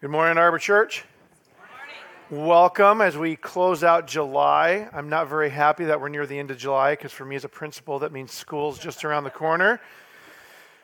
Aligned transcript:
Good 0.00 0.10
morning, 0.10 0.38
Arbor 0.38 0.60
Church. 0.60 1.04
Welcome 2.30 3.00
as 3.00 3.18
we 3.18 3.34
close 3.34 3.82
out 3.82 4.06
July. 4.06 4.88
I'm 4.92 5.08
not 5.08 5.28
very 5.28 5.50
happy 5.50 5.86
that 5.86 6.00
we're 6.00 6.08
near 6.08 6.24
the 6.24 6.38
end 6.38 6.52
of 6.52 6.56
July 6.56 6.92
because 6.92 7.10
for 7.10 7.24
me 7.24 7.34
as 7.34 7.44
a 7.44 7.48
principal, 7.48 7.98
that 7.98 8.12
means 8.12 8.32
school's 8.32 8.78
just 8.78 9.04
around 9.04 9.24
the 9.24 9.30
corner. 9.30 9.80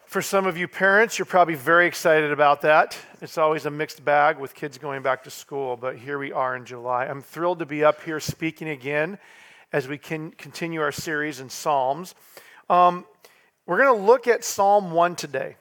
For 0.06 0.20
some 0.20 0.46
of 0.46 0.58
you 0.58 0.66
parents, 0.66 1.16
you're 1.16 1.26
probably 1.26 1.54
very 1.54 1.86
excited 1.86 2.32
about 2.32 2.62
that. 2.62 2.98
It's 3.20 3.38
always 3.38 3.66
a 3.66 3.70
mixed 3.70 4.04
bag 4.04 4.36
with 4.36 4.52
kids 4.52 4.78
going 4.78 5.02
back 5.02 5.22
to 5.22 5.30
school, 5.30 5.76
but 5.76 5.96
here 5.96 6.18
we 6.18 6.32
are 6.32 6.56
in 6.56 6.64
July. 6.64 7.06
I'm 7.06 7.22
thrilled 7.22 7.60
to 7.60 7.66
be 7.66 7.84
up 7.84 8.02
here 8.02 8.18
speaking 8.18 8.68
again 8.68 9.16
as 9.72 9.86
we 9.86 9.96
can 9.96 10.32
continue 10.32 10.80
our 10.80 10.90
series 10.90 11.38
in 11.38 11.48
Psalms. 11.48 12.16
Um, 12.68 13.04
we're 13.64 13.78
going 13.78 13.96
to 13.96 14.04
look 14.04 14.26
at 14.26 14.42
Psalm 14.42 14.90
1 14.90 15.14
today 15.14 15.54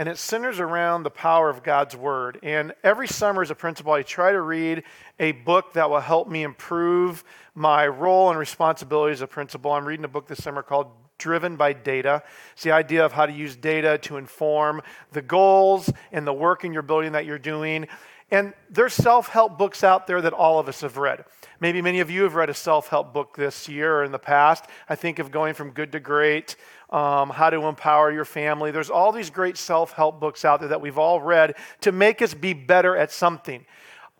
and 0.00 0.08
it 0.08 0.16
centers 0.16 0.60
around 0.60 1.02
the 1.02 1.10
power 1.10 1.50
of 1.50 1.62
God's 1.62 1.94
Word. 1.94 2.38
And 2.42 2.72
every 2.82 3.06
summer, 3.06 3.42
as 3.42 3.50
a 3.50 3.54
principal, 3.54 3.92
I 3.92 4.00
try 4.00 4.32
to 4.32 4.40
read 4.40 4.84
a 5.18 5.32
book 5.32 5.74
that 5.74 5.90
will 5.90 6.00
help 6.00 6.26
me 6.26 6.42
improve 6.42 7.22
my 7.54 7.86
role 7.86 8.30
and 8.30 8.38
responsibility 8.38 9.12
as 9.12 9.20
a 9.20 9.26
principal. 9.26 9.72
I'm 9.72 9.84
reading 9.84 10.06
a 10.06 10.08
book 10.08 10.26
this 10.26 10.42
summer 10.42 10.62
called 10.62 10.86
Driven 11.18 11.56
by 11.56 11.74
Data. 11.74 12.22
It's 12.54 12.62
the 12.62 12.72
idea 12.72 13.04
of 13.04 13.12
how 13.12 13.26
to 13.26 13.32
use 13.32 13.56
data 13.56 13.98
to 13.98 14.16
inform 14.16 14.80
the 15.12 15.20
goals 15.20 15.92
and 16.12 16.26
the 16.26 16.32
work 16.32 16.64
in 16.64 16.72
your 16.72 16.80
building 16.80 17.12
that 17.12 17.26
you're 17.26 17.38
doing. 17.38 17.86
And 18.30 18.54
there's 18.70 18.94
self 18.94 19.28
help 19.28 19.58
books 19.58 19.82
out 19.82 20.06
there 20.06 20.22
that 20.22 20.32
all 20.32 20.58
of 20.58 20.68
us 20.68 20.82
have 20.82 20.96
read. 20.96 21.24
Maybe 21.58 21.82
many 21.82 22.00
of 22.00 22.10
you 22.10 22.22
have 22.22 22.36
read 22.36 22.48
a 22.48 22.54
self 22.54 22.88
help 22.88 23.12
book 23.12 23.36
this 23.36 23.68
year 23.68 23.98
or 23.98 24.04
in 24.04 24.12
the 24.12 24.18
past. 24.18 24.66
I 24.88 24.94
think 24.94 25.18
of 25.18 25.30
Going 25.30 25.52
from 25.52 25.72
Good 25.72 25.92
to 25.92 26.00
Great, 26.00 26.56
um, 26.90 27.30
How 27.30 27.50
to 27.50 27.64
Empower 27.66 28.12
Your 28.12 28.24
Family. 28.24 28.70
There's 28.70 28.90
all 28.90 29.12
these 29.12 29.30
great 29.30 29.56
self 29.56 29.92
help 29.92 30.20
books 30.20 30.44
out 30.44 30.60
there 30.60 30.70
that 30.70 30.80
we've 30.80 30.98
all 30.98 31.20
read 31.20 31.54
to 31.82 31.92
make 31.92 32.20
us 32.22 32.34
be 32.34 32.52
better 32.52 32.96
at 32.96 33.12
something. 33.12 33.64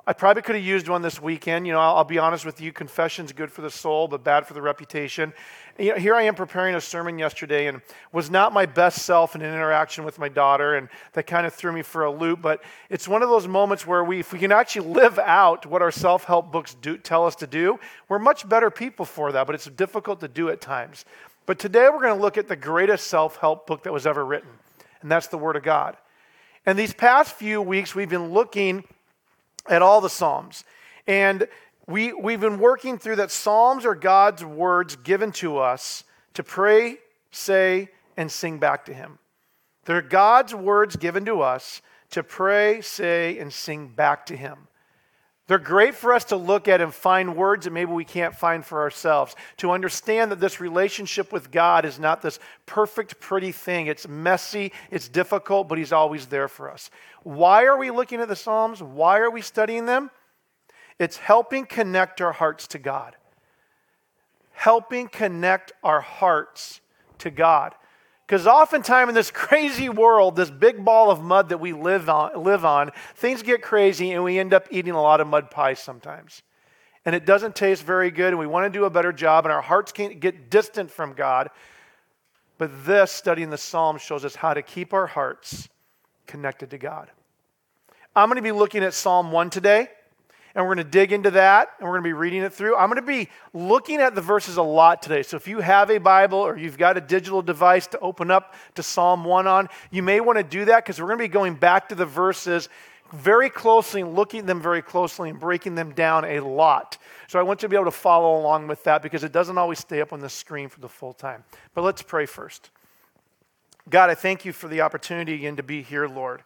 I 0.06 0.12
probably 0.12 0.42
could 0.42 0.54
have 0.54 0.64
used 0.64 0.88
one 0.88 1.02
this 1.02 1.20
weekend. 1.20 1.66
You 1.66 1.74
know, 1.74 1.78
I'll, 1.78 1.98
I'll, 1.98 2.04
be 2.04 2.18
honest 2.18 2.44
with 2.44 2.60
you, 2.60 2.72
confession's 2.72 3.32
good 3.32 3.52
for 3.52 3.60
the 3.60 3.70
soul, 3.70 4.08
but 4.08 4.24
bad 4.24 4.46
for 4.46 4.54
the 4.54 4.62
reputation. 4.62 5.32
You 5.78 5.90
know, 5.90 5.96
here 5.98 6.14
I 6.14 6.22
am 6.22 6.34
preparing 6.34 6.74
a 6.74 6.80
sermon 6.80 7.18
yesterday 7.18 7.66
and 7.66 7.80
was 8.12 8.30
not 8.30 8.52
my 8.52 8.66
best 8.66 9.02
self 9.02 9.34
in 9.34 9.42
an 9.42 9.52
interaction 9.52 10.04
with 10.04 10.18
my 10.18 10.28
daughter, 10.28 10.74
and 10.74 10.88
that 11.12 11.26
kind 11.26 11.46
of 11.46 11.54
threw 11.54 11.70
me 11.70 11.82
for 11.82 12.04
a 12.04 12.10
loop. 12.10 12.40
But 12.40 12.62
it's 12.88 13.06
one 13.06 13.22
of 13.22 13.28
those 13.28 13.46
moments 13.46 13.86
where 13.86 14.02
we, 14.02 14.20
if 14.20 14.32
we 14.32 14.38
can 14.38 14.52
actually 14.52 14.88
live 14.88 15.18
out 15.18 15.66
what 15.66 15.82
our 15.82 15.90
self 15.90 16.24
help 16.24 16.50
books 16.50 16.74
do, 16.80 16.96
tell 16.96 17.26
us 17.26 17.36
to 17.36 17.46
do, 17.46 17.78
we're 18.08 18.18
much 18.18 18.48
better 18.48 18.70
people 18.70 19.04
for 19.04 19.32
that, 19.32 19.46
but 19.46 19.54
it's 19.54 19.66
difficult 19.66 20.20
to 20.20 20.28
do 20.28 20.48
at 20.48 20.60
times. 20.60 21.04
But 21.50 21.58
today 21.58 21.88
we're 21.92 22.00
going 22.00 22.14
to 22.14 22.22
look 22.22 22.38
at 22.38 22.46
the 22.46 22.54
greatest 22.54 23.08
self 23.08 23.34
help 23.34 23.66
book 23.66 23.82
that 23.82 23.92
was 23.92 24.06
ever 24.06 24.24
written, 24.24 24.50
and 25.02 25.10
that's 25.10 25.26
the 25.26 25.36
Word 25.36 25.56
of 25.56 25.64
God. 25.64 25.96
And 26.64 26.78
these 26.78 26.94
past 26.94 27.32
few 27.32 27.60
weeks, 27.60 27.92
we've 27.92 28.08
been 28.08 28.32
looking 28.32 28.84
at 29.68 29.82
all 29.82 30.00
the 30.00 30.08
Psalms. 30.08 30.62
And 31.08 31.48
we, 31.88 32.12
we've 32.12 32.40
been 32.40 32.60
working 32.60 32.98
through 32.98 33.16
that 33.16 33.32
Psalms 33.32 33.84
are 33.84 33.96
God's 33.96 34.44
words 34.44 34.94
given 34.94 35.32
to 35.32 35.58
us 35.58 36.04
to 36.34 36.44
pray, 36.44 36.98
say, 37.32 37.88
and 38.16 38.30
sing 38.30 38.60
back 38.60 38.84
to 38.84 38.94
Him. 38.94 39.18
They're 39.86 40.02
God's 40.02 40.54
words 40.54 40.94
given 40.94 41.24
to 41.24 41.40
us 41.40 41.82
to 42.10 42.22
pray, 42.22 42.80
say, 42.80 43.36
and 43.38 43.52
sing 43.52 43.88
back 43.88 44.24
to 44.26 44.36
Him. 44.36 44.68
They're 45.50 45.58
great 45.58 45.96
for 45.96 46.12
us 46.12 46.26
to 46.26 46.36
look 46.36 46.68
at 46.68 46.80
and 46.80 46.94
find 46.94 47.34
words 47.34 47.64
that 47.64 47.72
maybe 47.72 47.90
we 47.90 48.04
can't 48.04 48.36
find 48.36 48.64
for 48.64 48.82
ourselves. 48.82 49.34
To 49.56 49.72
understand 49.72 50.30
that 50.30 50.38
this 50.38 50.60
relationship 50.60 51.32
with 51.32 51.50
God 51.50 51.84
is 51.84 51.98
not 51.98 52.22
this 52.22 52.38
perfect, 52.66 53.18
pretty 53.18 53.50
thing. 53.50 53.88
It's 53.88 54.06
messy, 54.06 54.72
it's 54.92 55.08
difficult, 55.08 55.66
but 55.66 55.76
He's 55.76 55.90
always 55.90 56.26
there 56.26 56.46
for 56.46 56.70
us. 56.70 56.88
Why 57.24 57.64
are 57.64 57.76
we 57.76 57.90
looking 57.90 58.20
at 58.20 58.28
the 58.28 58.36
Psalms? 58.36 58.80
Why 58.80 59.18
are 59.18 59.28
we 59.28 59.42
studying 59.42 59.86
them? 59.86 60.12
It's 61.00 61.16
helping 61.16 61.66
connect 61.66 62.20
our 62.20 62.30
hearts 62.30 62.68
to 62.68 62.78
God. 62.78 63.16
Helping 64.52 65.08
connect 65.08 65.72
our 65.82 66.00
hearts 66.00 66.80
to 67.18 67.30
God. 67.32 67.74
Because 68.30 68.46
oftentimes 68.46 69.08
in 69.08 69.14
this 69.16 69.30
crazy 69.34 69.88
world, 69.88 70.36
this 70.36 70.52
big 70.52 70.84
ball 70.84 71.10
of 71.10 71.20
mud 71.20 71.48
that 71.48 71.58
we 71.58 71.72
live 71.72 72.08
on, 72.08 72.40
live 72.40 72.64
on, 72.64 72.92
things 73.16 73.42
get 73.42 73.60
crazy 73.60 74.12
and 74.12 74.22
we 74.22 74.38
end 74.38 74.54
up 74.54 74.68
eating 74.70 74.92
a 74.92 75.02
lot 75.02 75.20
of 75.20 75.26
mud 75.26 75.50
pies 75.50 75.80
sometimes. 75.80 76.44
And 77.04 77.16
it 77.16 77.26
doesn't 77.26 77.56
taste 77.56 77.82
very 77.82 78.12
good, 78.12 78.28
and 78.28 78.38
we 78.38 78.46
want 78.46 78.72
to 78.72 78.78
do 78.78 78.84
a 78.84 78.90
better 78.90 79.12
job, 79.12 79.46
and 79.46 79.52
our 79.52 79.62
hearts 79.62 79.90
can't 79.90 80.20
get 80.20 80.48
distant 80.48 80.92
from 80.92 81.14
God. 81.14 81.50
But 82.56 82.84
this, 82.84 83.10
studying 83.10 83.50
the 83.50 83.58
Psalms, 83.58 84.00
shows 84.00 84.24
us 84.24 84.36
how 84.36 84.54
to 84.54 84.62
keep 84.62 84.92
our 84.92 85.06
hearts 85.08 85.68
connected 86.28 86.70
to 86.70 86.78
God. 86.78 87.10
I'm 88.14 88.28
going 88.28 88.36
to 88.36 88.42
be 88.42 88.52
looking 88.52 88.84
at 88.84 88.94
Psalm 88.94 89.32
1 89.32 89.50
today 89.50 89.88
and 90.54 90.64
we're 90.64 90.74
going 90.74 90.84
to 90.84 90.90
dig 90.90 91.12
into 91.12 91.30
that 91.32 91.70
and 91.78 91.86
we're 91.86 91.94
going 91.94 92.04
to 92.04 92.08
be 92.08 92.12
reading 92.12 92.42
it 92.42 92.52
through. 92.52 92.76
I'm 92.76 92.88
going 92.88 93.00
to 93.00 93.06
be 93.06 93.28
looking 93.52 94.00
at 94.00 94.14
the 94.14 94.20
verses 94.20 94.56
a 94.56 94.62
lot 94.62 95.02
today. 95.02 95.22
So 95.22 95.36
if 95.36 95.46
you 95.46 95.60
have 95.60 95.90
a 95.90 95.98
Bible 95.98 96.38
or 96.38 96.56
you've 96.56 96.78
got 96.78 96.96
a 96.96 97.00
digital 97.00 97.42
device 97.42 97.86
to 97.88 97.98
open 98.00 98.30
up 98.30 98.54
to 98.74 98.82
Psalm 98.82 99.24
1 99.24 99.46
on, 99.46 99.68
you 99.90 100.02
may 100.02 100.20
want 100.20 100.38
to 100.38 100.44
do 100.44 100.64
that 100.66 100.84
because 100.84 101.00
we're 101.00 101.06
going 101.06 101.18
to 101.18 101.24
be 101.24 101.28
going 101.28 101.54
back 101.54 101.88
to 101.90 101.94
the 101.94 102.06
verses 102.06 102.68
very 103.12 103.50
closely 103.50 104.00
and 104.00 104.14
looking 104.14 104.40
at 104.40 104.46
them 104.46 104.60
very 104.60 104.82
closely 104.82 105.30
and 105.30 105.40
breaking 105.40 105.74
them 105.74 105.92
down 105.92 106.24
a 106.24 106.40
lot. 106.40 106.98
So 107.28 107.38
I 107.38 107.42
want 107.42 107.62
you 107.62 107.68
to 107.68 107.70
be 107.70 107.76
able 107.76 107.86
to 107.86 107.90
follow 107.90 108.38
along 108.40 108.68
with 108.68 108.84
that 108.84 109.02
because 109.02 109.24
it 109.24 109.32
doesn't 109.32 109.58
always 109.58 109.78
stay 109.78 110.00
up 110.00 110.12
on 110.12 110.20
the 110.20 110.28
screen 110.28 110.68
for 110.68 110.80
the 110.80 110.88
full 110.88 111.12
time. 111.12 111.44
But 111.74 111.82
let's 111.82 112.02
pray 112.02 112.26
first. 112.26 112.70
God, 113.88 114.10
I 114.10 114.14
thank 114.14 114.44
you 114.44 114.52
for 114.52 114.68
the 114.68 114.82
opportunity 114.82 115.34
again 115.34 115.56
to 115.56 115.62
be 115.62 115.82
here, 115.82 116.06
Lord, 116.06 116.42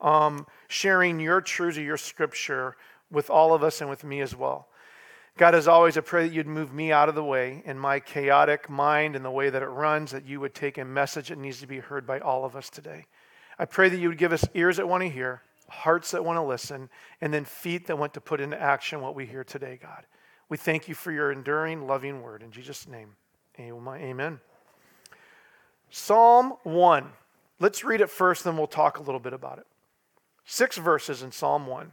um, 0.00 0.46
sharing 0.68 1.20
your 1.20 1.40
truths 1.40 1.78
of 1.78 1.84
your 1.84 1.96
scripture 1.96 2.76
with 3.12 3.30
all 3.30 3.54
of 3.54 3.62
us 3.62 3.80
and 3.80 3.88
with 3.88 4.02
me 4.02 4.20
as 4.20 4.34
well. 4.34 4.66
God, 5.38 5.54
as 5.54 5.66
always, 5.66 5.96
I 5.96 6.00
pray 6.00 6.26
that 6.26 6.34
you'd 6.34 6.46
move 6.46 6.74
me 6.74 6.92
out 6.92 7.08
of 7.08 7.14
the 7.14 7.24
way 7.24 7.62
in 7.64 7.78
my 7.78 8.00
chaotic 8.00 8.68
mind 8.68 9.16
and 9.16 9.24
the 9.24 9.30
way 9.30 9.48
that 9.48 9.62
it 9.62 9.66
runs, 9.66 10.10
that 10.10 10.26
you 10.26 10.40
would 10.40 10.54
take 10.54 10.76
a 10.76 10.84
message 10.84 11.28
that 11.28 11.38
needs 11.38 11.60
to 11.60 11.66
be 11.66 11.78
heard 11.78 12.06
by 12.06 12.18
all 12.18 12.44
of 12.44 12.54
us 12.54 12.68
today. 12.68 13.06
I 13.58 13.64
pray 13.64 13.88
that 13.88 13.98
you 13.98 14.08
would 14.08 14.18
give 14.18 14.32
us 14.32 14.44
ears 14.54 14.76
that 14.76 14.88
want 14.88 15.02
to 15.02 15.08
hear, 15.08 15.42
hearts 15.68 16.10
that 16.10 16.24
want 16.24 16.36
to 16.36 16.42
listen, 16.42 16.90
and 17.20 17.32
then 17.32 17.44
feet 17.44 17.86
that 17.86 17.98
want 17.98 18.12
to 18.14 18.20
put 18.20 18.40
into 18.40 18.60
action 18.60 19.00
what 19.00 19.14
we 19.14 19.24
hear 19.24 19.44
today, 19.44 19.78
God. 19.80 20.04
We 20.50 20.58
thank 20.58 20.86
you 20.86 20.94
for 20.94 21.10
your 21.10 21.32
enduring, 21.32 21.86
loving 21.86 22.20
word. 22.20 22.42
In 22.42 22.50
Jesus' 22.50 22.86
name, 22.86 23.16
amen. 23.58 24.40
Psalm 25.88 26.54
1. 26.64 27.10
Let's 27.58 27.84
read 27.84 28.02
it 28.02 28.10
first, 28.10 28.44
then 28.44 28.58
we'll 28.58 28.66
talk 28.66 28.98
a 28.98 29.02
little 29.02 29.20
bit 29.20 29.32
about 29.32 29.58
it. 29.58 29.66
Six 30.44 30.76
verses 30.76 31.22
in 31.22 31.32
Psalm 31.32 31.66
1. 31.66 31.92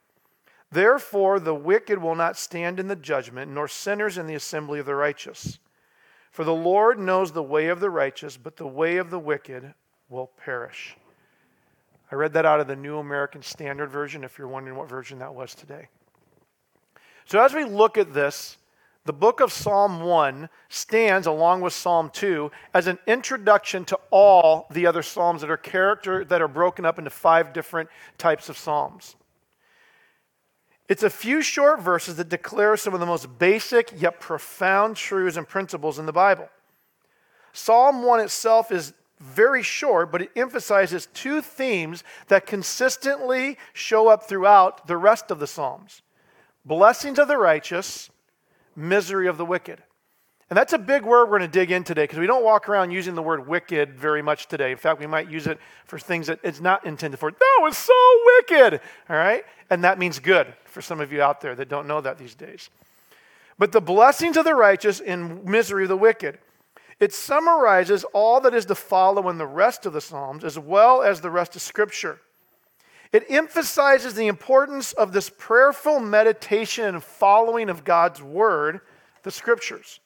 Therefore, 0.71 1.39
the 1.39 1.55
wicked 1.55 2.01
will 2.01 2.15
not 2.15 2.37
stand 2.37 2.79
in 2.79 2.87
the 2.87 2.95
judgment, 2.95 3.51
nor 3.51 3.67
sinners 3.67 4.17
in 4.17 4.27
the 4.27 4.35
assembly 4.35 4.79
of 4.79 4.85
the 4.85 4.95
righteous. 4.95 5.59
For 6.31 6.45
the 6.45 6.53
Lord 6.53 6.97
knows 6.97 7.33
the 7.33 7.43
way 7.43 7.67
of 7.67 7.81
the 7.81 7.89
righteous, 7.89 8.37
but 8.37 8.55
the 8.55 8.67
way 8.67 8.97
of 8.97 9.09
the 9.09 9.19
wicked 9.19 9.73
will 10.07 10.31
perish. 10.37 10.95
I 12.09 12.15
read 12.15 12.33
that 12.33 12.45
out 12.45 12.61
of 12.61 12.67
the 12.67 12.75
New 12.75 12.99
American 12.99 13.41
Standard 13.41 13.89
Version, 13.89 14.23
if 14.23 14.37
you're 14.37 14.47
wondering 14.47 14.77
what 14.77 14.89
version 14.89 15.19
that 15.19 15.33
was 15.33 15.53
today. 15.53 15.89
So, 17.25 17.41
as 17.41 17.53
we 17.53 17.65
look 17.65 17.97
at 17.97 18.13
this, 18.13 18.57
the 19.05 19.13
book 19.13 19.39
of 19.39 19.51
Psalm 19.51 20.01
1 20.01 20.47
stands, 20.69 21.27
along 21.27 21.61
with 21.61 21.73
Psalm 21.73 22.09
2, 22.13 22.51
as 22.73 22.87
an 22.87 22.99
introduction 23.07 23.83
to 23.85 23.99
all 24.09 24.67
the 24.71 24.85
other 24.85 25.01
Psalms 25.01 25.41
that 25.41 25.49
are 25.49 25.57
character 25.57 26.23
that 26.25 26.41
are 26.41 26.47
broken 26.47 26.85
up 26.85 26.97
into 26.97 27.09
five 27.09 27.51
different 27.51 27.89
types 28.17 28.47
of 28.47 28.57
Psalms. 28.57 29.15
It's 30.91 31.03
a 31.03 31.09
few 31.09 31.41
short 31.41 31.79
verses 31.79 32.17
that 32.17 32.27
declare 32.27 32.75
some 32.75 32.93
of 32.93 32.99
the 32.99 33.05
most 33.05 33.39
basic 33.39 33.93
yet 33.95 34.19
profound 34.19 34.97
truths 34.97 35.37
and 35.37 35.47
principles 35.47 35.97
in 35.97 36.05
the 36.05 36.11
Bible. 36.11 36.49
Psalm 37.53 38.03
1 38.03 38.19
itself 38.19 38.73
is 38.73 38.91
very 39.17 39.63
short, 39.63 40.11
but 40.11 40.21
it 40.21 40.31
emphasizes 40.35 41.07
two 41.13 41.41
themes 41.41 42.03
that 42.27 42.45
consistently 42.45 43.57
show 43.71 44.09
up 44.09 44.27
throughout 44.27 44.87
the 44.87 44.97
rest 44.97 45.31
of 45.31 45.39
the 45.39 45.47
Psalms 45.47 46.01
blessings 46.65 47.17
of 47.17 47.29
the 47.29 47.37
righteous, 47.37 48.09
misery 48.75 49.29
of 49.29 49.37
the 49.37 49.45
wicked. 49.45 49.81
And 50.51 50.57
that's 50.57 50.73
a 50.73 50.77
big 50.77 51.03
word 51.03 51.29
we're 51.29 51.39
going 51.39 51.49
to 51.49 51.59
dig 51.59 51.71
in 51.71 51.85
today 51.85 52.03
because 52.03 52.19
we 52.19 52.27
don't 52.27 52.43
walk 52.43 52.67
around 52.67 52.91
using 52.91 53.15
the 53.15 53.21
word 53.21 53.47
wicked 53.47 53.93
very 53.93 54.21
much 54.21 54.47
today. 54.47 54.71
In 54.71 54.77
fact, 54.77 54.99
we 54.99 55.07
might 55.07 55.31
use 55.31 55.47
it 55.47 55.57
for 55.85 55.97
things 55.97 56.27
that 56.27 56.41
it's 56.43 56.59
not 56.59 56.85
intended 56.85 57.21
for. 57.21 57.31
That 57.31 57.59
was 57.61 57.77
so 57.77 57.93
wicked. 58.25 58.81
All 59.09 59.15
right? 59.15 59.45
And 59.69 59.85
that 59.85 59.97
means 59.97 60.19
good 60.19 60.53
for 60.65 60.81
some 60.81 60.99
of 60.99 61.13
you 61.13 61.21
out 61.21 61.39
there 61.39 61.55
that 61.55 61.69
don't 61.69 61.87
know 61.87 62.01
that 62.01 62.17
these 62.17 62.35
days. 62.35 62.69
But 63.57 63.71
the 63.71 63.79
blessings 63.79 64.35
of 64.35 64.43
the 64.43 64.53
righteous 64.53 64.99
and 64.99 65.45
misery 65.45 65.83
of 65.83 65.89
the 65.89 65.95
wicked. 65.95 66.37
It 66.99 67.13
summarizes 67.13 68.03
all 68.13 68.41
that 68.41 68.53
is 68.53 68.65
to 68.65 68.75
follow 68.75 69.29
in 69.29 69.37
the 69.37 69.47
rest 69.47 69.85
of 69.85 69.93
the 69.93 70.01
Psalms 70.01 70.43
as 70.43 70.59
well 70.59 71.01
as 71.01 71.21
the 71.21 71.31
rest 71.31 71.55
of 71.55 71.61
Scripture. 71.61 72.19
It 73.13 73.23
emphasizes 73.29 74.15
the 74.15 74.27
importance 74.27 74.91
of 74.91 75.13
this 75.13 75.29
prayerful 75.29 76.01
meditation 76.01 76.83
and 76.83 77.01
following 77.01 77.69
of 77.69 77.85
God's 77.85 78.21
Word, 78.21 78.81
the 79.23 79.31
Scriptures. 79.31 80.00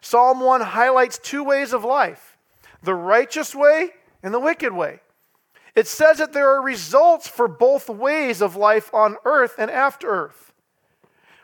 Psalm 0.00 0.40
1 0.40 0.60
highlights 0.60 1.18
two 1.18 1.44
ways 1.44 1.72
of 1.72 1.84
life 1.84 2.36
the 2.82 2.94
righteous 2.94 3.54
way 3.54 3.90
and 4.22 4.32
the 4.32 4.40
wicked 4.40 4.72
way. 4.72 5.00
It 5.74 5.86
says 5.86 6.18
that 6.18 6.32
there 6.32 6.48
are 6.50 6.62
results 6.62 7.28
for 7.28 7.48
both 7.48 7.88
ways 7.88 8.40
of 8.40 8.56
life 8.56 8.92
on 8.94 9.16
earth 9.24 9.54
and 9.58 9.70
after 9.70 10.08
earth. 10.08 10.52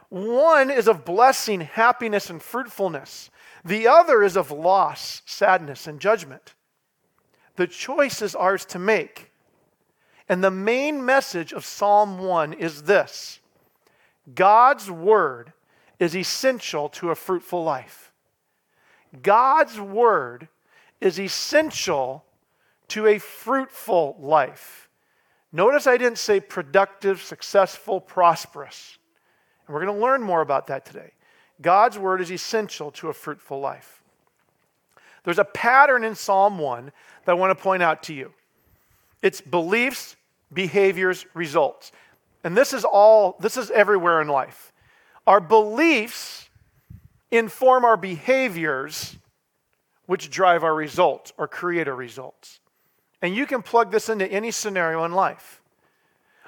One 0.08 0.70
is 0.70 0.88
of 0.88 1.04
blessing, 1.04 1.62
happiness, 1.62 2.30
and 2.30 2.42
fruitfulness. 2.42 3.30
The 3.64 3.86
other 3.86 4.22
is 4.22 4.36
of 4.36 4.50
loss, 4.50 5.22
sadness, 5.26 5.86
and 5.86 6.00
judgment. 6.00 6.54
The 7.56 7.66
choice 7.66 8.22
is 8.22 8.34
ours 8.34 8.64
to 8.66 8.78
make. 8.78 9.32
And 10.28 10.42
the 10.42 10.50
main 10.50 11.04
message 11.04 11.52
of 11.52 11.64
Psalm 11.64 12.18
1 12.18 12.54
is 12.54 12.84
this 12.84 13.40
God's 14.34 14.90
word 14.90 15.52
is 15.98 16.16
essential 16.16 16.88
to 16.90 17.10
a 17.10 17.14
fruitful 17.14 17.62
life. 17.62 18.11
God's 19.20 19.78
word 19.78 20.48
is 21.00 21.20
essential 21.20 22.24
to 22.88 23.06
a 23.06 23.18
fruitful 23.18 24.16
life. 24.18 24.88
Notice 25.52 25.86
I 25.86 25.98
didn't 25.98 26.18
say 26.18 26.40
productive, 26.40 27.20
successful, 27.20 28.00
prosperous. 28.00 28.98
And 29.66 29.74
we're 29.74 29.84
going 29.84 29.94
to 29.94 30.02
learn 30.02 30.22
more 30.22 30.40
about 30.40 30.68
that 30.68 30.86
today. 30.86 31.12
God's 31.60 31.98
word 31.98 32.20
is 32.20 32.32
essential 32.32 32.90
to 32.92 33.08
a 33.08 33.12
fruitful 33.12 33.60
life. 33.60 34.02
There's 35.24 35.38
a 35.38 35.44
pattern 35.44 36.04
in 36.04 36.14
Psalm 36.14 36.58
1 36.58 36.92
that 37.24 37.32
I 37.32 37.34
want 37.34 37.56
to 37.56 37.62
point 37.62 37.82
out 37.82 38.02
to 38.04 38.14
you 38.14 38.32
it's 39.20 39.40
beliefs, 39.40 40.16
behaviors, 40.52 41.26
results. 41.32 41.92
And 42.44 42.56
this 42.56 42.72
is 42.72 42.84
all, 42.84 43.36
this 43.40 43.56
is 43.56 43.70
everywhere 43.70 44.20
in 44.20 44.26
life. 44.26 44.72
Our 45.26 45.40
beliefs 45.40 46.48
inform 47.32 47.84
our 47.84 47.96
behaviors, 47.96 49.16
which 50.06 50.30
drive 50.30 50.62
our 50.62 50.74
results 50.74 51.32
or 51.38 51.48
create 51.48 51.88
our 51.88 51.96
results. 51.96 52.60
And 53.22 53.34
you 53.34 53.46
can 53.46 53.62
plug 53.62 53.90
this 53.90 54.08
into 54.08 54.30
any 54.30 54.50
scenario 54.50 55.04
in 55.04 55.12
life. 55.12 55.60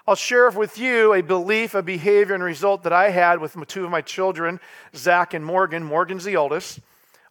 I'll 0.07 0.15
share 0.15 0.51
with 0.51 0.77
you 0.77 1.15
a 1.15 1.23
belief, 1.23 1.75
a 1.75 1.83
behavior, 1.83 2.35
and 2.35 2.45
result 2.45 2.83
that 2.83 2.93
I 2.93 3.09
had 3.09 3.41
with 3.41 3.57
two 3.67 3.87
of 3.87 3.91
my 3.91 4.03
children, 4.03 4.61
Zach 4.95 5.33
and 5.33 5.45
Morgan. 5.45 5.83
Morgan's 5.83 6.25
the 6.25 6.37
oldest. 6.37 6.81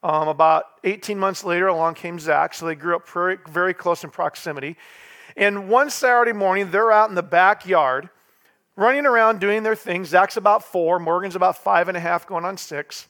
Um, 0.01 0.27
about 0.27 0.65
18 0.83 1.17
months 1.17 1.43
later, 1.43 1.67
along 1.67 1.93
came 1.93 2.19
Zach, 2.19 2.55
so 2.55 2.65
they 2.65 2.75
grew 2.75 2.95
up 2.95 3.07
very, 3.07 3.37
very 3.47 3.73
close 3.73 4.03
in 4.03 4.09
proximity. 4.09 4.75
And 5.37 5.69
one 5.69 5.91
Saturday 5.91 6.33
morning, 6.33 6.71
they're 6.71 6.91
out 6.91 7.09
in 7.09 7.15
the 7.15 7.23
backyard 7.23 8.09
running 8.75 9.05
around 9.05 9.39
doing 9.39 9.61
their 9.61 9.75
thing. 9.75 10.03
Zach's 10.03 10.35
about 10.35 10.63
four, 10.63 10.97
Morgan's 10.99 11.35
about 11.35 11.57
five 11.57 11.87
and 11.87 11.95
a 11.95 11.99
half, 11.99 12.25
going 12.25 12.43
on 12.43 12.57
six. 12.57 13.07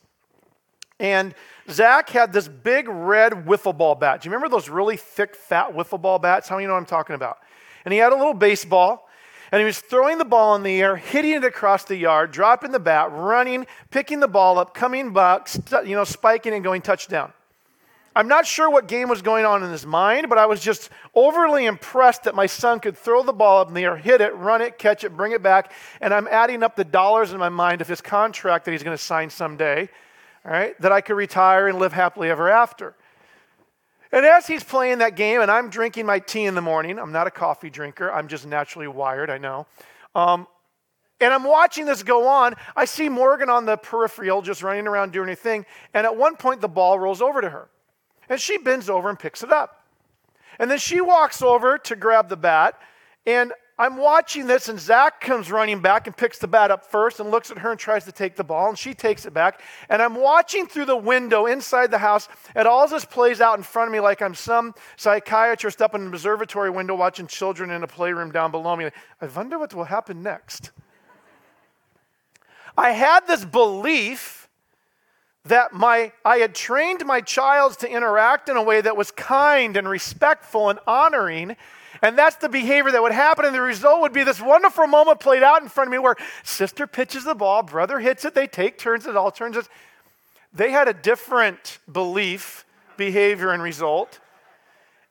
And 1.04 1.36
Zach 1.70 2.10
had 2.10 2.32
this 2.32 2.48
big 2.48 2.88
red 2.88 3.34
wiffle 3.34 3.78
ball 3.78 3.94
bat. 3.94 4.22
Do 4.22 4.28
you 4.28 4.34
remember 4.34 4.48
those 4.50 4.70
really 4.70 4.96
thick, 4.96 5.36
fat 5.36 5.74
wiffle 5.74 6.02
ball 6.02 6.18
bats? 6.18 6.48
How 6.48 6.56
many 6.56 6.66
know 6.66 6.74
what 6.74 6.80
I'm 6.80 6.86
talking 6.86 7.14
about? 7.14 7.40
And 7.84 7.94
he 7.94 8.00
had 8.00 8.14
a 8.14 8.16
little 8.16 8.34
baseball, 8.34 9.10
and 9.52 9.60
he 9.60 9.66
was 9.66 9.80
throwing 9.80 10.18
the 10.18 10.26
ball 10.26 10.56
in 10.56 10.64
the 10.64 10.82
air, 10.82 10.96
hitting 10.96 11.34
it 11.34 11.44
across 11.44 11.84
the 11.84 11.98
yard, 11.98 12.32
dropping 12.32 12.72
the 12.72 12.80
bat, 12.80 13.12
running, 13.12 13.68
picking 13.92 14.22
the 14.22 14.30
ball 14.30 14.58
up, 14.58 14.74
coming 14.74 15.12
back, 15.12 15.50
you 15.86 15.94
know, 15.94 16.06
spiking 16.06 16.54
and 16.54 16.64
going 16.64 16.82
touchdown. 16.82 17.34
I'm 18.16 18.30
not 18.30 18.48
sure 18.48 18.70
what 18.70 18.88
game 18.88 19.10
was 19.10 19.22
going 19.22 19.44
on 19.44 19.62
in 19.62 19.72
his 19.72 19.86
mind, 19.86 20.30
but 20.30 20.38
I 20.38 20.46
was 20.46 20.62
just 20.62 20.90
overly 21.14 21.66
impressed 21.66 22.24
that 22.24 22.36
my 22.36 22.46
son 22.46 22.80
could 22.80 22.96
throw 22.96 23.24
the 23.24 23.34
ball 23.34 23.60
up 23.60 23.68
in 23.68 23.74
the 23.74 23.84
air, 23.84 23.98
hit 23.98 24.22
it, 24.22 24.34
run 24.36 24.62
it, 24.62 24.78
catch 24.78 25.04
it, 25.04 25.18
bring 25.18 25.34
it 25.34 25.44
back, 25.44 25.74
and 26.00 26.14
I'm 26.14 26.30
adding 26.30 26.64
up 26.64 26.78
the 26.78 26.86
dollars 26.86 27.34
in 27.34 27.40
my 27.40 27.50
mind 27.50 27.82
of 27.82 27.90
his 27.90 28.00
contract 28.00 28.64
that 28.64 28.72
he's 28.72 28.84
going 28.84 28.96
to 28.96 29.04
sign 29.04 29.30
someday 29.30 29.90
all 30.46 30.52
right, 30.52 30.80
that 30.82 30.92
I 30.92 31.02
could 31.02 31.16
retire 31.16 31.68
and 31.68 31.80
live 31.80 31.94
happily 31.94 32.30
ever 32.30 32.50
after. 32.50 32.96
And 34.12 34.26
as 34.26 34.46
he's 34.46 34.64
playing 34.64 35.00
that 35.00 35.16
game, 35.16 35.42
and 35.42 35.50
I'm 35.50 35.70
drinking 35.70 36.06
my 36.06 36.20
tea 36.20 36.46
in 36.46 36.54
the 36.54 36.62
morning, 36.62 37.00
I'm 37.00 37.12
not 37.12 37.26
a 37.26 37.32
coffee 37.32 37.70
drinker, 37.70 38.12
I'm 38.12 38.28
just 38.28 38.46
naturally 38.46 38.88
wired, 38.88 39.30
I 39.30 39.38
know. 39.38 39.66
Um, 40.14 40.48
and 41.20 41.34
I'm 41.34 41.44
watching 41.44 41.86
this 41.86 42.04
go 42.04 42.28
on. 42.28 42.56
I 42.76 42.86
see 42.86 43.08
Morgan 43.08 43.50
on 43.50 43.66
the 43.66 43.78
peripheral 43.78 44.42
just 44.42 44.62
running 44.62 44.88
around 44.88 45.14
doing 45.14 45.30
her 45.30 45.36
thing. 45.36 45.66
And 45.94 46.06
at 46.06 46.18
one 46.18 46.36
point, 46.36 46.60
the 46.60 46.68
ball 46.68 47.00
rolls 47.00 47.22
over 47.22 47.40
to 47.40 47.50
her. 47.50 47.70
And 48.30 48.40
she 48.40 48.58
bends 48.58 48.90
over 48.90 49.10
and 49.10 49.18
picks 49.18 49.42
it 49.42 49.52
up. 49.52 49.86
And 50.60 50.70
then 50.70 50.80
she 50.80 51.00
walks 51.00 51.42
over 51.42 51.78
to 51.78 51.96
grab 51.96 52.28
the 52.28 52.36
bat. 52.36 52.78
And 53.26 53.54
I'm 53.84 53.98
watching 53.98 54.48
this, 54.48 54.70
and 54.70 54.80
Zach 54.80 55.20
comes 55.20 55.52
running 55.52 55.82
back 55.82 56.08
and 56.08 56.16
picks 56.16 56.40
the 56.40 56.48
bat 56.48 56.72
up 56.72 56.86
first 56.86 57.20
and 57.20 57.30
looks 57.30 57.52
at 57.52 57.58
her 57.58 57.72
and 57.72 57.78
tries 57.78 58.06
to 58.06 58.14
take 58.14 58.38
the 58.38 58.44
ball, 58.44 58.70
and 58.70 58.80
she 58.80 58.94
takes 58.94 59.26
it 59.26 59.34
back. 59.34 59.60
And 59.90 60.02
I'm 60.02 60.16
watching 60.16 60.68
through 60.68 60.86
the 60.86 60.96
window 60.96 61.48
inside 61.48 61.92
the 61.92 61.98
house, 61.98 62.30
and 62.56 62.66
all 62.66 62.88
this 62.88 63.04
plays 63.04 63.42
out 63.42 63.58
in 63.58 63.64
front 63.64 63.90
of 63.90 63.92
me 63.92 64.00
like 64.00 64.22
I'm 64.22 64.36
some 64.36 64.74
psychiatrist 64.96 65.82
up 65.82 65.96
in 65.96 66.02
an 66.04 66.08
observatory 66.08 66.70
window 66.70 66.96
watching 66.96 67.28
children 67.28 67.72
in 67.72 67.84
a 67.84 67.88
playroom 67.88 68.32
down 68.32 68.52
below 68.52 68.74
me. 68.78 68.90
I 69.20 69.26
wonder 69.26 69.60
what 69.60 69.74
will 69.74 69.84
happen 69.84 70.24
next. 70.24 70.72
I 72.78 72.92
had 72.92 73.28
this 73.28 73.44
belief 73.44 74.48
that 75.44 75.74
my 75.74 76.14
I 76.24 76.38
had 76.38 76.56
trained 76.56 77.06
my 77.06 77.20
child 77.20 77.78
to 77.80 77.90
interact 77.90 78.48
in 78.48 78.56
a 78.56 78.64
way 78.64 78.80
that 78.80 78.96
was 78.96 79.12
kind 79.12 79.76
and 79.76 79.90
respectful 79.90 80.70
and 80.70 80.80
honoring 80.88 81.58
and 82.04 82.18
that's 82.18 82.36
the 82.36 82.50
behavior 82.50 82.92
that 82.92 83.02
would 83.02 83.14
happen. 83.14 83.46
And 83.46 83.56
the 83.56 83.62
result 83.62 84.02
would 84.02 84.12
be 84.12 84.24
this 84.24 84.42
wonderful 84.42 84.86
moment 84.88 85.22
played 85.22 85.42
out 85.42 85.64
in 85.64 85.70
front 85.70 85.88
of 85.88 85.92
me 85.94 86.00
where 86.00 86.18
sister 86.44 86.86
pitches 86.86 87.24
the 87.24 87.34
ball, 87.34 87.64
brother 87.64 88.00
hits 88.00 88.26
it, 88.26 88.36
they 88.36 88.46
take 88.46 88.78
turns, 88.78 89.08
it 89.08 89.16
all 89.16 89.32
turns. 89.32 89.56
It. 89.56 89.70
They 90.54 90.70
had 90.70 90.90
a 90.90 90.94
different 90.94 91.80
belief, 91.90 92.66
behavior, 92.98 93.52
and 93.52 93.64
result. 93.64 94.20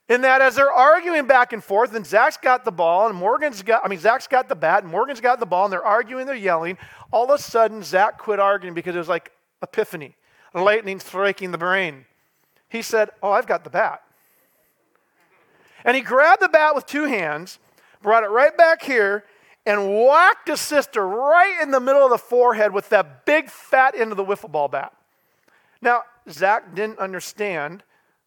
In 0.08 0.20
that, 0.20 0.42
as 0.42 0.56
they're 0.56 0.70
arguing 0.70 1.26
back 1.26 1.54
and 1.54 1.64
forth, 1.64 1.94
and 1.94 2.06
Zach's 2.06 2.36
got 2.36 2.66
the 2.66 2.72
ball, 2.72 3.08
and 3.08 3.16
Morgan's 3.16 3.62
got, 3.62 3.82
I 3.82 3.88
mean, 3.88 3.98
Zach's 3.98 4.26
got 4.26 4.50
the 4.50 4.54
bat, 4.54 4.82
and 4.82 4.92
Morgan's 4.92 5.22
got 5.22 5.40
the 5.40 5.46
ball, 5.46 5.64
and 5.64 5.72
they're 5.72 5.84
arguing, 5.84 6.26
they're 6.26 6.36
yelling. 6.36 6.76
All 7.10 7.24
of 7.24 7.30
a 7.30 7.38
sudden, 7.42 7.82
Zach 7.82 8.18
quit 8.18 8.38
arguing 8.38 8.74
because 8.74 8.94
it 8.94 8.98
was 8.98 9.08
like 9.08 9.32
epiphany, 9.62 10.14
lightning 10.52 11.00
striking 11.00 11.52
the 11.52 11.58
brain. 11.58 12.04
He 12.68 12.82
said, 12.82 13.08
Oh, 13.22 13.30
I've 13.30 13.46
got 13.46 13.64
the 13.64 13.70
bat. 13.70 14.02
And 15.84 15.96
he 15.96 16.02
grabbed 16.02 16.42
the 16.42 16.48
bat 16.48 16.74
with 16.74 16.86
two 16.86 17.04
hands, 17.04 17.58
brought 18.02 18.24
it 18.24 18.30
right 18.30 18.56
back 18.56 18.82
here, 18.82 19.24
and 19.64 19.88
whacked 19.88 20.48
his 20.48 20.60
sister 20.60 21.06
right 21.06 21.58
in 21.62 21.70
the 21.70 21.80
middle 21.80 22.04
of 22.04 22.10
the 22.10 22.18
forehead 22.18 22.72
with 22.72 22.88
that 22.88 23.24
big 23.24 23.48
fat 23.48 23.94
end 23.96 24.10
of 24.10 24.16
the 24.16 24.24
wiffle 24.24 24.50
ball 24.50 24.68
bat. 24.68 24.92
Now, 25.80 26.02
Zach 26.28 26.74
didn't 26.74 26.98
understand 26.98 27.82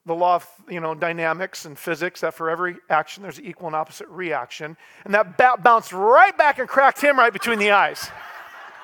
the 0.05 0.13
law 0.13 0.35
of 0.35 0.47
you 0.69 0.79
know 0.79 0.93
dynamics 0.93 1.65
and 1.65 1.77
physics 1.77 2.21
that 2.21 2.33
for 2.33 2.49
every 2.49 2.77
action 2.89 3.23
there's 3.23 3.39
an 3.39 3.45
equal 3.45 3.67
and 3.67 3.75
opposite 3.75 4.07
reaction. 4.07 4.77
And 5.03 5.13
that 5.13 5.37
bat 5.37 5.63
bounced 5.63 5.91
right 5.91 6.37
back 6.37 6.59
and 6.59 6.69
cracked 6.69 7.01
him 7.01 7.17
right 7.17 7.33
between 7.33 7.59
the 7.59 7.71
eyes. 7.71 8.09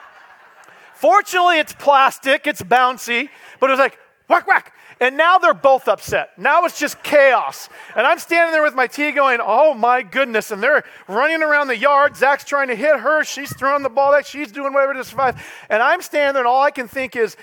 Fortunately 0.95 1.59
it's 1.59 1.73
plastic 1.73 2.47
it's 2.47 2.63
bouncy 2.63 3.29
but 3.59 3.69
it 3.69 3.73
was 3.73 3.79
like 3.79 3.99
whack 4.27 4.47
whack 4.47 4.73
and 5.01 5.17
now 5.17 5.39
they're 5.39 5.55
both 5.55 5.87
upset. 5.87 6.29
Now 6.37 6.63
it's 6.65 6.79
just 6.79 7.01
chaos. 7.01 7.69
And 7.95 8.05
I'm 8.05 8.19
standing 8.19 8.53
there 8.53 8.61
with 8.61 8.75
my 8.75 8.85
tea 8.85 9.11
going, 9.11 9.39
oh 9.41 9.73
my 9.73 10.03
goodness. 10.03 10.51
And 10.51 10.61
they're 10.61 10.83
running 11.07 11.41
around 11.41 11.67
the 11.67 11.77
yard. 11.77 12.15
Zach's 12.15 12.45
trying 12.45 12.67
to 12.67 12.75
hit 12.75 12.99
her. 12.99 13.23
She's 13.23 13.51
throwing 13.57 13.81
the 13.81 13.89
ball 13.89 14.11
back. 14.11 14.27
She's 14.27 14.51
doing 14.51 14.73
whatever 14.73 14.93
to 14.93 15.03
survive. 15.03 15.43
And 15.69 15.81
I'm 15.81 16.03
standing 16.03 16.35
there, 16.35 16.43
and 16.43 16.47
all 16.47 16.61
I 16.61 16.69
can 16.69 16.87
think 16.87 17.15
is, 17.15 17.35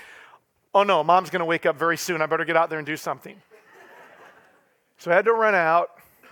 oh 0.73 0.83
no, 0.83 1.03
mom's 1.03 1.29
going 1.29 1.41
to 1.41 1.45
wake 1.45 1.65
up 1.65 1.75
very 1.75 1.97
soon. 1.97 2.21
I 2.21 2.27
better 2.27 2.45
get 2.45 2.55
out 2.55 2.69
there 2.69 2.79
and 2.79 2.85
do 2.85 2.95
something. 2.95 3.35
so 4.97 5.11
I 5.11 5.15
had 5.15 5.25
to 5.25 5.33
run 5.33 5.53
out 5.53 5.89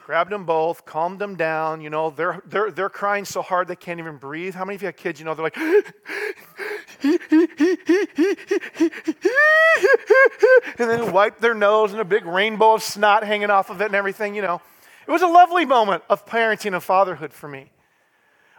grabbed 0.07 0.31
them 0.31 0.45
both, 0.45 0.85
calmed 0.85 1.19
them 1.19 1.35
down. 1.35 1.81
You 1.81 1.89
know, 1.89 2.11
they're, 2.11 2.41
they're, 2.45 2.71
they're 2.71 2.89
crying 2.89 3.25
so 3.25 3.41
hard 3.41 3.67
they 3.67 3.75
can't 3.75 3.99
even 3.99 4.15
breathe. 4.15 4.55
How 4.55 4.63
many 4.63 4.77
of 4.77 4.81
you 4.81 4.85
have 4.85 4.95
kids, 4.95 5.19
you 5.19 5.25
know, 5.25 5.33
they're 5.33 5.43
like, 5.43 5.57
and 7.03 7.13
then 10.77 11.11
wipe 11.11 11.39
their 11.39 11.53
nose 11.53 11.91
and 11.91 12.01
a 12.01 12.05
big 12.05 12.25
rainbow 12.25 12.73
of 12.73 12.83
snot 12.83 13.23
hanging 13.23 13.49
off 13.49 13.69
of 13.69 13.81
it 13.81 13.85
and 13.85 13.95
everything, 13.95 14.35
you 14.35 14.41
know. 14.41 14.61
It 15.07 15.11
was 15.11 15.21
a 15.21 15.27
lovely 15.27 15.65
moment 15.65 16.03
of 16.09 16.25
parenting 16.25 16.73
and 16.73 16.83
fatherhood 16.83 17.33
for 17.33 17.47
me. 17.47 17.71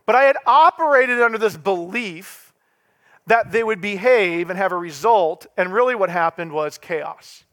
But 0.07 0.15
I 0.15 0.25
had 0.25 0.37
operated 0.47 1.21
under 1.21 1.37
this 1.37 1.57
belief 1.57 2.55
that 3.27 3.53
they 3.53 3.63
would 3.63 3.81
behave 3.81 4.49
and 4.49 4.59
have 4.59 4.73
a 4.73 4.77
result, 4.77 5.47
and 5.57 5.73
really 5.73 5.95
what 5.95 6.09
happened 6.09 6.53
was 6.53 6.79
chaos. 6.79 7.45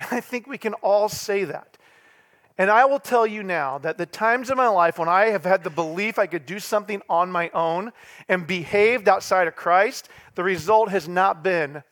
And 0.00 0.08
I 0.10 0.20
think 0.20 0.48
we 0.48 0.58
can 0.58 0.74
all 0.74 1.08
say 1.08 1.44
that. 1.44 1.78
And 2.56 2.70
I 2.70 2.84
will 2.84 3.00
tell 3.00 3.26
you 3.26 3.42
now 3.42 3.78
that 3.78 3.98
the 3.98 4.06
times 4.06 4.50
in 4.50 4.56
my 4.56 4.68
life 4.68 4.98
when 4.98 5.08
I 5.08 5.26
have 5.26 5.44
had 5.44 5.64
the 5.64 5.70
belief 5.70 6.18
I 6.18 6.26
could 6.26 6.46
do 6.46 6.60
something 6.60 7.02
on 7.08 7.30
my 7.30 7.50
own 7.50 7.92
and 8.28 8.46
behaved 8.46 9.08
outside 9.08 9.48
of 9.48 9.56
Christ, 9.56 10.08
the 10.36 10.44
result 10.44 10.90
has 10.90 11.08
not 11.08 11.42
been 11.42 11.82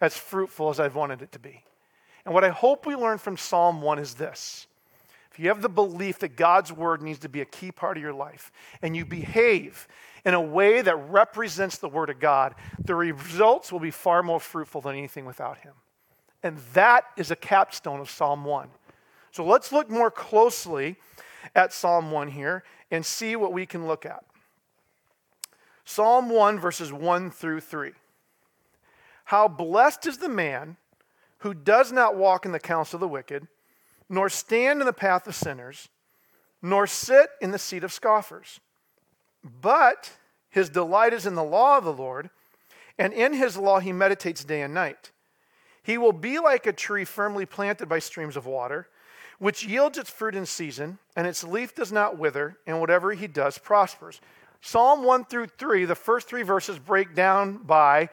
as 0.00 0.16
fruitful 0.16 0.70
as 0.70 0.78
I've 0.78 0.94
wanted 0.94 1.22
it 1.22 1.32
to 1.32 1.40
be. 1.40 1.64
And 2.24 2.32
what 2.32 2.44
I 2.44 2.50
hope 2.50 2.86
we 2.86 2.94
learn 2.94 3.18
from 3.18 3.36
Psalm 3.36 3.82
1 3.82 3.98
is 3.98 4.14
this. 4.14 4.68
If 5.32 5.38
you 5.38 5.48
have 5.48 5.62
the 5.62 5.68
belief 5.68 6.18
that 6.18 6.36
God's 6.36 6.72
word 6.72 7.02
needs 7.02 7.20
to 7.20 7.28
be 7.28 7.40
a 7.40 7.46
key 7.46 7.72
part 7.72 7.96
of 7.96 8.02
your 8.02 8.12
life 8.12 8.52
and 8.82 8.94
you 8.94 9.04
behave 9.04 9.88
in 10.24 10.34
a 10.34 10.40
way 10.40 10.82
that 10.82 10.94
represents 10.94 11.78
the 11.78 11.88
Word 11.88 12.10
of 12.10 12.20
God, 12.20 12.54
the 12.84 12.94
results 12.94 13.72
will 13.72 13.80
be 13.80 13.90
far 13.90 14.22
more 14.22 14.38
fruitful 14.38 14.82
than 14.82 14.94
anything 14.94 15.24
without 15.24 15.58
Him. 15.58 15.72
And 16.42 16.58
that 16.74 17.04
is 17.16 17.30
a 17.30 17.36
capstone 17.36 17.98
of 17.98 18.10
Psalm 18.10 18.44
1. 18.44 18.68
So 19.32 19.44
let's 19.44 19.72
look 19.72 19.90
more 19.90 20.10
closely 20.10 20.96
at 21.54 21.72
Psalm 21.72 22.10
1 22.10 22.28
here 22.28 22.62
and 22.90 23.04
see 23.04 23.34
what 23.34 23.52
we 23.52 23.66
can 23.66 23.86
look 23.86 24.06
at. 24.06 24.24
Psalm 25.84 26.28
1, 26.28 26.60
verses 26.60 26.92
1 26.92 27.30
through 27.30 27.60
3. 27.60 27.92
How 29.26 29.48
blessed 29.48 30.06
is 30.06 30.18
the 30.18 30.28
man 30.28 30.76
who 31.38 31.54
does 31.54 31.90
not 31.90 32.16
walk 32.16 32.46
in 32.46 32.52
the 32.52 32.60
counsel 32.60 32.96
of 32.96 33.00
the 33.00 33.08
wicked, 33.08 33.48
nor 34.08 34.28
stand 34.28 34.80
in 34.80 34.86
the 34.86 34.92
path 34.92 35.26
of 35.26 35.34
sinners, 35.34 35.88
nor 36.60 36.86
sit 36.86 37.30
in 37.40 37.50
the 37.50 37.58
seat 37.58 37.82
of 37.82 37.92
scoffers 37.92 38.60
but 39.42 40.12
his 40.48 40.70
delight 40.70 41.12
is 41.12 41.26
in 41.26 41.34
the 41.34 41.44
law 41.44 41.78
of 41.78 41.84
the 41.84 41.92
Lord, 41.92 42.30
and 42.98 43.12
in 43.12 43.32
his 43.32 43.56
law 43.56 43.80
he 43.80 43.92
meditates 43.92 44.44
day 44.44 44.62
and 44.62 44.74
night. 44.74 45.10
He 45.82 45.98
will 45.98 46.12
be 46.12 46.38
like 46.38 46.66
a 46.66 46.72
tree 46.72 47.04
firmly 47.04 47.46
planted 47.46 47.88
by 47.88 47.98
streams 47.98 48.36
of 48.36 48.46
water, 48.46 48.88
which 49.42 49.66
yields 49.66 49.98
its 49.98 50.08
fruit 50.08 50.36
in 50.36 50.46
season, 50.46 50.96
and 51.16 51.26
its 51.26 51.42
leaf 51.42 51.74
does 51.74 51.90
not 51.90 52.16
wither, 52.16 52.56
and 52.64 52.78
whatever 52.78 53.10
he 53.10 53.26
does 53.26 53.58
prospers. 53.58 54.20
Psalm 54.60 55.02
1 55.02 55.24
through 55.24 55.48
3, 55.58 55.84
the 55.84 55.96
first 55.96 56.28
three 56.28 56.44
verses 56.44 56.78
break 56.78 57.12
down 57.12 57.56
by, 57.56 58.08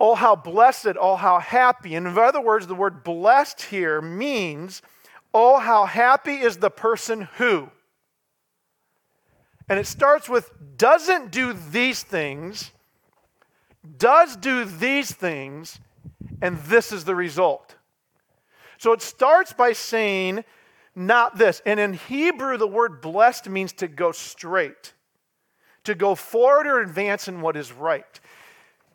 oh, 0.00 0.16
how 0.16 0.34
blessed, 0.34 0.96
oh, 0.98 1.14
how 1.14 1.38
happy. 1.38 1.94
And 1.94 2.08
in 2.08 2.18
other 2.18 2.40
words, 2.40 2.66
the 2.66 2.74
word 2.74 3.04
blessed 3.04 3.62
here 3.62 4.02
means, 4.02 4.82
oh, 5.32 5.60
how 5.60 5.84
happy 5.84 6.38
is 6.38 6.56
the 6.56 6.70
person 6.70 7.28
who. 7.36 7.70
And 9.68 9.78
it 9.78 9.86
starts 9.86 10.28
with 10.28 10.50
doesn't 10.76 11.30
do 11.30 11.52
these 11.52 12.02
things, 12.02 12.72
does 13.96 14.34
do 14.34 14.64
these 14.64 15.12
things, 15.12 15.78
and 16.40 16.58
this 16.64 16.90
is 16.90 17.04
the 17.04 17.14
result. 17.14 17.76
So 18.82 18.92
it 18.92 19.00
starts 19.00 19.52
by 19.52 19.74
saying, 19.74 20.42
not 20.96 21.38
this. 21.38 21.62
And 21.64 21.78
in 21.78 21.92
Hebrew, 21.92 22.56
the 22.56 22.66
word 22.66 23.00
blessed 23.00 23.48
means 23.48 23.72
to 23.74 23.86
go 23.86 24.10
straight, 24.10 24.92
to 25.84 25.94
go 25.94 26.16
forward 26.16 26.66
or 26.66 26.80
advance 26.80 27.28
in 27.28 27.42
what 27.42 27.56
is 27.56 27.70
right. 27.70 28.18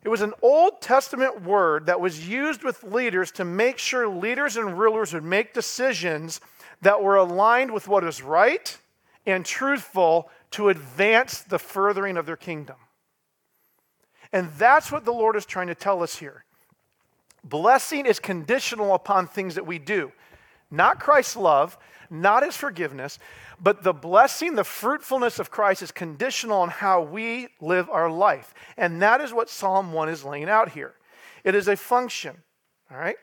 It 0.03 0.09
was 0.09 0.19
an 0.19 0.33
Old 0.41 0.81
Testament 0.81 1.41
word 1.41 1.85
that 1.85 2.01
was 2.01 2.27
used 2.27 2.65
with 2.65 2.83
leaders 2.83 3.31
to 3.31 3.45
make 3.45 3.77
sure 3.77 4.09
leaders 4.09 4.57
and 4.57 4.77
rulers 4.77 5.13
would 5.13 5.23
make 5.23 5.53
decisions 5.53 6.41
that 6.81 7.01
were 7.01 7.15
aligned 7.15 7.71
with 7.71 7.87
what 7.87 8.03
is 8.03 8.21
right 8.21 8.77
and 9.25 9.45
truthful 9.45 10.29
to 10.51 10.67
advance 10.67 11.43
the 11.43 11.59
furthering 11.59 12.17
of 12.17 12.25
their 12.25 12.35
kingdom. 12.35 12.75
And 14.33 14.51
that's 14.57 14.91
what 14.91 15.05
the 15.05 15.13
Lord 15.13 15.37
is 15.37 15.45
trying 15.45 15.67
to 15.67 15.75
tell 15.75 16.03
us 16.03 16.17
here. 16.17 16.43
Blessing 17.43 18.05
is 18.05 18.19
conditional 18.19 18.93
upon 18.93 19.27
things 19.27 19.55
that 19.55 19.65
we 19.65 19.79
do, 19.79 20.11
not 20.69 20.99
Christ's 20.99 21.35
love, 21.35 21.77
not 22.09 22.43
his 22.43 22.55
forgiveness, 22.55 23.19
but 23.59 23.83
the 23.83 23.93
blessing, 23.93 24.55
the 24.55 24.63
fruitfulness 24.63 25.39
of 25.39 25.51
Christ 25.51 25.81
is 25.81 25.91
conditional 25.91 26.61
on 26.61 26.69
how 26.69 27.01
we 27.01 27.49
live 27.59 27.89
our 27.89 28.09
life. 28.09 28.53
And 28.77 29.01
that 29.01 29.21
is 29.21 29.33
what 29.33 29.49
Psalm 29.49 29.93
1 29.93 30.09
is 30.09 30.23
laying 30.23 30.49
out 30.49 30.69
here. 30.69 30.93
It 31.43 31.55
is 31.55 31.67
a 31.67 31.75
function, 31.75 32.35
all 32.91 32.97
right? 32.97 33.17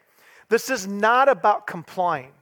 This 0.48 0.70
is 0.70 0.86
not 0.86 1.28
about 1.28 1.66
complying. 1.66 2.32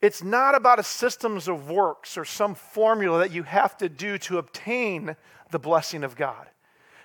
It's 0.00 0.22
not 0.22 0.54
about 0.54 0.78
a 0.78 0.84
systems 0.84 1.48
of 1.48 1.70
works 1.70 2.16
or 2.16 2.24
some 2.24 2.54
formula 2.54 3.18
that 3.18 3.32
you 3.32 3.42
have 3.42 3.76
to 3.78 3.88
do 3.88 4.16
to 4.18 4.38
obtain 4.38 5.16
the 5.50 5.58
blessing 5.58 6.04
of 6.04 6.16
God. 6.16 6.46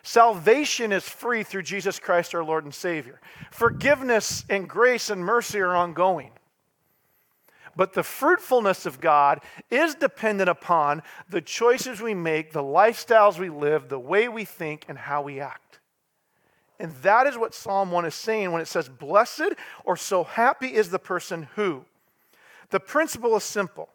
Salvation 0.04 0.92
is 0.92 1.08
free 1.08 1.44
through 1.44 1.64
Jesus 1.64 1.98
Christ 1.98 2.36
our 2.36 2.44
Lord 2.44 2.66
and 2.66 2.76
Savior. 2.76 3.22
Forgiveness 3.52 4.44
and 4.50 4.68
grace 4.68 5.10
and 5.10 5.24
mercy 5.24 5.60
are 5.62 5.76
ongoing. 5.76 6.32
But 7.76 7.94
the 7.94 8.04
fruitfulness 8.04 8.86
of 8.86 9.00
God 9.00 9.40
is 9.72 9.96
dependent 9.96 10.50
upon 10.50 11.02
the 11.30 11.42
choices 11.42 12.02
we 12.02 12.14
make, 12.14 12.52
the 12.52 12.62
lifestyles 12.62 13.40
we 13.40 13.50
live, 13.50 13.88
the 13.88 13.98
way 13.98 14.28
we 14.28 14.46
think, 14.46 14.86
and 14.88 14.98
how 14.98 15.22
we 15.24 15.40
act. 15.40 15.80
And 16.80 16.92
that 16.98 17.26
is 17.26 17.38
what 17.38 17.56
Psalm 17.56 17.92
1 17.92 18.06
is 18.06 18.14
saying 18.14 18.52
when 18.52 18.62
it 18.62 18.68
says, 18.68 18.90
Blessed 18.90 19.54
or 19.86 19.96
so 19.96 20.26
happy 20.26 20.74
is 20.74 20.90
the 20.90 21.00
person 21.00 21.48
who. 21.56 21.86
The 22.72 22.80
principle 22.80 23.36
is 23.38 23.44
simple 23.44 23.90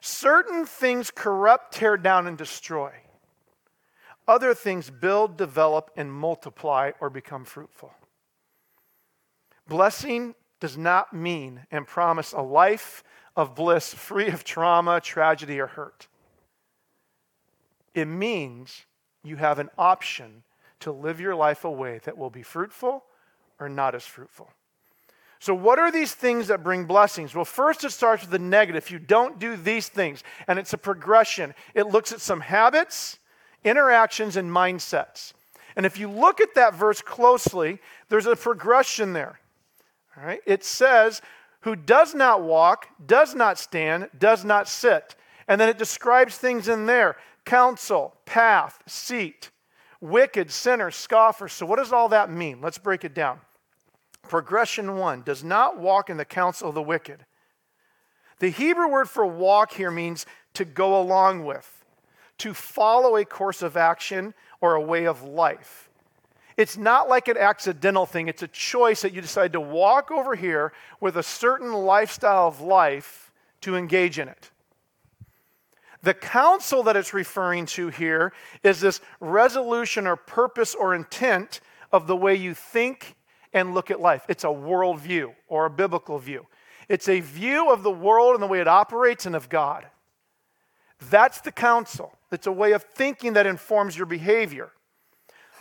certain 0.00 0.64
things 0.66 1.10
corrupt, 1.10 1.74
tear 1.74 1.96
down, 1.96 2.28
and 2.28 2.38
destroy. 2.38 2.92
Other 4.28 4.54
things 4.54 4.90
build, 4.90 5.36
develop, 5.36 5.90
and 5.96 6.12
multiply 6.12 6.92
or 7.00 7.10
become 7.10 7.44
fruitful. 7.44 7.92
Blessing 9.68 10.34
does 10.60 10.76
not 10.76 11.12
mean 11.12 11.66
and 11.70 11.86
promise 11.86 12.32
a 12.32 12.40
life 12.40 13.04
of 13.36 13.54
bliss 13.54 13.92
free 13.94 14.28
of 14.28 14.44
trauma, 14.44 15.00
tragedy, 15.00 15.60
or 15.60 15.66
hurt. 15.66 16.08
It 17.94 18.06
means 18.06 18.86
you 19.22 19.36
have 19.36 19.58
an 19.58 19.70
option 19.78 20.42
to 20.80 20.92
live 20.92 21.20
your 21.20 21.34
life 21.34 21.64
a 21.64 21.70
way 21.70 22.00
that 22.04 22.16
will 22.16 22.30
be 22.30 22.42
fruitful 22.42 23.04
or 23.58 23.68
not 23.68 23.94
as 23.94 24.04
fruitful. 24.04 24.50
So, 25.38 25.54
what 25.54 25.78
are 25.78 25.92
these 25.92 26.14
things 26.14 26.48
that 26.48 26.62
bring 26.62 26.86
blessings? 26.86 27.34
Well, 27.34 27.44
first 27.44 27.84
it 27.84 27.90
starts 27.90 28.22
with 28.22 28.30
the 28.30 28.38
negative. 28.38 28.90
You 28.90 28.98
don't 28.98 29.38
do 29.38 29.56
these 29.56 29.88
things, 29.88 30.24
and 30.48 30.58
it's 30.58 30.72
a 30.72 30.78
progression. 30.78 31.54
It 31.74 31.86
looks 31.86 32.12
at 32.12 32.20
some 32.20 32.40
habits, 32.40 33.18
interactions, 33.66 34.36
and 34.36 34.50
mindsets. 34.50 35.32
And 35.76 35.84
if 35.84 35.98
you 35.98 36.08
look 36.10 36.40
at 36.40 36.54
that 36.54 36.74
verse 36.74 37.02
closely, 37.02 37.80
there's 38.08 38.26
a 38.26 38.36
progression 38.36 39.12
there. 39.12 39.38
All 40.16 40.24
right? 40.24 40.40
It 40.46 40.64
says, 40.64 41.20
who 41.60 41.76
does 41.76 42.14
not 42.14 42.42
walk, 42.42 42.86
does 43.04 43.34
not 43.34 43.58
stand, 43.58 44.08
does 44.18 44.44
not 44.44 44.68
sit. 44.68 45.16
And 45.48 45.60
then 45.60 45.68
it 45.68 45.78
describes 45.78 46.38
things 46.38 46.68
in 46.68 46.86
there 46.86 47.16
counsel, 47.44 48.14
path, 48.24 48.82
seat, 48.86 49.50
wicked, 50.00 50.50
sinner, 50.50 50.90
scoffer. 50.90 51.48
So, 51.48 51.66
what 51.66 51.78
does 51.78 51.92
all 51.92 52.08
that 52.10 52.30
mean? 52.30 52.60
Let's 52.60 52.78
break 52.78 53.04
it 53.04 53.14
down. 53.14 53.40
Progression 54.22 54.96
one 54.96 55.22
does 55.22 55.44
not 55.44 55.78
walk 55.78 56.10
in 56.10 56.16
the 56.16 56.24
counsel 56.24 56.68
of 56.68 56.74
the 56.74 56.82
wicked. 56.82 57.24
The 58.38 58.50
Hebrew 58.50 58.88
word 58.88 59.08
for 59.08 59.26
walk 59.26 59.72
here 59.72 59.90
means 59.90 60.26
to 60.54 60.64
go 60.64 61.00
along 61.00 61.44
with, 61.44 61.75
to 62.38 62.54
follow 62.54 63.16
a 63.16 63.24
course 63.24 63.62
of 63.62 63.76
action 63.76 64.34
or 64.60 64.74
a 64.74 64.80
way 64.80 65.06
of 65.06 65.22
life. 65.22 65.88
It's 66.56 66.76
not 66.76 67.08
like 67.08 67.28
an 67.28 67.36
accidental 67.36 68.06
thing, 68.06 68.28
it's 68.28 68.42
a 68.42 68.48
choice 68.48 69.02
that 69.02 69.12
you 69.12 69.20
decide 69.20 69.52
to 69.52 69.60
walk 69.60 70.10
over 70.10 70.34
here 70.34 70.72
with 71.00 71.16
a 71.16 71.22
certain 71.22 71.72
lifestyle 71.72 72.48
of 72.48 72.60
life 72.60 73.30
to 73.60 73.76
engage 73.76 74.18
in 74.18 74.28
it. 74.28 74.50
The 76.02 76.14
counsel 76.14 76.82
that 76.84 76.96
it's 76.96 77.12
referring 77.12 77.66
to 77.66 77.88
here 77.88 78.32
is 78.62 78.80
this 78.80 79.00
resolution 79.20 80.06
or 80.06 80.16
purpose 80.16 80.74
or 80.74 80.94
intent 80.94 81.60
of 81.92 82.06
the 82.06 82.16
way 82.16 82.34
you 82.34 82.54
think 82.54 83.16
and 83.52 83.74
look 83.74 83.90
at 83.90 84.00
life. 84.00 84.24
It's 84.28 84.44
a 84.44 84.48
worldview 84.48 85.34
or 85.48 85.66
a 85.66 85.70
biblical 85.70 86.18
view. 86.18 86.46
It's 86.88 87.08
a 87.08 87.20
view 87.20 87.72
of 87.72 87.82
the 87.82 87.90
world 87.90 88.34
and 88.34 88.42
the 88.42 88.46
way 88.46 88.60
it 88.60 88.68
operates 88.68 89.26
and 89.26 89.34
of 89.34 89.48
God. 89.48 89.86
That's 91.10 91.40
the 91.40 91.52
counsel. 91.52 92.12
It's 92.32 92.46
a 92.46 92.52
way 92.52 92.72
of 92.72 92.82
thinking 92.94 93.34
that 93.34 93.46
informs 93.46 93.96
your 93.96 94.06
behavior. 94.06 94.70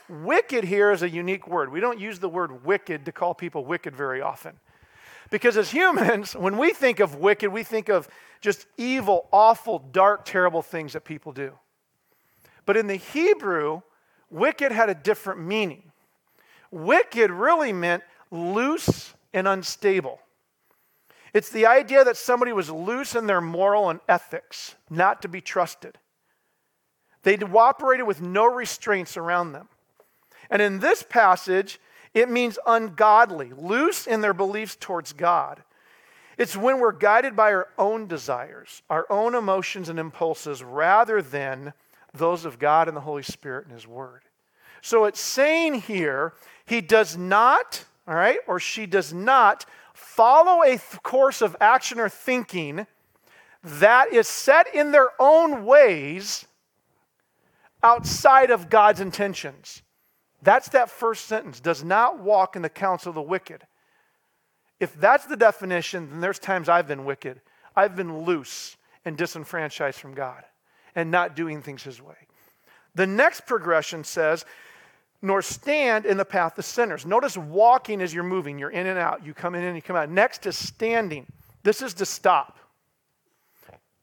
Wicked 0.07 0.63
here 0.63 0.91
is 0.91 1.01
a 1.01 1.09
unique 1.09 1.47
word. 1.47 1.71
We 1.71 1.79
don't 1.79 1.99
use 1.99 2.19
the 2.19 2.29
word 2.29 2.63
wicked 2.63 3.05
to 3.05 3.11
call 3.11 3.33
people 3.33 3.65
wicked 3.65 3.95
very 3.95 4.21
often. 4.21 4.59
Because 5.29 5.57
as 5.57 5.71
humans, 5.71 6.35
when 6.35 6.57
we 6.57 6.73
think 6.73 6.99
of 6.99 7.15
wicked, 7.15 7.51
we 7.51 7.63
think 7.63 7.89
of 7.89 8.07
just 8.41 8.67
evil, 8.77 9.27
awful, 9.31 9.79
dark, 9.79 10.25
terrible 10.25 10.61
things 10.61 10.93
that 10.93 11.03
people 11.03 11.31
do. 11.31 11.53
But 12.65 12.77
in 12.77 12.87
the 12.87 12.95
Hebrew, 12.95 13.81
wicked 14.29 14.71
had 14.71 14.89
a 14.89 14.95
different 14.95 15.41
meaning. 15.41 15.91
Wicked 16.71 17.31
really 17.31 17.73
meant 17.73 18.03
loose 18.31 19.13
and 19.33 19.47
unstable. 19.47 20.19
It's 21.35 21.49
the 21.49 21.65
idea 21.65 22.05
that 22.05 22.15
somebody 22.15 22.53
was 22.53 22.69
loose 22.69 23.13
in 23.13 23.27
their 23.27 23.41
moral 23.41 23.89
and 23.89 23.99
ethics, 24.07 24.75
not 24.89 25.21
to 25.21 25.27
be 25.27 25.41
trusted. 25.41 25.97
They 27.23 27.37
operated 27.37 28.07
with 28.07 28.21
no 28.21 28.45
restraints 28.45 29.17
around 29.17 29.51
them. 29.51 29.67
And 30.49 30.61
in 30.61 30.79
this 30.79 31.03
passage, 31.03 31.77
it 32.13 32.29
means 32.29 32.57
ungodly, 32.65 33.51
loose 33.51 34.07
in 34.07 34.21
their 34.21 34.33
beliefs 34.33 34.77
towards 34.79 35.11
God. 35.11 35.61
It's 36.37 36.55
when 36.55 36.79
we're 36.79 36.93
guided 36.93 37.35
by 37.35 37.51
our 37.51 37.67
own 37.77 38.07
desires, 38.07 38.81
our 38.89 39.05
own 39.09 39.35
emotions 39.35 39.89
and 39.89 39.99
impulses, 39.99 40.63
rather 40.63 41.21
than 41.21 41.73
those 42.13 42.45
of 42.45 42.59
God 42.59 42.87
and 42.87 42.95
the 42.95 43.01
Holy 43.01 43.23
Spirit 43.23 43.65
and 43.65 43.73
His 43.73 43.85
Word. 43.85 44.21
So 44.81 45.03
it's 45.03 45.19
saying 45.19 45.81
here, 45.81 46.31
he 46.65 46.79
does 46.79 47.17
not, 47.17 47.83
all 48.07 48.15
right, 48.15 48.39
or 48.47 48.57
she 48.57 48.85
does 48.85 49.11
not 49.11 49.65
follow 49.95 50.61
a 50.61 50.77
th- 50.77 51.01
course 51.03 51.41
of 51.41 51.55
action 51.59 51.99
or 51.99 52.09
thinking 52.09 52.85
that 53.63 54.13
is 54.13 54.27
set 54.27 54.73
in 54.73 54.91
their 54.91 55.09
own 55.19 55.65
ways 55.65 56.45
outside 57.81 58.51
of 58.51 58.69
God's 58.69 59.01
intentions. 59.01 59.81
That's 60.41 60.69
that 60.69 60.89
first 60.89 61.25
sentence 61.25 61.59
does 61.59 61.83
not 61.83 62.19
walk 62.19 62.55
in 62.55 62.61
the 62.61 62.69
counsel 62.69 63.09
of 63.09 63.15
the 63.15 63.21
wicked. 63.21 63.65
If 64.79 64.93
that's 64.99 65.25
the 65.25 65.37
definition, 65.37 66.09
then 66.09 66.21
there's 66.21 66.39
times 66.39 66.69
I've 66.69 66.87
been 66.87 67.05
wicked. 67.05 67.41
I've 67.75 67.95
been 67.95 68.25
loose 68.25 68.77
and 69.05 69.17
disenfranchised 69.17 69.99
from 69.99 70.13
God 70.13 70.43
and 70.93 71.09
not 71.09 71.35
doing 71.35 71.61
things 71.61 71.83
His 71.83 72.01
way. 72.01 72.15
The 72.93 73.07
next 73.07 73.45
progression 73.45 74.03
says, 74.03 74.45
nor 75.21 75.41
stand 75.41 76.05
in 76.05 76.17
the 76.17 76.25
path 76.25 76.57
of 76.57 76.65
sinners. 76.65 77.05
Notice 77.05 77.37
walking 77.37 78.01
as 78.01 78.13
you're 78.13 78.23
moving. 78.23 78.59
You're 78.59 78.69
in 78.69 78.87
and 78.87 78.99
out. 78.99 79.25
You 79.25 79.33
come 79.33 79.55
in 79.55 79.63
and 79.63 79.75
you 79.75 79.81
come 79.81 79.95
out. 79.95 80.09
Next 80.09 80.45
is 80.45 80.57
standing. 80.57 81.25
This 81.63 81.81
is 81.81 81.93
to 81.95 82.05
stop, 82.05 82.59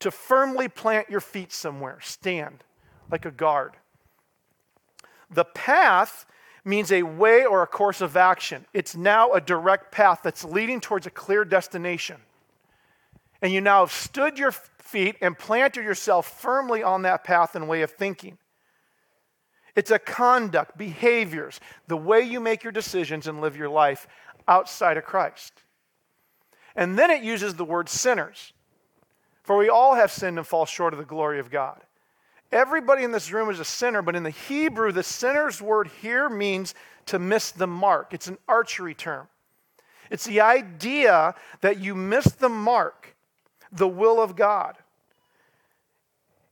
to 0.01 0.11
firmly 0.11 0.69
plant 0.69 1.09
your 1.09 1.21
feet 1.21 1.53
somewhere. 1.53 1.99
Stand 2.01 2.65
like 3.11 3.25
a 3.25 3.31
guard. 3.31 3.75
The 5.31 5.45
path 5.45 6.27
means 6.65 6.93
a 6.93 7.03
way 7.03 7.45
or 7.45 7.63
a 7.63 7.67
course 7.67 8.01
of 8.01 8.17
action. 8.17 8.67
It's 8.73 8.97
now 8.97 9.33
a 9.33 9.41
direct 9.41 9.93
path 9.93 10.21
that's 10.23 10.45
leading 10.45 10.81
towards 10.81 11.07
a 11.07 11.11
clear 11.11 11.45
destination. 11.45 12.17
And 13.41 13.53
you 13.53 13.61
now 13.61 13.81
have 13.81 13.93
stood 13.93 14.39
your 14.39 14.53
feet 14.53 15.17
and 15.21 15.37
planted 15.37 15.85
yourself 15.85 16.41
firmly 16.41 16.83
on 16.83 17.03
that 17.03 17.25
path 17.25 17.57
and 17.57 17.69
way 17.69 17.83
of 17.83 17.91
thinking. 17.91 18.39
It's 19.75 19.91
a 19.91 19.99
conduct, 19.99 20.77
behaviors, 20.77 21.61
the 21.89 21.97
way 21.97 22.21
you 22.21 22.41
make 22.41 22.63
your 22.63 22.73
decisions 22.73 23.27
and 23.27 23.41
live 23.41 23.57
your 23.57 23.69
life 23.69 24.07
outside 24.47 24.97
of 24.97 25.05
Christ. 25.05 25.53
And 26.77 26.99
then 26.99 27.11
it 27.11 27.23
uses 27.23 27.55
the 27.55 27.65
word 27.65 27.89
sinners. 27.89 28.53
For 29.43 29.57
we 29.57 29.69
all 29.69 29.95
have 29.95 30.13
sinned 30.13 30.39
and 30.39 30.47
fall 30.47 30.67
short 30.67 30.93
of 30.93 30.99
the 30.99 31.05
glory 31.05 31.39
of 31.39 31.51
God. 31.51 31.81
Everybody 32.53 33.03
in 33.03 33.13
this 33.13 33.33
room 33.33 33.49
is 33.49 33.61
a 33.61 33.65
sinner, 33.65 34.03
but 34.03 34.15
in 34.15 34.23
the 34.23 34.31
Hebrew, 34.31 34.93
the 34.93 35.03
sinner's 35.03 35.61
word 35.63 35.89
here 36.01 36.29
means 36.29 36.75
to 37.07 37.19
miss 37.19 37.51
the 37.51 37.67
mark. 37.67 38.13
It's 38.13 38.29
an 38.29 38.39
archery 38.47 38.95
term. 38.95 39.29
It's 40.11 40.27
the 40.27 40.43
idea 40.43 41.35
that 41.63 41.81
you 41.81 41.95
miss 41.95 42.27
the 42.27 42.51
mark, 42.51 43.17
the 43.73 43.89
will 43.89 44.21
of 44.21 44.37
God. 44.37 44.77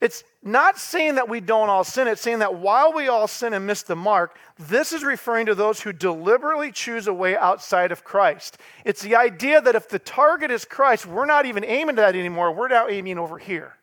It's 0.01 0.25
not 0.43 0.79
saying 0.79 1.17
that 1.17 1.29
we 1.29 1.41
don't 1.41 1.69
all 1.69 1.85
sin, 1.85 2.09
it's 2.09 2.23
saying 2.23 2.39
that 2.39 2.55
while 2.55 2.93
we 2.93 3.09
all 3.09 3.29
sin 3.29 3.53
and 3.53 3.67
miss 3.67 3.83
the 3.83 3.97
mark, 3.97 4.39
this 4.59 4.93
is 4.93 5.05
referring 5.05 5.47
to 5.47 5.55
those 5.55 5.83
who 5.83 5.93
deliberately 5.93 6.73
choose 6.73 7.07
a 7.07 7.13
way 7.13 7.37
outside 7.37 7.93
of 7.93 8.03
Christ. 8.03 8.57
It's 8.87 9.03
the 9.03 9.17
idea 9.17 9.61
that 9.61 9.75
if 9.75 9.91
the 9.91 9.99
target 9.99 10.51
is 10.51 10.65
Christ, 10.65 11.05
we're 11.05 11.27
not 11.27 11.45
even 11.45 11.65
aiming 11.65 11.99
at 11.99 12.13
that 12.13 12.17
anymore, 12.17 12.53
we're 12.53 12.69
now 12.69 12.89
aiming 12.89 13.19
over 13.19 13.37
here. 13.37 13.75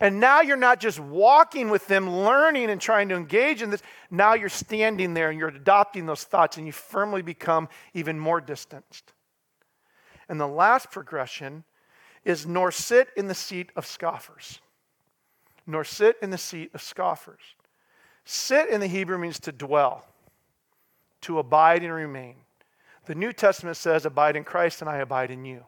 And 0.00 0.20
now 0.20 0.40
you're 0.40 0.56
not 0.56 0.80
just 0.80 0.98
walking 0.98 1.70
with 1.70 1.86
them, 1.86 2.10
learning 2.10 2.70
and 2.70 2.80
trying 2.80 3.10
to 3.10 3.14
engage 3.14 3.62
in 3.62 3.70
this. 3.70 3.82
Now 4.10 4.34
you're 4.34 4.48
standing 4.48 5.14
there 5.14 5.30
and 5.30 5.38
you're 5.38 5.48
adopting 5.48 6.06
those 6.06 6.24
thoughts 6.24 6.56
and 6.56 6.66
you 6.66 6.72
firmly 6.72 7.22
become 7.22 7.68
even 7.92 8.18
more 8.18 8.40
distanced. 8.40 9.12
And 10.28 10.40
the 10.40 10.48
last 10.48 10.90
progression 10.90 11.64
is 12.24 12.46
nor 12.46 12.70
sit 12.70 13.08
in 13.16 13.28
the 13.28 13.34
seat 13.34 13.70
of 13.76 13.86
scoffers. 13.86 14.60
Nor 15.66 15.84
sit 15.84 16.16
in 16.22 16.30
the 16.30 16.38
seat 16.38 16.70
of 16.74 16.82
scoffers. 16.82 17.40
Sit 18.24 18.68
in 18.68 18.80
the 18.80 18.86
Hebrew 18.86 19.18
means 19.18 19.38
to 19.40 19.52
dwell, 19.52 20.06
to 21.22 21.38
abide 21.38 21.82
and 21.82 21.92
remain. 21.92 22.36
The 23.06 23.14
New 23.14 23.32
Testament 23.32 23.76
says, 23.76 24.06
Abide 24.06 24.36
in 24.36 24.44
Christ 24.44 24.80
and 24.80 24.88
I 24.88 24.98
abide 24.98 25.30
in 25.30 25.44
you. 25.44 25.64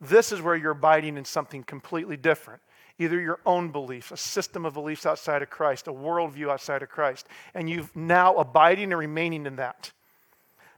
This 0.00 0.32
is 0.32 0.40
where 0.40 0.56
you're 0.56 0.72
abiding 0.72 1.16
in 1.16 1.24
something 1.24 1.62
completely 1.62 2.16
different 2.16 2.60
either 2.98 3.20
your 3.20 3.40
own 3.46 3.70
beliefs, 3.70 4.12
a 4.12 4.16
system 4.16 4.64
of 4.64 4.74
beliefs 4.74 5.06
outside 5.06 5.42
of 5.42 5.50
Christ, 5.50 5.88
a 5.88 5.92
worldview 5.92 6.50
outside 6.50 6.82
of 6.82 6.88
Christ, 6.88 7.26
and 7.54 7.68
you've 7.68 7.94
now 7.96 8.36
abiding 8.36 8.92
and 8.92 8.98
remaining 8.98 9.46
in 9.46 9.56
that. 9.56 9.90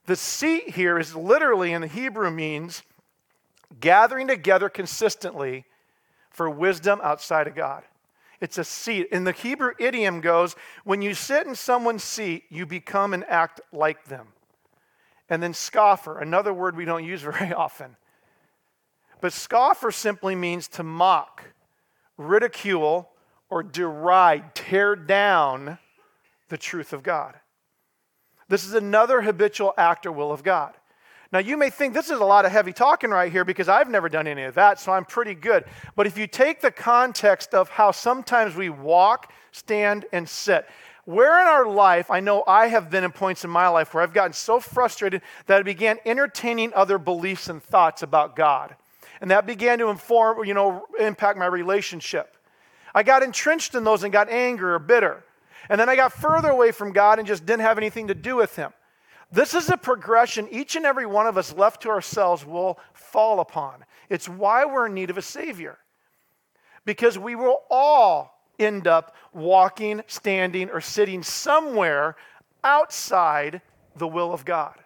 The 0.07 0.17
seat 0.17 0.71
here 0.71 0.99
is 0.99 1.15
literally 1.15 1.73
in 1.73 1.83
the 1.83 1.89
Hebrew 1.89 2.31
means 2.31 2.83
gathering 3.81 4.29
together 4.29 4.69
consistently 4.69 5.65
for 6.31 6.49
wisdom 6.51 7.01
outside 7.03 7.47
of 7.47 7.55
God. 7.55 7.85
It's 8.41 8.59
a 8.59 8.65
seat. 8.65 9.09
And 9.13 9.27
the 9.27 9.33
Hebrew 9.33 9.73
idiom 9.79 10.21
goes 10.21 10.57
when 10.85 11.01
you 11.01 11.15
sit 11.15 11.47
in 11.47 11.55
someone's 11.55 12.05
seat, 12.05 12.45
you 12.51 12.67
become 12.67 13.15
and 13.15 13.25
act 13.25 13.61
like 13.73 14.05
them. 14.05 14.29
And 15.31 15.43
then 15.43 15.55
scoffer, 15.55 16.19
another 16.19 16.53
word 16.53 16.77
we 16.77 16.85
don't 16.85 17.05
use 17.05 17.23
very 17.23 17.53
often. 17.53 17.97
But 19.21 19.33
scoffer 19.33 19.91
simply 19.91 20.35
means 20.35 20.69
to 20.69 20.83
mock, 20.83 21.45
ridicule, 22.19 23.09
or 23.49 23.63
deride, 23.63 24.55
tear 24.55 24.97
down 24.97 25.79
the 26.49 26.59
truth 26.59 26.93
of 26.93 27.03
God. 27.03 27.35
This 28.49 28.67
is 28.67 28.75
another 28.75 29.23
habitual 29.23 29.73
act 29.79 30.05
or 30.05 30.13
will 30.13 30.33
of 30.33 30.43
God. 30.43 30.75
Now, 31.35 31.41
you 31.41 31.57
may 31.57 31.69
think 31.69 31.95
this 31.95 32.11
is 32.11 32.21
a 32.21 32.25
lot 32.25 32.45
of 32.45 32.53
heavy 32.53 32.73
talking 32.73 33.11
right 33.11 33.33
here 33.33 33.45
because 33.45 33.69
I've 33.69 33.91
never 33.91 34.09
done 34.09 34.29
any 34.29 34.45
of 34.45 34.55
that, 34.55 34.79
so 34.79 34.93
I'm 34.93 35.05
pretty 35.05 35.35
good. 35.35 35.65
But 35.97 36.07
if 36.07 36.17
you 36.17 36.29
take 36.29 36.61
the 36.61 36.71
context 36.71 37.55
of 37.55 37.69
how 37.69 37.91
sometimes 37.91 38.55
we 38.55 38.71
walk, 38.71 39.33
stand, 39.51 40.07
and 40.13 40.29
sit, 40.29 40.65
where 41.07 41.41
in 41.41 41.49
our 41.49 41.67
life, 41.67 42.09
I 42.09 42.21
know 42.21 42.45
I 42.47 42.69
have 42.69 42.89
been 42.89 43.03
in 43.03 43.11
points 43.11 43.45
in 43.45 43.51
my 43.51 43.67
life 43.67 43.93
where 43.93 44.05
I've 44.05 44.13
gotten 44.13 44.33
so 44.33 44.61
frustrated 44.61 45.23
that 45.47 45.59
I 45.59 45.63
began 45.65 45.99
entertaining 46.07 46.73
other 46.73 46.99
beliefs 46.99 47.49
and 47.49 47.61
thoughts 47.61 48.05
about 48.05 48.37
God. 48.37 48.77
And 49.21 49.29
that 49.33 49.45
began 49.45 49.81
to 49.81 49.89
inform, 49.89 50.45
you 50.45 50.55
know, 50.55 50.87
impact 51.01 51.37
my 51.37 51.47
relationship. 51.47 52.37
I 52.95 53.03
got 53.03 53.25
entrenched 53.25 53.75
in 53.75 53.83
those 53.83 54.05
and 54.05 54.13
got 54.13 54.29
angry 54.29 54.71
or 54.71 54.79
bitter. 54.79 55.25
And 55.69 55.81
then 55.81 55.89
I 55.89 55.97
got 55.97 56.13
further 56.13 56.51
away 56.51 56.71
from 56.71 56.93
God 56.93 57.19
and 57.19 57.27
just 57.27 57.45
didn't 57.45 57.63
have 57.63 57.77
anything 57.77 58.07
to 58.07 58.15
do 58.15 58.37
with 58.37 58.55
Him. 58.55 58.73
This 59.35 59.53
is 59.53 59.69
a 59.69 59.77
progression 59.77 60.49
each 60.53 60.77
and 60.77 60.87
every 60.87 61.07
one 61.07 61.27
of 61.27 61.37
us 61.37 61.53
left 61.53 61.83
to 61.83 61.89
ourselves 61.89 62.47
will 62.47 62.79
fall 62.93 63.41
upon. 63.41 63.85
It's 64.09 64.29
why 64.29 64.65
we're 64.65 64.87
in 64.87 64.95
need 64.95 65.11
of 65.11 65.19
a 65.19 65.23
Savior. 65.23 65.79
Because 66.85 67.19
we 67.19 67.35
will 67.35 67.63
all 67.69 68.39
end 68.61 68.87
up 68.87 69.17
walking, 69.33 70.03
standing, 70.07 70.71
or 70.71 70.81
sitting 70.81 71.25
somewhere 71.25 72.15
outside 72.63 73.61
the 73.97 74.07
will 74.07 74.33
of 74.33 74.45
God. 74.45 74.77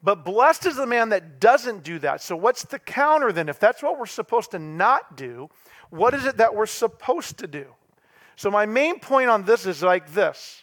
But 0.00 0.24
blessed 0.24 0.66
is 0.66 0.76
the 0.76 0.86
man 0.86 1.08
that 1.08 1.40
doesn't 1.40 1.82
do 1.82 1.98
that. 2.00 2.22
So, 2.22 2.36
what's 2.36 2.64
the 2.64 2.78
counter 2.78 3.32
then? 3.32 3.48
If 3.48 3.58
that's 3.58 3.82
what 3.82 3.98
we're 3.98 4.06
supposed 4.06 4.52
to 4.52 4.60
not 4.60 5.16
do, 5.16 5.50
what 5.90 6.14
is 6.14 6.24
it 6.24 6.36
that 6.36 6.54
we're 6.54 6.66
supposed 6.66 7.38
to 7.38 7.48
do? 7.48 7.66
So, 8.36 8.48
my 8.48 8.66
main 8.66 9.00
point 9.00 9.28
on 9.28 9.44
this 9.44 9.66
is 9.66 9.82
like 9.82 10.12
this. 10.12 10.62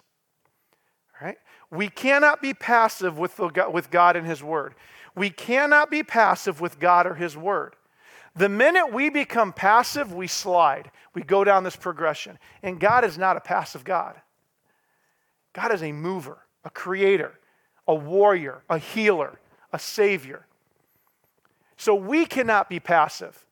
Right? 1.21 1.37
We 1.71 1.89
cannot 1.89 2.41
be 2.41 2.53
passive 2.53 3.17
with, 3.17 3.37
the, 3.37 3.69
with 3.71 3.91
God 3.91 4.15
and 4.15 4.25
His 4.25 4.43
Word. 4.43 4.75
We 5.15 5.29
cannot 5.29 5.91
be 5.91 6.03
passive 6.03 6.61
with 6.61 6.79
God 6.79 7.05
or 7.05 7.15
His 7.15 7.37
Word. 7.37 7.75
The 8.35 8.49
minute 8.49 8.93
we 8.93 9.09
become 9.09 9.53
passive, 9.53 10.13
we 10.13 10.27
slide. 10.27 10.91
We 11.13 11.23
go 11.23 11.43
down 11.43 11.63
this 11.63 11.75
progression. 11.75 12.39
And 12.63 12.79
God 12.79 13.03
is 13.03 13.17
not 13.17 13.37
a 13.37 13.41
passive 13.41 13.83
God. 13.83 14.15
God 15.53 15.73
is 15.73 15.83
a 15.83 15.91
mover, 15.91 16.39
a 16.63 16.69
creator 16.69 17.39
a 17.89 17.95
warrior, 17.95 18.61
a 18.69 18.77
healer, 18.77 19.39
a 19.73 19.79
savior. 19.79 20.45
So 21.75 21.95
we 21.95 22.27
cannot 22.27 22.69
be 22.69 22.79
passive. 22.79 23.47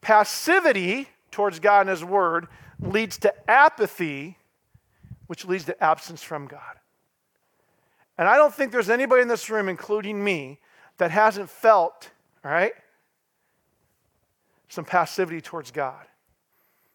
Passivity 0.00 1.10
towards 1.30 1.60
God 1.60 1.82
and 1.82 1.90
His 1.90 2.02
Word 2.02 2.46
leads 2.80 3.18
to 3.18 3.50
apathy, 3.50 4.38
which 5.26 5.44
leads 5.44 5.64
to 5.66 5.84
absence 5.84 6.22
from 6.22 6.46
God. 6.46 6.80
And 8.18 8.28
I 8.28 8.36
don't 8.36 8.54
think 8.54 8.72
there's 8.72 8.90
anybody 8.90 9.22
in 9.22 9.28
this 9.28 9.50
room, 9.50 9.68
including 9.68 10.22
me, 10.22 10.60
that 10.98 11.10
hasn't 11.10 11.50
felt, 11.50 12.10
all 12.44 12.50
right, 12.50 12.72
some 14.68 14.84
passivity 14.84 15.40
towards 15.40 15.70
God 15.70 16.06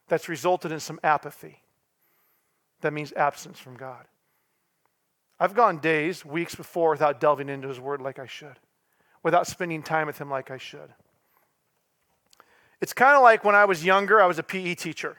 that's 0.08 0.28
resulted 0.28 0.72
in 0.72 0.80
some 0.80 1.00
apathy. 1.04 1.62
That 2.82 2.94
means 2.94 3.14
absence 3.14 3.60
from 3.60 3.78
God. 3.78 4.06
I've 5.40 5.54
gone 5.54 5.80
days, 5.80 6.26
weeks 6.26 6.54
before 6.54 6.92
without 6.92 7.20
delving 7.20 7.50
into 7.50 7.68
His 7.68 7.80
Word 7.80 8.02
like 8.02 8.20
I 8.20 8.28
should, 8.28 8.60
without 9.24 9.48
spending 9.48 9.84
time 9.84 10.08
with 10.08 10.20
Him 10.20 10.30
like 10.30 10.52
I 10.52 10.58
should. 10.58 10.94
It's 12.82 12.94
kind 12.94 13.16
of 13.16 13.22
like 13.22 13.44
when 13.44 13.56
I 13.56 13.66
was 13.66 13.86
younger, 13.86 14.22
I 14.22 14.26
was 14.26 14.40
a 14.40 14.44
PE 14.44 14.76
teacher. 14.76 15.18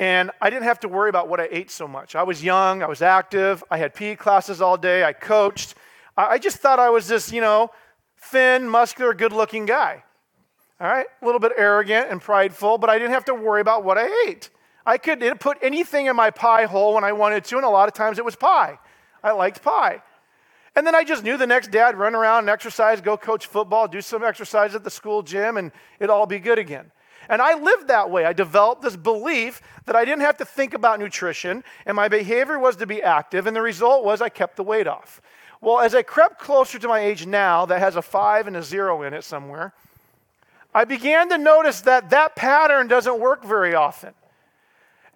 And 0.00 0.30
I 0.40 0.48
didn't 0.48 0.62
have 0.62 0.80
to 0.80 0.88
worry 0.88 1.10
about 1.10 1.28
what 1.28 1.40
I 1.40 1.48
ate 1.50 1.70
so 1.70 1.86
much. 1.86 2.16
I 2.16 2.22
was 2.22 2.42
young, 2.42 2.82
I 2.82 2.86
was 2.86 3.02
active, 3.02 3.62
I 3.70 3.76
had 3.76 3.92
PE 3.92 4.16
classes 4.16 4.62
all 4.62 4.78
day, 4.78 5.04
I 5.04 5.12
coached. 5.12 5.74
I 6.16 6.38
just 6.38 6.56
thought 6.56 6.78
I 6.78 6.88
was 6.88 7.06
this, 7.06 7.30
you 7.30 7.42
know, 7.42 7.68
thin, 8.16 8.66
muscular, 8.66 9.12
good 9.12 9.34
looking 9.34 9.66
guy. 9.66 10.02
All 10.80 10.88
right, 10.88 11.04
a 11.20 11.26
little 11.26 11.38
bit 11.38 11.52
arrogant 11.54 12.06
and 12.10 12.18
prideful, 12.18 12.78
but 12.78 12.88
I 12.88 12.96
didn't 12.96 13.12
have 13.12 13.26
to 13.26 13.34
worry 13.34 13.60
about 13.60 13.84
what 13.84 13.98
I 13.98 14.08
ate. 14.26 14.48
I 14.86 14.96
could 14.96 15.20
put 15.38 15.58
anything 15.60 16.06
in 16.06 16.16
my 16.16 16.30
pie 16.30 16.64
hole 16.64 16.94
when 16.94 17.04
I 17.04 17.12
wanted 17.12 17.44
to, 17.44 17.56
and 17.56 17.66
a 17.66 17.68
lot 17.68 17.86
of 17.86 17.92
times 17.92 18.18
it 18.18 18.24
was 18.24 18.36
pie. 18.36 18.78
I 19.22 19.32
liked 19.32 19.60
pie. 19.60 20.02
And 20.74 20.86
then 20.86 20.94
I 20.94 21.04
just 21.04 21.24
knew 21.24 21.36
the 21.36 21.46
next 21.46 21.70
day 21.70 21.82
I'd 21.82 21.98
run 21.98 22.14
around 22.14 22.44
and 22.44 22.48
exercise, 22.48 23.02
go 23.02 23.18
coach 23.18 23.48
football, 23.48 23.86
do 23.86 24.00
some 24.00 24.24
exercise 24.24 24.74
at 24.74 24.82
the 24.82 24.90
school 24.90 25.20
gym, 25.20 25.58
and 25.58 25.72
it'd 25.98 26.08
all 26.08 26.24
be 26.24 26.38
good 26.38 26.58
again. 26.58 26.90
And 27.30 27.40
I 27.40 27.54
lived 27.54 27.86
that 27.86 28.10
way. 28.10 28.24
I 28.24 28.32
developed 28.32 28.82
this 28.82 28.96
belief 28.96 29.62
that 29.86 29.94
I 29.94 30.04
didn't 30.04 30.22
have 30.22 30.36
to 30.38 30.44
think 30.44 30.74
about 30.74 30.98
nutrition, 30.98 31.62
and 31.86 31.94
my 31.94 32.08
behavior 32.08 32.58
was 32.58 32.74
to 32.76 32.86
be 32.86 33.00
active, 33.00 33.46
and 33.46 33.54
the 33.54 33.62
result 33.62 34.04
was 34.04 34.20
I 34.20 34.28
kept 34.28 34.56
the 34.56 34.64
weight 34.64 34.88
off. 34.88 35.22
Well, 35.60 35.78
as 35.78 35.94
I 35.94 36.02
crept 36.02 36.40
closer 36.40 36.80
to 36.80 36.88
my 36.88 36.98
age 36.98 37.26
now, 37.26 37.66
that 37.66 37.78
has 37.78 37.94
a 37.94 38.02
five 38.02 38.48
and 38.48 38.56
a 38.56 38.62
zero 38.64 39.02
in 39.02 39.14
it 39.14 39.22
somewhere, 39.22 39.72
I 40.74 40.84
began 40.84 41.28
to 41.28 41.38
notice 41.38 41.82
that 41.82 42.10
that 42.10 42.34
pattern 42.34 42.88
doesn't 42.88 43.20
work 43.20 43.44
very 43.44 43.76
often. 43.76 44.12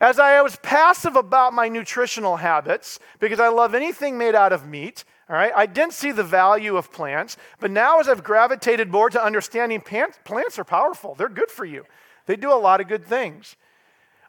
As 0.00 0.20
I 0.20 0.40
was 0.40 0.56
passive 0.56 1.16
about 1.16 1.52
my 1.52 1.68
nutritional 1.68 2.36
habits, 2.36 3.00
because 3.18 3.40
I 3.40 3.48
love 3.48 3.74
anything 3.74 4.16
made 4.18 4.36
out 4.36 4.52
of 4.52 4.68
meat, 4.68 5.04
all 5.28 5.34
right, 5.34 5.52
I 5.56 5.66
didn't 5.66 5.94
see 5.94 6.12
the 6.12 6.22
value 6.22 6.76
of 6.76 6.92
plants, 6.92 7.36
but 7.58 7.72
now 7.72 7.98
as 7.98 8.08
I've 8.08 8.22
gravitated 8.22 8.90
more 8.92 9.10
to 9.10 9.24
understanding 9.24 9.80
plants 9.80 10.18
plants 10.24 10.60
are 10.60 10.64
powerful, 10.64 11.16
they're 11.16 11.28
good 11.28 11.50
for 11.50 11.64
you, 11.64 11.84
they 12.26 12.36
do 12.36 12.52
a 12.52 12.56
lot 12.58 12.80
of 12.80 12.88
good 12.88 13.04
things. 13.04 13.56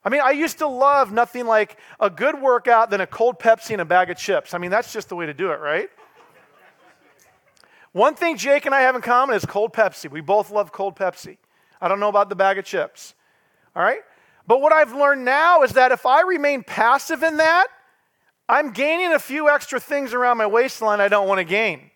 I 0.03 0.09
mean, 0.09 0.21
I 0.23 0.31
used 0.31 0.59
to 0.59 0.67
love 0.67 1.11
nothing 1.11 1.47
like 1.47 1.77
a 1.99 2.09
good 2.09 2.39
workout 2.39 2.91
than 2.91 3.01
a 3.01 3.07
cold 3.07 3.39
Pepsi 3.39 3.71
and 3.71 3.81
a 3.81 3.85
bag 3.85 4.11
of 4.11 4.17
chips. 4.17 4.53
I 4.53 4.59
mean, 4.59 4.69
that's 4.69 4.93
just 4.93 5.09
the 5.09 5.15
way 5.15 5.25
to 5.25 5.33
do 5.33 5.51
it, 5.51 5.59
right? 5.59 5.89
One 7.91 8.13
thing 8.13 8.37
Jake 8.37 8.65
and 8.65 8.75
I 8.75 8.81
have 8.81 8.95
in 8.95 9.01
common 9.01 9.35
is 9.35 9.45
cold 9.45 9.73
Pepsi. 9.73 10.11
We 10.11 10.21
both 10.21 10.51
love 10.51 10.71
cold 10.71 10.95
Pepsi. 10.95 11.37
I 11.81 11.87
don't 11.87 11.99
know 11.99 12.09
about 12.09 12.29
the 12.29 12.35
bag 12.35 12.57
of 12.57 12.65
chips. 12.65 13.15
All 13.75 13.81
right? 13.81 14.01
But 14.45 14.61
what 14.61 14.73
I've 14.73 14.93
learned 14.93 15.25
now 15.25 15.63
is 15.63 15.71
that 15.71 15.91
if 15.91 16.05
I 16.05 16.21
remain 16.21 16.61
passive 16.61 17.23
in 17.23 17.37
that, 17.37 17.67
I'm 18.47 18.71
gaining 18.71 19.13
a 19.13 19.19
few 19.19 19.49
extra 19.49 19.79
things 19.79 20.13
around 20.13 20.37
my 20.37 20.45
waistline 20.45 21.01
I 21.01 21.07
don't 21.07 21.27
want 21.27 21.39
to 21.39 21.45
gain. 21.45 21.89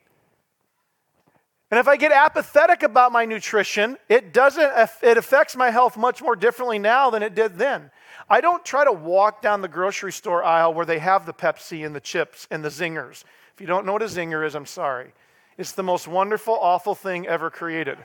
And 1.71 1.79
if 1.79 1.87
I 1.87 1.97
get 1.97 2.11
apathetic 2.11 2.81
about 2.81 3.11
my 3.11 3.25
nutrition, 3.25 3.97
it 4.07 4.33
doesn't 4.33 4.71
it 5.03 5.17
affects 5.17 5.55
my 5.55 5.69
health 5.69 5.97
much 5.97 6.21
more 6.21 6.35
differently 6.35 6.79
now 6.79 7.09
than 7.11 7.21
it 7.21 7.35
did 7.35 7.57
then. 7.57 7.91
I 8.27 8.41
don't 8.41 8.65
try 8.65 8.85
to 8.85 8.91
walk 8.91 9.41
down 9.41 9.61
the 9.61 9.67
grocery 9.67 10.11
store 10.11 10.43
aisle 10.43 10.73
where 10.73 10.85
they 10.85 10.99
have 10.99 11.25
the 11.25 11.33
Pepsi 11.33 11.85
and 11.85 11.95
the 11.95 11.99
chips 11.99 12.47
and 12.49 12.63
the 12.63 12.69
zingers. 12.69 13.23
If 13.53 13.61
you 13.61 13.67
don't 13.67 13.85
know 13.85 13.93
what 13.93 14.01
a 14.01 14.05
zinger 14.05 14.45
is, 14.45 14.55
I'm 14.55 14.65
sorry. 14.65 15.13
It's 15.57 15.73
the 15.73 15.83
most 15.83 16.07
wonderful, 16.07 16.57
awful 16.59 16.95
thing 16.95 17.27
ever 17.27 17.49
created. 17.49 17.97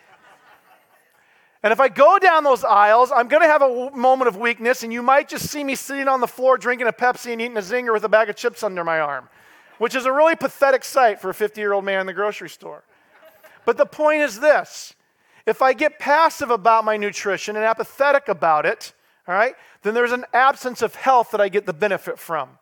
And 1.62 1.72
if 1.72 1.80
I 1.80 1.88
go 1.88 2.18
down 2.18 2.44
those 2.44 2.64
aisles, 2.64 3.10
I'm 3.10 3.28
going 3.28 3.42
to 3.42 3.48
have 3.48 3.62
a 3.62 3.90
moment 3.92 4.28
of 4.28 4.36
weakness, 4.36 4.82
and 4.82 4.92
you 4.92 5.02
might 5.02 5.30
just 5.30 5.48
see 5.48 5.64
me 5.64 5.74
sitting 5.74 6.08
on 6.08 6.20
the 6.20 6.26
floor 6.26 6.58
drinking 6.58 6.88
a 6.88 6.92
Pepsi 6.92 7.32
and 7.32 7.40
eating 7.40 7.56
a 7.56 7.60
zinger 7.60 7.92
with 7.92 8.04
a 8.04 8.08
bag 8.08 8.28
of 8.28 8.36
chips 8.36 8.62
under 8.62 8.84
my 8.84 9.00
arm, 9.00 9.30
which 9.78 9.94
is 9.94 10.04
a 10.04 10.12
really 10.12 10.36
pathetic 10.36 10.84
sight 10.84 11.20
for 11.20 11.30
a 11.30 11.34
50 11.34 11.58
year 11.58 11.72
old 11.72 11.84
man 11.84 12.00
in 12.00 12.06
the 12.06 12.12
grocery 12.12 12.50
store. 12.50 12.84
But 13.64 13.76
the 13.76 13.86
point 13.86 14.22
is 14.22 14.40
this 14.40 14.94
if 15.46 15.62
I 15.62 15.72
get 15.72 15.98
passive 15.98 16.50
about 16.50 16.84
my 16.84 16.96
nutrition 16.96 17.56
and 17.56 17.64
apathetic 17.64 18.28
about 18.28 18.66
it, 18.66 18.92
all 19.28 19.34
right, 19.34 19.54
then 19.82 19.94
there's 19.94 20.12
an 20.12 20.24
absence 20.32 20.82
of 20.82 20.94
health 20.94 21.30
that 21.30 21.40
I 21.40 21.48
get 21.48 21.66
the 21.66 21.72
benefit 21.72 22.18
from. 22.18 22.58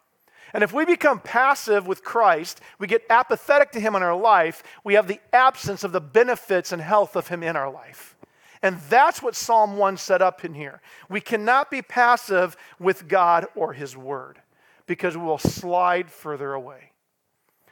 And 0.54 0.62
if 0.62 0.72
we 0.72 0.84
become 0.84 1.18
passive 1.18 1.86
with 1.86 2.04
Christ, 2.04 2.60
we 2.78 2.86
get 2.86 3.04
apathetic 3.08 3.72
to 3.72 3.80
Him 3.80 3.96
in 3.96 4.02
our 4.02 4.16
life, 4.16 4.62
we 4.84 4.94
have 4.94 5.08
the 5.08 5.20
absence 5.32 5.82
of 5.82 5.92
the 5.92 6.00
benefits 6.00 6.72
and 6.72 6.82
health 6.82 7.16
of 7.16 7.28
Him 7.28 7.42
in 7.42 7.56
our 7.56 7.72
life. 7.72 8.16
And 8.62 8.78
that's 8.88 9.22
what 9.22 9.34
Psalm 9.34 9.76
1 9.76 9.96
set 9.96 10.22
up 10.22 10.44
in 10.44 10.54
here. 10.54 10.80
We 11.08 11.20
cannot 11.20 11.70
be 11.70 11.82
passive 11.82 12.56
with 12.78 13.08
God 13.08 13.46
or 13.56 13.72
His 13.72 13.96
Word 13.96 14.40
because 14.86 15.16
we 15.16 15.24
will 15.24 15.38
slide 15.38 16.10
further 16.10 16.52
away. 16.52 16.92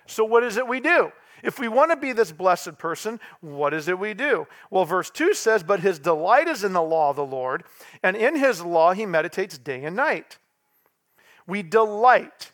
So, 0.06 0.24
what 0.24 0.42
is 0.42 0.56
it 0.56 0.66
we 0.66 0.80
do? 0.80 1.12
If 1.42 1.58
we 1.58 1.68
want 1.68 1.90
to 1.90 1.96
be 1.96 2.12
this 2.12 2.32
blessed 2.32 2.78
person, 2.78 3.20
what 3.40 3.74
is 3.74 3.88
it 3.88 3.98
we 3.98 4.14
do? 4.14 4.46
Well, 4.70 4.84
verse 4.84 5.10
2 5.10 5.34
says, 5.34 5.62
But 5.62 5.80
his 5.80 5.98
delight 5.98 6.48
is 6.48 6.64
in 6.64 6.72
the 6.72 6.82
law 6.82 7.10
of 7.10 7.16
the 7.16 7.24
Lord, 7.24 7.64
and 8.02 8.16
in 8.16 8.36
his 8.36 8.62
law 8.62 8.92
he 8.92 9.06
meditates 9.06 9.58
day 9.58 9.84
and 9.84 9.96
night. 9.96 10.38
We 11.46 11.62
delight 11.62 12.52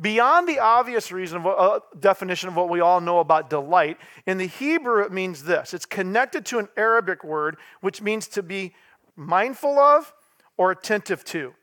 Beyond 0.00 0.48
the 0.48 0.60
obvious 0.60 1.10
reason 1.10 1.44
uh, 1.44 1.80
definition 1.98 2.48
of 2.48 2.54
what 2.54 2.68
we 2.68 2.80
all 2.80 3.00
know 3.00 3.18
about 3.18 3.50
delight, 3.50 3.98
in 4.26 4.38
the 4.38 4.46
Hebrew 4.46 5.02
it 5.02 5.10
means 5.10 5.42
this 5.42 5.74
it's 5.74 5.86
connected 5.86 6.46
to 6.46 6.58
an 6.58 6.68
Arabic 6.76 7.24
word 7.24 7.56
which 7.80 8.00
means 8.00 8.28
to 8.28 8.42
be 8.42 8.74
mindful 9.16 9.78
of 9.78 10.12
or 10.56 10.70
attentive 10.70 11.24
to. 11.24 11.54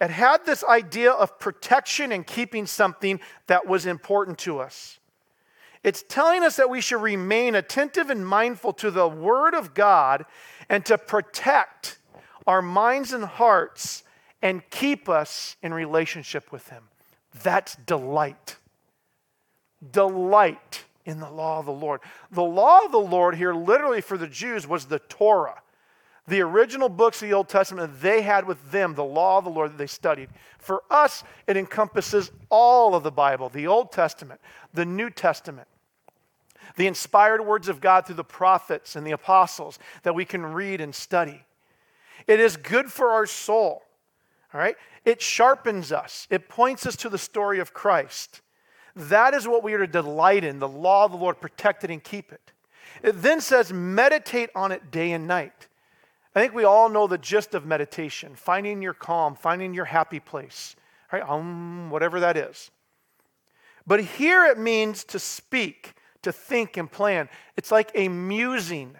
It 0.00 0.10
had 0.10 0.46
this 0.46 0.64
idea 0.64 1.12
of 1.12 1.38
protection 1.38 2.10
and 2.10 2.26
keeping 2.26 2.66
something 2.66 3.20
that 3.48 3.66
was 3.66 3.84
important 3.84 4.38
to 4.38 4.60
us. 4.60 4.98
It's 5.84 6.02
telling 6.08 6.42
us 6.42 6.56
that 6.56 6.70
we 6.70 6.80
should 6.80 7.02
remain 7.02 7.54
attentive 7.54 8.08
and 8.08 8.26
mindful 8.26 8.72
to 8.72 8.90
the 8.90 9.06
Word 9.06 9.54
of 9.54 9.74
God 9.74 10.24
and 10.70 10.84
to 10.86 10.96
protect 10.96 11.98
our 12.46 12.62
minds 12.62 13.12
and 13.12 13.24
hearts 13.24 14.02
and 14.40 14.68
keep 14.70 15.08
us 15.10 15.56
in 15.62 15.74
relationship 15.74 16.50
with 16.50 16.68
Him. 16.70 16.84
That's 17.42 17.76
delight. 17.76 18.56
Delight 19.92 20.84
in 21.04 21.20
the 21.20 21.30
law 21.30 21.58
of 21.58 21.66
the 21.66 21.72
Lord. 21.72 22.00
The 22.30 22.42
law 22.42 22.86
of 22.86 22.90
the 22.90 22.98
Lord 22.98 23.34
here, 23.34 23.54
literally 23.54 24.00
for 24.00 24.16
the 24.16 24.26
Jews, 24.26 24.66
was 24.66 24.86
the 24.86 25.00
Torah. 25.00 25.60
The 26.26 26.40
original 26.40 26.88
books 26.88 27.20
of 27.22 27.28
the 27.28 27.34
Old 27.34 27.50
Testament, 27.50 28.00
they 28.00 28.22
had 28.22 28.46
with 28.46 28.70
them 28.70 28.94
the 28.94 29.04
law 29.04 29.36
of 29.36 29.44
the 29.44 29.50
Lord 29.50 29.72
that 29.72 29.78
they 29.78 29.86
studied. 29.86 30.30
For 30.58 30.82
us, 30.90 31.22
it 31.46 31.58
encompasses 31.58 32.30
all 32.48 32.94
of 32.94 33.02
the 33.02 33.10
Bible 33.10 33.50
the 33.50 33.66
Old 33.66 33.92
Testament, 33.92 34.40
the 34.72 34.86
New 34.86 35.10
Testament, 35.10 35.68
the 36.76 36.86
inspired 36.86 37.44
words 37.44 37.68
of 37.68 37.80
God 37.80 38.06
through 38.06 38.16
the 38.16 38.24
prophets 38.24 38.96
and 38.96 39.06
the 39.06 39.12
apostles 39.12 39.78
that 40.02 40.14
we 40.14 40.24
can 40.24 40.44
read 40.44 40.80
and 40.80 40.94
study. 40.94 41.44
It 42.26 42.40
is 42.40 42.56
good 42.56 42.90
for 42.90 43.10
our 43.10 43.26
soul. 43.26 43.82
All 44.52 44.60
right? 44.60 44.76
It 45.04 45.20
sharpens 45.20 45.92
us, 45.92 46.26
it 46.30 46.48
points 46.48 46.86
us 46.86 46.96
to 46.96 47.08
the 47.08 47.18
story 47.18 47.58
of 47.58 47.74
Christ. 47.74 48.40
That 48.96 49.34
is 49.34 49.48
what 49.48 49.64
we 49.64 49.74
are 49.74 49.78
to 49.78 49.86
delight 49.86 50.44
in, 50.44 50.60
the 50.60 50.68
law 50.68 51.04
of 51.04 51.10
the 51.10 51.16
Lord, 51.16 51.40
protect 51.40 51.82
it 51.82 51.90
and 51.90 52.02
keep 52.02 52.32
it. 52.32 52.52
It 53.02 53.20
then 53.22 53.40
says, 53.40 53.72
meditate 53.72 54.50
on 54.54 54.70
it 54.70 54.90
day 54.90 55.12
and 55.12 55.26
night. 55.26 55.66
I 56.34 56.40
think 56.40 56.54
we 56.54 56.64
all 56.64 56.88
know 56.88 57.06
the 57.06 57.18
gist 57.18 57.54
of 57.54 57.66
meditation 57.66 58.34
finding 58.34 58.82
your 58.82 58.94
calm, 58.94 59.34
finding 59.34 59.74
your 59.74 59.84
happy 59.84 60.20
place, 60.20 60.76
right? 61.12 61.28
Um, 61.28 61.90
whatever 61.90 62.20
that 62.20 62.36
is. 62.36 62.70
But 63.86 64.00
here 64.00 64.44
it 64.46 64.58
means 64.58 65.04
to 65.04 65.18
speak, 65.18 65.94
to 66.24 66.32
think 66.32 66.76
and 66.76 66.90
plan. 66.90 67.28
It's 67.56 67.70
like 67.70 67.90
a 67.94 68.08
musing 68.08 68.96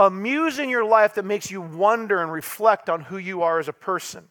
a 0.00 0.10
muse 0.10 0.58
in 0.58 0.70
your 0.70 0.84
life 0.84 1.14
that 1.14 1.26
makes 1.26 1.50
you 1.50 1.60
wonder 1.60 2.22
and 2.22 2.32
reflect 2.32 2.88
on 2.88 3.02
who 3.02 3.18
you 3.18 3.42
are 3.42 3.58
as 3.58 3.68
a 3.68 3.72
person. 3.72 4.26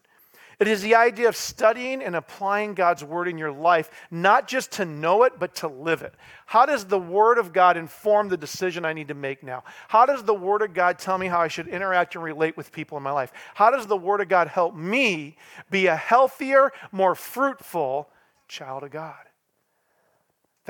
It 0.58 0.66
is 0.66 0.82
the 0.82 0.96
idea 0.96 1.28
of 1.28 1.36
studying 1.36 2.02
and 2.02 2.16
applying 2.16 2.74
God's 2.74 3.04
word 3.04 3.28
in 3.28 3.38
your 3.38 3.52
life, 3.52 3.88
not 4.10 4.48
just 4.48 4.72
to 4.72 4.84
know 4.84 5.22
it, 5.22 5.34
but 5.38 5.54
to 5.56 5.68
live 5.68 6.02
it. 6.02 6.12
How 6.44 6.66
does 6.66 6.84
the 6.84 6.98
word 6.98 7.38
of 7.38 7.52
God 7.52 7.76
inform 7.76 8.28
the 8.28 8.36
decision 8.36 8.84
I 8.84 8.92
need 8.92 9.08
to 9.08 9.14
make 9.14 9.44
now? 9.44 9.62
How 9.88 10.04
does 10.04 10.24
the 10.24 10.34
word 10.34 10.60
of 10.62 10.74
God 10.74 10.98
tell 10.98 11.16
me 11.16 11.28
how 11.28 11.40
I 11.40 11.48
should 11.48 11.68
interact 11.68 12.16
and 12.16 12.24
relate 12.24 12.56
with 12.56 12.72
people 12.72 12.98
in 12.98 13.04
my 13.04 13.12
life? 13.12 13.32
How 13.54 13.70
does 13.70 13.86
the 13.86 13.96
word 13.96 14.20
of 14.20 14.28
God 14.28 14.48
help 14.48 14.74
me 14.74 15.36
be 15.70 15.86
a 15.86 15.96
healthier, 15.96 16.72
more 16.90 17.14
fruitful 17.14 18.10
child 18.48 18.82
of 18.82 18.90
God? 18.90 19.29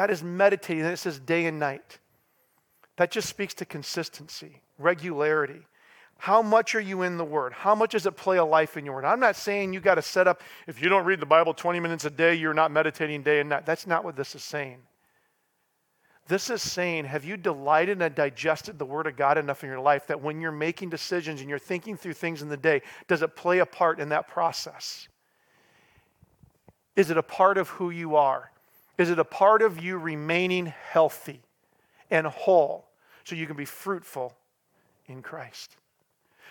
That 0.01 0.09
is 0.09 0.23
meditating. 0.23 0.83
And 0.83 0.95
It 0.95 0.97
says 0.97 1.19
day 1.19 1.45
and 1.45 1.59
night. 1.59 1.99
That 2.97 3.11
just 3.11 3.29
speaks 3.29 3.53
to 3.53 3.67
consistency 3.67 4.63
regularity. 4.79 5.67
How 6.17 6.41
much 6.41 6.75
are 6.75 6.81
you 6.81 7.03
in 7.03 7.19
the 7.19 7.25
Word? 7.25 7.53
How 7.53 7.75
much 7.75 7.93
does 7.93 8.07
it 8.07 8.17
play 8.17 8.39
a 8.39 8.45
life 8.45 8.79
in 8.79 8.87
your 8.87 8.95
Word? 8.95 9.05
I'm 9.05 9.21
not 9.21 9.37
saying 9.37 9.75
you 9.75 9.81
got 9.81 9.97
to 9.97 10.03
set 10.03 10.27
up, 10.27 10.41
if 10.67 10.81
you 10.81 10.89
don't 10.89 11.05
read 11.05 11.21
the 11.21 11.27
Bible 11.27 11.53
20 11.53 11.81
minutes 11.81 12.07
a 12.07 12.11
day, 12.11 12.35
you're 12.35 12.55
not 12.55 12.71
meditating 12.71 13.23
day 13.23 13.41
and 13.41 13.51
night. 13.51 13.67
That's 13.67 13.87
not 13.87 14.03
what 14.03 14.17
this 14.17 14.35
is 14.35 14.43
saying. 14.43 14.79
This 16.29 16.49
is 16.49 16.63
saying, 16.63 17.05
have 17.05 17.27
you 17.27 17.37
delighted 17.37 18.01
and 18.01 18.15
digested 18.15 18.79
the 18.79 18.87
Word 18.87 19.07
of 19.07 19.17
God 19.17 19.37
enough 19.37 19.63
in 19.65 19.69
your 19.69 19.81
life 19.81 20.07
that 20.07 20.23
when 20.23 20.41
you're 20.41 20.51
making 20.51 20.89
decisions 20.89 21.43
and 21.43 21.51
you're 21.51 21.59
thinking 21.59 21.99
through 21.99 22.15
things 22.15 22.41
in 22.41 22.49
the 22.49 22.57
day, 22.57 22.81
does 23.07 23.21
it 23.21 23.37
play 23.37 23.59
a 23.59 23.67
part 23.67 24.01
in 24.01 24.09
that 24.09 24.29
process? 24.29 25.09
Is 26.97 27.11
it 27.11 27.19
a 27.19 27.23
part 27.23 27.59
of 27.59 27.69
who 27.69 27.91
you 27.91 28.17
are? 28.17 28.51
Is 29.01 29.11
it 29.11 29.19
a 29.19 29.25
part 29.25 29.63
of 29.63 29.83
you 29.83 29.99
remaining 29.99 30.67
healthy 30.67 31.41
and 32.11 32.27
whole 32.27 32.87
so 33.25 33.35
you 33.35 33.47
can 33.47 33.57
be 33.57 33.65
fruitful 33.65 34.35
in 35.07 35.23
Christ. 35.23 35.77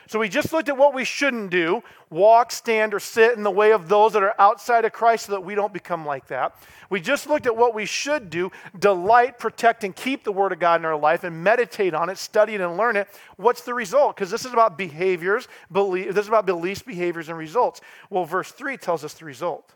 So 0.08 0.18
we 0.18 0.28
just 0.28 0.52
looked 0.54 0.70
at 0.70 0.78
what 0.78 0.96
we 0.96 1.06
shouldn't 1.06 1.52
do 1.52 1.84
walk, 2.10 2.52
stand, 2.52 2.96
or 2.96 3.00
sit 3.00 3.38
in 3.38 3.44
the 3.44 3.52
way 3.52 3.74
of 3.74 3.88
those 3.88 4.14
that 4.14 4.24
are 4.24 4.34
outside 4.40 4.84
of 4.84 4.92
Christ 4.92 5.28
so 5.28 5.34
that 5.34 5.42
we 5.42 5.54
don't 5.54 5.72
become 5.72 6.04
like 6.04 6.26
that. 6.28 6.56
We 6.90 7.00
just 7.00 7.28
looked 7.28 7.46
at 7.46 7.56
what 7.56 7.76
we 7.76 7.86
should 7.86 8.32
do 8.32 8.52
delight, 8.80 9.38
protect, 9.38 9.84
and 9.84 9.96
keep 9.96 10.24
the 10.24 10.32
Word 10.32 10.52
of 10.52 10.58
God 10.58 10.82
in 10.82 10.86
our 10.86 10.98
life 10.98 11.24
and 11.24 11.44
meditate 11.44 11.94
on 11.94 12.10
it, 12.10 12.18
study 12.18 12.56
it, 12.56 12.62
and 12.62 12.76
learn 12.76 12.96
it. 12.96 13.08
What's 13.38 13.62
the 13.62 13.76
result? 13.76 14.16
Because 14.16 14.32
this 14.32 14.46
is 14.46 14.54
about 14.54 14.80
behaviors, 14.80 15.48
belief, 15.72 16.16
this 16.16 16.24
is 16.24 16.30
about 16.30 16.48
beliefs, 16.48 16.82
behaviors, 16.82 17.30
and 17.30 17.38
results. 17.38 17.82
Well, 18.10 18.26
verse 18.26 18.52
3 18.52 18.78
tells 18.78 19.04
us 19.04 19.14
the 19.14 19.26
result. 19.26 19.74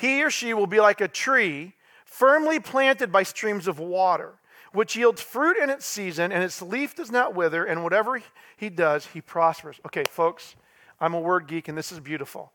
He 0.00 0.22
or 0.24 0.30
she 0.30 0.54
will 0.54 0.66
be 0.66 0.80
like 0.80 1.00
a 1.00 1.08
tree 1.08 1.74
firmly 2.04 2.58
planted 2.58 3.12
by 3.12 3.22
streams 3.22 3.68
of 3.68 3.78
water 3.78 4.40
which 4.72 4.96
yields 4.96 5.20
fruit 5.20 5.56
in 5.56 5.68
its 5.68 5.84
season, 5.84 6.30
and 6.30 6.44
its 6.44 6.62
leaf 6.62 6.94
does 6.94 7.10
not 7.10 7.34
wither, 7.34 7.64
and 7.64 7.82
whatever 7.82 8.22
he 8.56 8.70
does, 8.70 9.06
he 9.06 9.20
prospers. 9.20 9.80
Okay, 9.86 10.04
folks, 10.04 10.54
I'm 11.00 11.14
a 11.14 11.20
word 11.20 11.48
geek, 11.48 11.68
and 11.68 11.76
this 11.76 11.90
is 11.90 11.98
beautiful. 11.98 12.52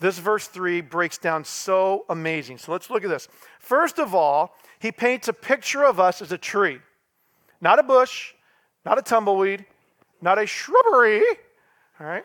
This 0.00 0.18
verse 0.18 0.46
3 0.46 0.80
breaks 0.80 1.18
down 1.18 1.44
so 1.44 2.04
amazing. 2.08 2.58
So 2.58 2.72
let's 2.72 2.88
look 2.88 3.04
at 3.04 3.10
this. 3.10 3.28
First 3.58 3.98
of 3.98 4.14
all, 4.14 4.54
he 4.78 4.92
paints 4.92 5.28
a 5.28 5.32
picture 5.32 5.84
of 5.84 5.98
us 5.98 6.22
as 6.22 6.32
a 6.32 6.38
tree, 6.38 6.78
not 7.60 7.78
a 7.78 7.82
bush, 7.82 8.32
not 8.86 8.96
a 8.96 9.02
tumbleweed, 9.02 9.66
not 10.22 10.38
a 10.38 10.46
shrubbery. 10.46 11.22
All 12.00 12.06
right? 12.06 12.24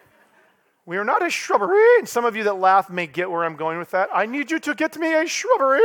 We 0.85 0.97
are 0.97 1.05
not 1.05 1.25
a 1.25 1.29
shrubbery. 1.29 1.97
And 1.99 2.07
some 2.07 2.25
of 2.25 2.35
you 2.35 2.43
that 2.45 2.55
laugh 2.55 2.89
may 2.89 3.07
get 3.07 3.29
where 3.29 3.43
I'm 3.43 3.55
going 3.55 3.77
with 3.79 3.91
that. 3.91 4.09
I 4.13 4.25
need 4.25 4.51
you 4.51 4.59
to 4.59 4.75
get 4.75 4.97
me 4.97 5.13
a 5.13 5.25
shrubbery. 5.25 5.81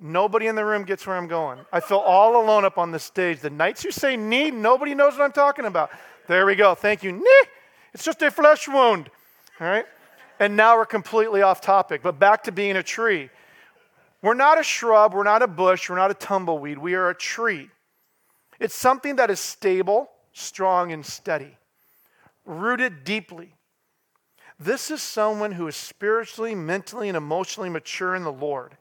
Nobody 0.00 0.46
in 0.46 0.56
the 0.56 0.64
room 0.64 0.84
gets 0.84 1.06
where 1.06 1.16
I'm 1.16 1.26
going. 1.26 1.58
I 1.72 1.80
feel 1.80 1.98
all 1.98 2.42
alone 2.42 2.64
up 2.64 2.78
on 2.78 2.92
the 2.92 2.98
stage. 2.98 3.40
The 3.40 3.50
Knights 3.50 3.84
you 3.84 3.90
say 3.90 4.16
Ni, 4.16 4.50
nobody 4.50 4.94
knows 4.94 5.14
what 5.14 5.22
I'm 5.22 5.32
talking 5.32 5.64
about. 5.64 5.90
There 6.26 6.44
we 6.44 6.54
go. 6.54 6.74
Thank 6.74 7.02
you. 7.02 7.12
Ni. 7.12 7.48
It's 7.94 8.04
just 8.04 8.20
a 8.22 8.30
flesh 8.30 8.68
wound. 8.68 9.10
All 9.58 9.66
right? 9.66 9.86
And 10.38 10.54
now 10.54 10.76
we're 10.76 10.84
completely 10.84 11.40
off 11.40 11.62
topic, 11.62 12.02
but 12.02 12.18
back 12.18 12.44
to 12.44 12.52
being 12.52 12.76
a 12.76 12.82
tree. 12.82 13.30
We're 14.20 14.34
not 14.34 14.60
a 14.60 14.62
shrub, 14.62 15.14
we're 15.14 15.22
not 15.22 15.40
a 15.42 15.46
bush, 15.46 15.88
we're 15.88 15.96
not 15.96 16.10
a 16.10 16.14
tumbleweed. 16.14 16.78
We 16.78 16.94
are 16.94 17.08
a 17.08 17.14
tree. 17.14 17.70
It's 18.58 18.74
something 18.74 19.16
that 19.16 19.30
is 19.30 19.40
stable, 19.40 20.10
strong, 20.32 20.92
and 20.92 21.06
steady, 21.06 21.56
rooted 22.44 23.04
deeply. 23.04 23.55
This 24.58 24.90
is 24.90 25.02
someone 25.02 25.52
who 25.52 25.68
is 25.68 25.76
spiritually, 25.76 26.54
mentally, 26.54 27.08
and 27.08 27.16
emotionally 27.16 27.68
mature 27.68 28.14
in 28.14 28.24
the 28.24 28.32
Lord 28.32 28.76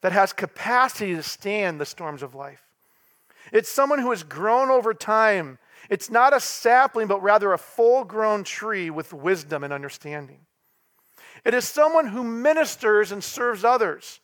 that 0.00 0.12
has 0.12 0.32
capacity 0.32 1.14
to 1.14 1.22
stand 1.22 1.80
the 1.80 1.86
storms 1.86 2.22
of 2.22 2.34
life. 2.34 2.62
It's 3.52 3.68
someone 3.68 4.00
who 4.00 4.10
has 4.10 4.22
grown 4.22 4.70
over 4.70 4.92
time. 4.92 5.58
It's 5.88 6.10
not 6.10 6.34
a 6.34 6.40
sapling, 6.40 7.06
but 7.06 7.22
rather 7.22 7.52
a 7.52 7.58
full 7.58 8.04
grown 8.04 8.44
tree 8.44 8.90
with 8.90 9.12
wisdom 9.12 9.64
and 9.64 9.72
understanding. 9.72 10.40
It 11.44 11.54
is 11.54 11.66
someone 11.66 12.08
who 12.08 12.24
ministers 12.24 13.12
and 13.12 13.22
serves 13.22 13.64
others. 13.64 14.20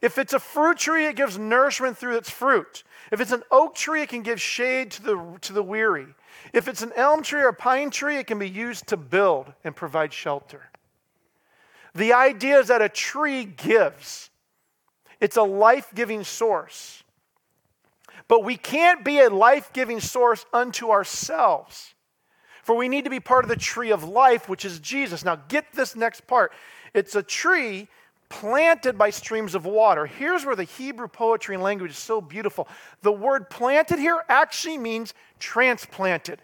If 0.00 0.18
it's 0.18 0.32
a 0.32 0.40
fruit 0.40 0.78
tree, 0.78 1.06
it 1.06 1.14
gives 1.14 1.38
nourishment 1.38 1.96
through 1.96 2.16
its 2.16 2.28
fruit. 2.28 2.82
If 3.12 3.20
it's 3.20 3.30
an 3.30 3.44
oak 3.52 3.76
tree, 3.76 4.02
it 4.02 4.08
can 4.08 4.22
give 4.22 4.40
shade 4.40 4.90
to 4.92 5.02
the, 5.02 5.38
to 5.42 5.52
the 5.52 5.62
weary. 5.62 6.08
If 6.52 6.68
it's 6.68 6.82
an 6.82 6.92
elm 6.96 7.22
tree 7.22 7.42
or 7.42 7.48
a 7.48 7.54
pine 7.54 7.90
tree, 7.90 8.16
it 8.16 8.26
can 8.26 8.38
be 8.38 8.48
used 8.48 8.88
to 8.88 8.96
build 8.96 9.52
and 9.64 9.74
provide 9.74 10.12
shelter. 10.12 10.70
The 11.94 12.12
idea 12.12 12.58
is 12.58 12.68
that 12.68 12.82
a 12.82 12.88
tree 12.88 13.44
gives. 13.44 14.30
It's 15.20 15.36
a 15.36 15.42
life 15.42 15.92
giving 15.94 16.24
source. 16.24 17.02
But 18.28 18.44
we 18.44 18.56
can't 18.56 19.04
be 19.04 19.20
a 19.20 19.28
life 19.28 19.72
giving 19.72 20.00
source 20.00 20.46
unto 20.52 20.90
ourselves. 20.90 21.94
For 22.62 22.76
we 22.76 22.88
need 22.88 23.04
to 23.04 23.10
be 23.10 23.20
part 23.20 23.44
of 23.44 23.48
the 23.48 23.56
tree 23.56 23.90
of 23.90 24.04
life, 24.04 24.48
which 24.48 24.64
is 24.64 24.78
Jesus. 24.78 25.24
Now, 25.24 25.36
get 25.48 25.72
this 25.72 25.96
next 25.96 26.26
part. 26.26 26.52
It's 26.94 27.14
a 27.14 27.22
tree 27.22 27.88
planted 28.32 28.96
by 28.96 29.10
streams 29.10 29.54
of 29.54 29.66
water. 29.66 30.06
Here's 30.06 30.46
where 30.46 30.56
the 30.56 30.64
Hebrew 30.64 31.06
poetry 31.06 31.54
and 31.54 31.62
language 31.62 31.90
is 31.90 31.98
so 31.98 32.20
beautiful. 32.20 32.66
The 33.02 33.12
word 33.12 33.50
planted 33.50 33.98
here 33.98 34.24
actually 34.26 34.78
means 34.78 35.12
transplanted. 35.38 36.40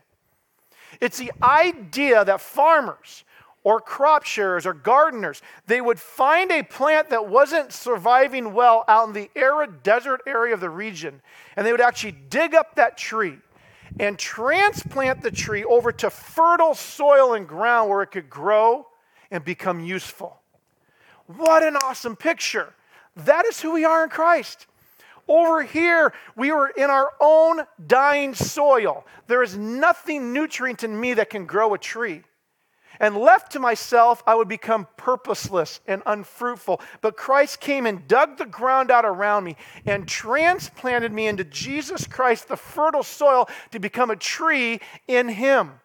It's 1.00 1.16
the 1.16 1.32
idea 1.42 2.26
that 2.26 2.42
farmers 2.42 3.24
or 3.64 3.80
crop 3.80 4.24
sharers 4.24 4.66
or 4.66 4.74
gardeners, 4.74 5.40
they 5.66 5.80
would 5.80 5.98
find 5.98 6.52
a 6.52 6.62
plant 6.62 7.08
that 7.08 7.26
wasn't 7.26 7.72
surviving 7.72 8.52
well 8.52 8.84
out 8.86 9.08
in 9.08 9.14
the 9.14 9.30
arid 9.34 9.82
desert 9.82 10.20
area 10.26 10.52
of 10.52 10.60
the 10.60 10.70
region, 10.70 11.22
and 11.56 11.66
they 11.66 11.72
would 11.72 11.80
actually 11.80 12.16
dig 12.28 12.54
up 12.54 12.74
that 12.74 12.98
tree 12.98 13.38
and 13.98 14.18
transplant 14.18 15.22
the 15.22 15.30
tree 15.30 15.64
over 15.64 15.90
to 15.90 16.10
fertile 16.10 16.74
soil 16.74 17.32
and 17.32 17.48
ground 17.48 17.88
where 17.88 18.02
it 18.02 18.10
could 18.10 18.28
grow 18.28 18.86
and 19.30 19.42
become 19.42 19.80
useful. 19.80 20.38
What 21.36 21.62
an 21.62 21.76
awesome 21.76 22.16
picture! 22.16 22.74
That 23.14 23.44
is 23.46 23.60
who 23.60 23.72
we 23.72 23.84
are 23.84 24.02
in 24.02 24.10
Christ. 24.10 24.66
Over 25.28 25.62
here, 25.62 26.14
we 26.36 26.50
were 26.50 26.68
in 26.68 26.88
our 26.88 27.12
own 27.20 27.60
dying 27.86 28.34
soil. 28.34 29.04
There 29.26 29.42
is 29.42 29.56
nothing 29.56 30.32
nutrient 30.32 30.84
in 30.84 30.98
me 30.98 31.14
that 31.14 31.28
can 31.28 31.44
grow 31.44 31.74
a 31.74 31.78
tree. 31.78 32.22
And 32.98 33.16
left 33.16 33.52
to 33.52 33.60
myself, 33.60 34.22
I 34.26 34.34
would 34.34 34.48
become 34.48 34.88
purposeless 34.96 35.80
and 35.86 36.02
unfruitful. 36.06 36.80
But 37.02 37.16
Christ 37.16 37.60
came 37.60 37.84
and 37.84 38.08
dug 38.08 38.38
the 38.38 38.46
ground 38.46 38.90
out 38.90 39.04
around 39.04 39.44
me 39.44 39.56
and 39.84 40.08
transplanted 40.08 41.12
me 41.12 41.26
into 41.26 41.44
Jesus 41.44 42.06
Christ, 42.06 42.48
the 42.48 42.56
fertile 42.56 43.02
soil, 43.02 43.48
to 43.70 43.78
become 43.78 44.10
a 44.10 44.16
tree 44.16 44.80
in 45.06 45.28
Him. 45.28 45.80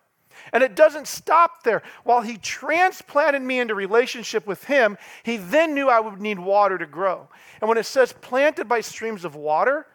And 0.51 0.63
it 0.63 0.75
doesn't 0.75 1.07
stop 1.07 1.63
there. 1.63 1.81
While 2.03 2.21
He 2.21 2.37
transplanted 2.37 3.41
me 3.41 3.59
into 3.59 3.75
relationship 3.75 4.45
with 4.45 4.65
Him, 4.65 4.97
He 5.23 5.37
then 5.37 5.73
knew 5.73 5.89
I 5.89 5.99
would 5.99 6.21
need 6.21 6.39
water 6.39 6.77
to 6.77 6.85
grow. 6.85 7.29
And 7.61 7.69
when 7.69 7.77
it 7.77 7.85
says 7.85 8.13
planted 8.13 8.67
by 8.67 8.81
streams 8.81 9.25
of 9.25 9.35
water, 9.35 9.87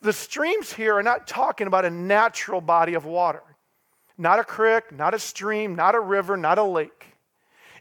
the 0.00 0.12
streams 0.12 0.72
here 0.72 0.94
are 0.96 1.02
not 1.02 1.26
talking 1.26 1.66
about 1.66 1.84
a 1.84 1.90
natural 1.90 2.60
body 2.60 2.94
of 2.94 3.04
water 3.04 3.42
not 4.18 4.40
a 4.40 4.44
creek, 4.44 4.90
not 4.90 5.14
a 5.14 5.18
stream, 5.18 5.76
not 5.76 5.94
a 5.94 6.00
river, 6.00 6.36
not 6.36 6.58
a 6.58 6.62
lake. 6.64 7.14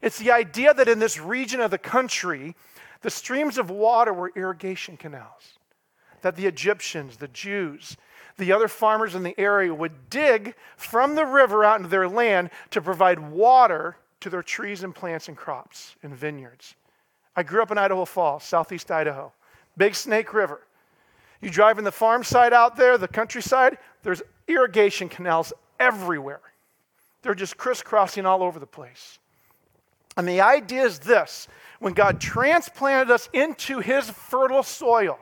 It's 0.01 0.19
the 0.19 0.31
idea 0.31 0.73
that 0.73 0.87
in 0.87 0.99
this 0.99 1.19
region 1.19 1.59
of 1.59 1.71
the 1.71 1.79
country, 1.79 2.55
the 3.01 3.09
streams 3.09 3.57
of 3.57 3.71
water 3.71 4.13
were 4.13 4.31
irrigation 4.35 4.95
canals. 4.95 5.57
That 6.21 6.35
the 6.35 6.45
Egyptians, 6.45 7.17
the 7.17 7.27
Jews, 7.27 7.97
the 8.37 8.51
other 8.51 8.67
farmers 8.67 9.15
in 9.15 9.23
the 9.23 9.39
area 9.39 9.73
would 9.73 10.09
dig 10.09 10.55
from 10.75 11.15
the 11.15 11.25
river 11.25 11.63
out 11.63 11.77
into 11.77 11.89
their 11.89 12.07
land 12.07 12.49
to 12.71 12.81
provide 12.81 13.19
water 13.19 13.97
to 14.19 14.29
their 14.29 14.43
trees 14.43 14.83
and 14.83 14.93
plants 14.93 15.27
and 15.27 15.37
crops 15.37 15.95
and 16.03 16.15
vineyards. 16.15 16.75
I 17.35 17.43
grew 17.43 17.61
up 17.61 17.71
in 17.71 17.77
Idaho 17.77 18.05
Falls, 18.05 18.43
southeast 18.43 18.91
Idaho. 18.91 19.31
Big 19.77 19.95
Snake 19.95 20.33
River. 20.33 20.61
You 21.41 21.49
drive 21.49 21.77
in 21.77 21.83
the 21.83 21.91
farm 21.91 22.23
side 22.23 22.51
out 22.51 22.75
there, 22.75 22.97
the 22.97 23.07
countryside, 23.07 23.77
there's 24.01 24.23
irrigation 24.47 25.07
canals 25.07 25.53
everywhere. 25.79 26.41
They're 27.21 27.35
just 27.35 27.57
crisscrossing 27.57 28.25
all 28.25 28.41
over 28.41 28.59
the 28.59 28.65
place. 28.65 29.19
And 30.15 30.27
the 30.27 30.41
idea 30.41 30.83
is 30.83 30.99
this 30.99 31.47
when 31.79 31.93
God 31.93 32.19
transplanted 32.19 33.11
us 33.11 33.29
into 33.33 33.79
his 33.79 34.09
fertile 34.09 34.63
soil, 34.63 35.19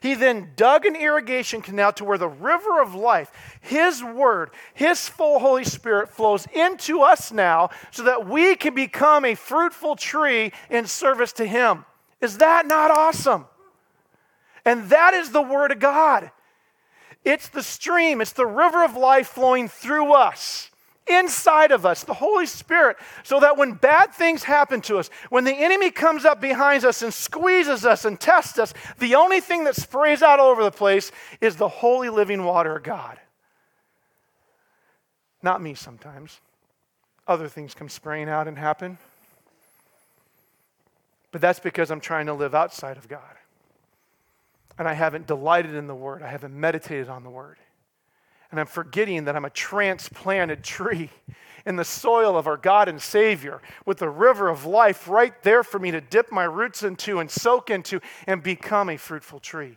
he 0.00 0.14
then 0.14 0.52
dug 0.56 0.86
an 0.86 0.96
irrigation 0.96 1.60
canal 1.60 1.92
to 1.94 2.04
where 2.04 2.18
the 2.18 2.28
river 2.28 2.80
of 2.80 2.94
life, 2.94 3.30
His 3.60 4.02
Word, 4.02 4.50
His 4.74 5.08
full 5.08 5.38
Holy 5.38 5.64
Spirit 5.64 6.10
flows 6.10 6.46
into 6.54 7.00
us 7.02 7.32
now 7.32 7.70
so 7.90 8.04
that 8.04 8.28
we 8.28 8.54
can 8.54 8.74
become 8.74 9.24
a 9.24 9.34
fruitful 9.34 9.96
tree 9.96 10.52
in 10.70 10.86
service 10.86 11.32
to 11.34 11.46
Him. 11.46 11.84
Is 12.20 12.38
that 12.38 12.66
not 12.66 12.90
awesome? 12.90 13.46
And 14.64 14.90
that 14.90 15.14
is 15.14 15.30
the 15.30 15.42
Word 15.42 15.72
of 15.72 15.78
God. 15.78 16.30
It's 17.24 17.48
the 17.48 17.62
stream, 17.62 18.20
it's 18.20 18.32
the 18.32 18.46
river 18.46 18.84
of 18.84 18.96
life 18.96 19.28
flowing 19.28 19.68
through 19.68 20.12
us, 20.12 20.70
inside 21.10 21.72
of 21.72 21.86
us, 21.86 22.04
the 22.04 22.14
Holy 22.14 22.46
Spirit, 22.46 22.96
so 23.22 23.40
that 23.40 23.56
when 23.56 23.74
bad 23.74 24.12
things 24.12 24.42
happen 24.42 24.80
to 24.82 24.98
us, 24.98 25.10
when 25.30 25.44
the 25.44 25.52
enemy 25.52 25.90
comes 25.90 26.24
up 26.24 26.40
behind 26.40 26.84
us 26.84 27.02
and 27.02 27.12
squeezes 27.12 27.84
us 27.84 28.04
and 28.04 28.20
tests 28.20 28.58
us, 28.58 28.74
the 28.98 29.14
only 29.14 29.40
thing 29.40 29.64
that 29.64 29.76
sprays 29.76 30.22
out 30.22 30.40
all 30.40 30.50
over 30.50 30.62
the 30.62 30.70
place 30.70 31.12
is 31.40 31.56
the 31.56 31.68
holy 31.68 32.08
living 32.08 32.44
water 32.44 32.76
of 32.76 32.82
God. 32.82 33.18
Not 35.42 35.62
me 35.62 35.74
sometimes. 35.74 36.40
Other 37.26 37.48
things 37.48 37.74
come 37.74 37.88
spraying 37.88 38.28
out 38.28 38.48
and 38.48 38.58
happen. 38.58 38.98
But 41.30 41.40
that's 41.40 41.60
because 41.60 41.90
I'm 41.90 42.00
trying 42.00 42.26
to 42.26 42.34
live 42.34 42.54
outside 42.54 42.96
of 42.96 43.08
God 43.08 43.38
and 44.78 44.86
I 44.86 44.94
haven't 44.94 45.26
delighted 45.26 45.74
in 45.74 45.86
the 45.86 45.94
Word. 45.94 46.22
I 46.22 46.28
haven't 46.28 46.54
meditated 46.54 47.08
on 47.08 47.24
the 47.24 47.30
Word. 47.30 47.58
And 48.50 48.58
I'm 48.58 48.66
forgetting 48.66 49.24
that 49.24 49.36
I'm 49.36 49.44
a 49.44 49.50
transplanted 49.50 50.64
tree 50.64 51.10
in 51.66 51.76
the 51.76 51.84
soil 51.84 52.36
of 52.38 52.46
our 52.46 52.56
God 52.56 52.88
and 52.88 53.00
Savior 53.00 53.60
with 53.84 53.98
the 53.98 54.08
river 54.08 54.48
of 54.48 54.64
life 54.64 55.06
right 55.06 55.34
there 55.42 55.62
for 55.62 55.78
me 55.78 55.90
to 55.90 56.00
dip 56.00 56.32
my 56.32 56.44
roots 56.44 56.82
into 56.82 57.18
and 57.18 57.30
soak 57.30 57.68
into 57.68 58.00
and 58.26 58.42
become 58.42 58.88
a 58.88 58.96
fruitful 58.96 59.38
tree. 59.38 59.76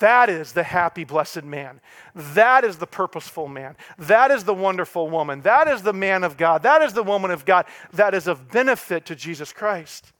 That 0.00 0.30
is 0.30 0.52
the 0.52 0.62
happy, 0.62 1.04
blessed 1.04 1.44
man. 1.44 1.82
That 2.14 2.64
is 2.64 2.78
the 2.78 2.86
purposeful 2.86 3.48
man. 3.48 3.76
That 3.98 4.30
is 4.30 4.44
the 4.44 4.54
wonderful 4.54 5.10
woman. 5.10 5.42
That 5.42 5.68
is 5.68 5.82
the 5.82 5.92
man 5.92 6.24
of 6.24 6.38
God. 6.38 6.62
That 6.62 6.80
is 6.80 6.94
the 6.94 7.02
woman 7.02 7.30
of 7.30 7.44
God. 7.44 7.66
That 7.92 8.14
is 8.14 8.26
of 8.26 8.50
benefit 8.50 9.04
to 9.06 9.14
Jesus 9.14 9.52
Christ. 9.52 10.12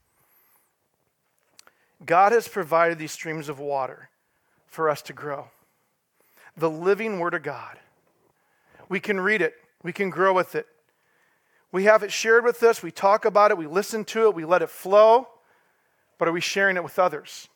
God 2.05 2.33
has 2.33 2.47
provided 2.47 2.99
these 2.99 3.13
streams 3.13 3.49
of 3.49 3.59
water 3.59 4.11
for 4.67 4.91
us 4.91 5.01
to 5.03 5.15
grow. 5.15 5.49
The 6.61 6.71
living 6.71 7.19
Word 7.19 7.33
of 7.33 7.43
God. 7.43 7.79
We 8.91 9.01
can 9.01 9.19
read 9.19 9.41
it, 9.41 9.55
we 9.83 9.95
can 9.95 10.11
grow 10.11 10.35
with 10.35 10.55
it. 10.55 10.67
We 11.73 11.85
have 11.85 12.03
it 12.03 12.13
shared 12.13 12.45
with 12.45 12.63
us, 12.63 12.83
we 12.83 12.91
talk 12.91 13.25
about 13.25 13.51
it, 13.51 13.57
we 13.57 13.67
listen 13.67 14.05
to 14.07 14.27
it, 14.27 14.35
we 14.35 14.45
let 14.45 14.61
it 14.61 14.69
flow, 14.69 15.29
but 16.19 16.29
are 16.29 16.33
we 16.33 16.43
sharing 16.43 16.77
it 16.77 16.85
with 16.85 16.99
others? 16.99 17.49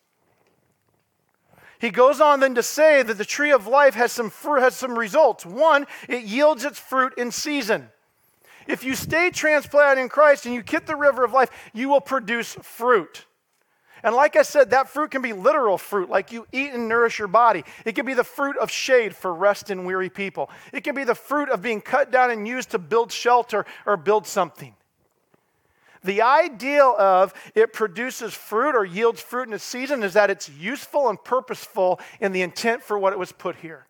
He 1.79 1.91
goes 1.91 2.19
on 2.19 2.41
then 2.41 2.55
to 2.55 2.63
say 2.63 3.03
that 3.03 3.19
the 3.19 3.27
tree 3.27 3.53
of 3.53 3.67
life 3.67 3.95
has 3.95 4.11
some, 4.11 4.31
fruit, 4.31 4.61
has 4.61 4.75
some 4.75 4.99
results. 4.99 5.45
One, 5.45 5.87
it 6.09 6.23
yields 6.23 6.65
its 6.65 6.79
fruit 6.79 7.13
in 7.19 7.31
season. 7.31 7.91
If 8.67 8.85
you 8.85 8.95
stay 8.95 9.29
transplanted 9.29 10.03
in 10.03 10.09
Christ 10.09 10.47
and 10.47 10.55
you 10.55 10.63
get 10.63 10.87
the 10.87 10.97
river 10.97 11.25
of 11.25 11.33
life, 11.33 11.51
you 11.75 11.91
will 11.91 12.01
produce 12.01 12.55
fruit. 12.63 13.27
And 14.05 14.15
like 14.15 14.37
I 14.37 14.43
said, 14.43 14.71
that 14.71 14.91
fruit 14.91 15.11
can 15.11 15.23
be 15.23 15.33
literal 15.33 15.79
fruit, 15.79 16.11
like 16.11 16.31
you 16.31 16.47
eat 16.53 16.73
and 16.75 16.89
nourish 16.89 17.19
your 17.19 17.27
body. 17.27 17.65
It 17.87 17.95
can 17.95 18.05
be 18.05 18.13
the 18.13 18.23
fruit 18.23 18.59
of 18.59 18.71
shade 18.71 19.17
for 19.17 19.35
rest 19.35 19.71
and 19.71 19.87
weary 19.87 20.11
people. 20.11 20.51
It 20.75 20.85
can 20.85 20.95
be 20.95 21.05
the 21.05 21.15
fruit 21.15 21.49
of 21.49 21.63
being 21.63 21.81
cut 21.81 22.13
down 22.13 22.31
and 22.31 22.47
used 22.47 22.71
to 22.73 22.79
build 22.79 23.11
shelter 23.11 23.65
or 23.87 23.97
build 23.97 24.27
something. 24.27 24.75
The 26.05 26.21
ideal 26.21 26.95
of 26.99 27.33
it 27.55 27.73
produces 27.73 28.35
fruit 28.35 28.77
or 28.77 28.85
yields 28.85 29.23
fruit 29.23 29.49
in 29.49 29.55
a 29.55 29.59
season 29.59 30.03
is 30.03 30.13
that 30.13 30.29
it's 30.29 30.51
useful 30.51 31.09
and 31.09 31.23
purposeful 31.25 31.99
in 32.21 32.33
the 32.33 32.43
intent 32.43 32.83
for 32.83 32.99
what 32.99 33.15
it 33.15 33.19
was 33.19 33.33
put 33.33 33.57
here. 33.57 33.87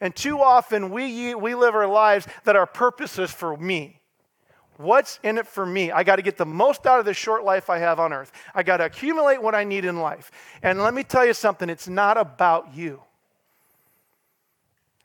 And 0.00 0.16
too 0.16 0.40
often 0.40 0.90
we, 0.90 1.34
we 1.34 1.54
live 1.54 1.74
our 1.74 1.86
lives 1.86 2.26
that 2.44 2.56
our 2.56 2.66
purpose 2.66 3.18
is 3.18 3.30
for 3.30 3.54
me. 3.58 4.00
What's 4.82 5.20
in 5.22 5.38
it 5.38 5.46
for 5.46 5.64
me? 5.64 5.92
I 5.92 6.02
got 6.02 6.16
to 6.16 6.22
get 6.22 6.36
the 6.36 6.44
most 6.44 6.86
out 6.86 6.98
of 6.98 7.04
the 7.04 7.14
short 7.14 7.44
life 7.44 7.70
I 7.70 7.78
have 7.78 8.00
on 8.00 8.12
earth. 8.12 8.32
I 8.54 8.62
got 8.62 8.78
to 8.78 8.84
accumulate 8.84 9.40
what 9.40 9.54
I 9.54 9.64
need 9.64 9.84
in 9.84 10.00
life. 10.00 10.30
And 10.62 10.82
let 10.82 10.92
me 10.92 11.04
tell 11.04 11.24
you 11.24 11.34
something 11.34 11.70
it's 11.70 11.88
not 11.88 12.18
about 12.18 12.74
you. 12.74 13.00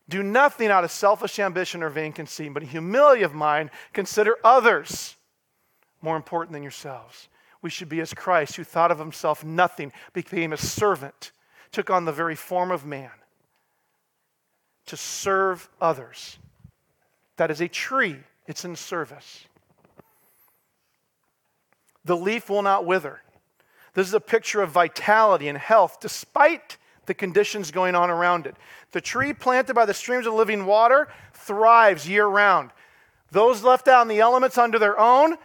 Do 0.09 0.23
nothing 0.23 0.69
out 0.69 0.83
of 0.83 0.91
selfish 0.91 1.37
ambition 1.37 1.83
or 1.83 1.89
vain 1.89 2.11
conceit, 2.11 2.53
but 2.53 2.63
in 2.63 2.69
humility 2.69 3.23
of 3.23 3.33
mind, 3.33 3.69
consider 3.93 4.37
others 4.43 5.15
more 6.01 6.15
important 6.15 6.53
than 6.53 6.63
yourselves. 6.63 7.27
We 7.61 7.69
should 7.69 7.89
be 7.89 7.99
as 7.99 8.13
Christ, 8.13 8.55
who 8.55 8.63
thought 8.63 8.91
of 8.91 8.99
himself 8.99 9.43
nothing, 9.43 9.91
became 10.13 10.53
a 10.53 10.57
servant, 10.57 11.31
took 11.71 11.89
on 11.89 12.05
the 12.05 12.11
very 12.11 12.35
form 12.35 12.71
of 12.71 12.85
man 12.85 13.11
to 14.87 14.97
serve 14.97 15.69
others. 15.79 16.39
That 17.35 17.51
is 17.51 17.61
a 17.61 17.67
tree, 17.67 18.17
it's 18.47 18.65
in 18.65 18.75
service. 18.75 19.45
The 22.07 22.17
leaf 22.17 22.49
will 22.49 22.61
not 22.61 22.85
wither. 22.85 23.21
This 23.93 24.07
is 24.07 24.13
a 24.13 24.19
picture 24.19 24.61
of 24.61 24.71
vitality 24.71 25.49
and 25.49 25.57
health 25.57 25.99
despite 25.99 26.77
the 27.05 27.13
conditions 27.13 27.69
going 27.69 27.95
on 27.95 28.09
around 28.09 28.47
it. 28.47 28.55
The 28.91 29.01
tree 29.01 29.33
planted 29.33 29.73
by 29.73 29.85
the 29.85 29.93
streams 29.93 30.25
of 30.25 30.33
living 30.33 30.65
water 30.65 31.09
thrives 31.33 32.07
year 32.07 32.25
round. 32.25 32.71
Those 33.31 33.61
left 33.61 33.87
out 33.89 34.03
in 34.03 34.07
the 34.07 34.21
elements 34.21 34.57
under 34.57 34.79
their 34.79 34.97
own, 34.97 35.35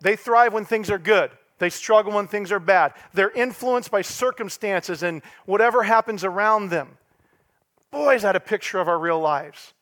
they 0.00 0.16
thrive 0.16 0.54
when 0.54 0.64
things 0.64 0.90
are 0.90 0.98
good. 0.98 1.30
They 1.58 1.70
struggle 1.70 2.12
when 2.12 2.28
things 2.28 2.50
are 2.50 2.60
bad. 2.60 2.94
They're 3.12 3.30
influenced 3.30 3.90
by 3.90 4.02
circumstances 4.02 5.02
and 5.02 5.22
whatever 5.44 5.82
happens 5.82 6.24
around 6.24 6.70
them. 6.70 6.96
Boy, 7.90 8.14
is 8.14 8.22
that 8.22 8.36
a 8.36 8.40
picture 8.40 8.78
of 8.78 8.88
our 8.88 8.98
real 8.98 9.20
lives. 9.20 9.74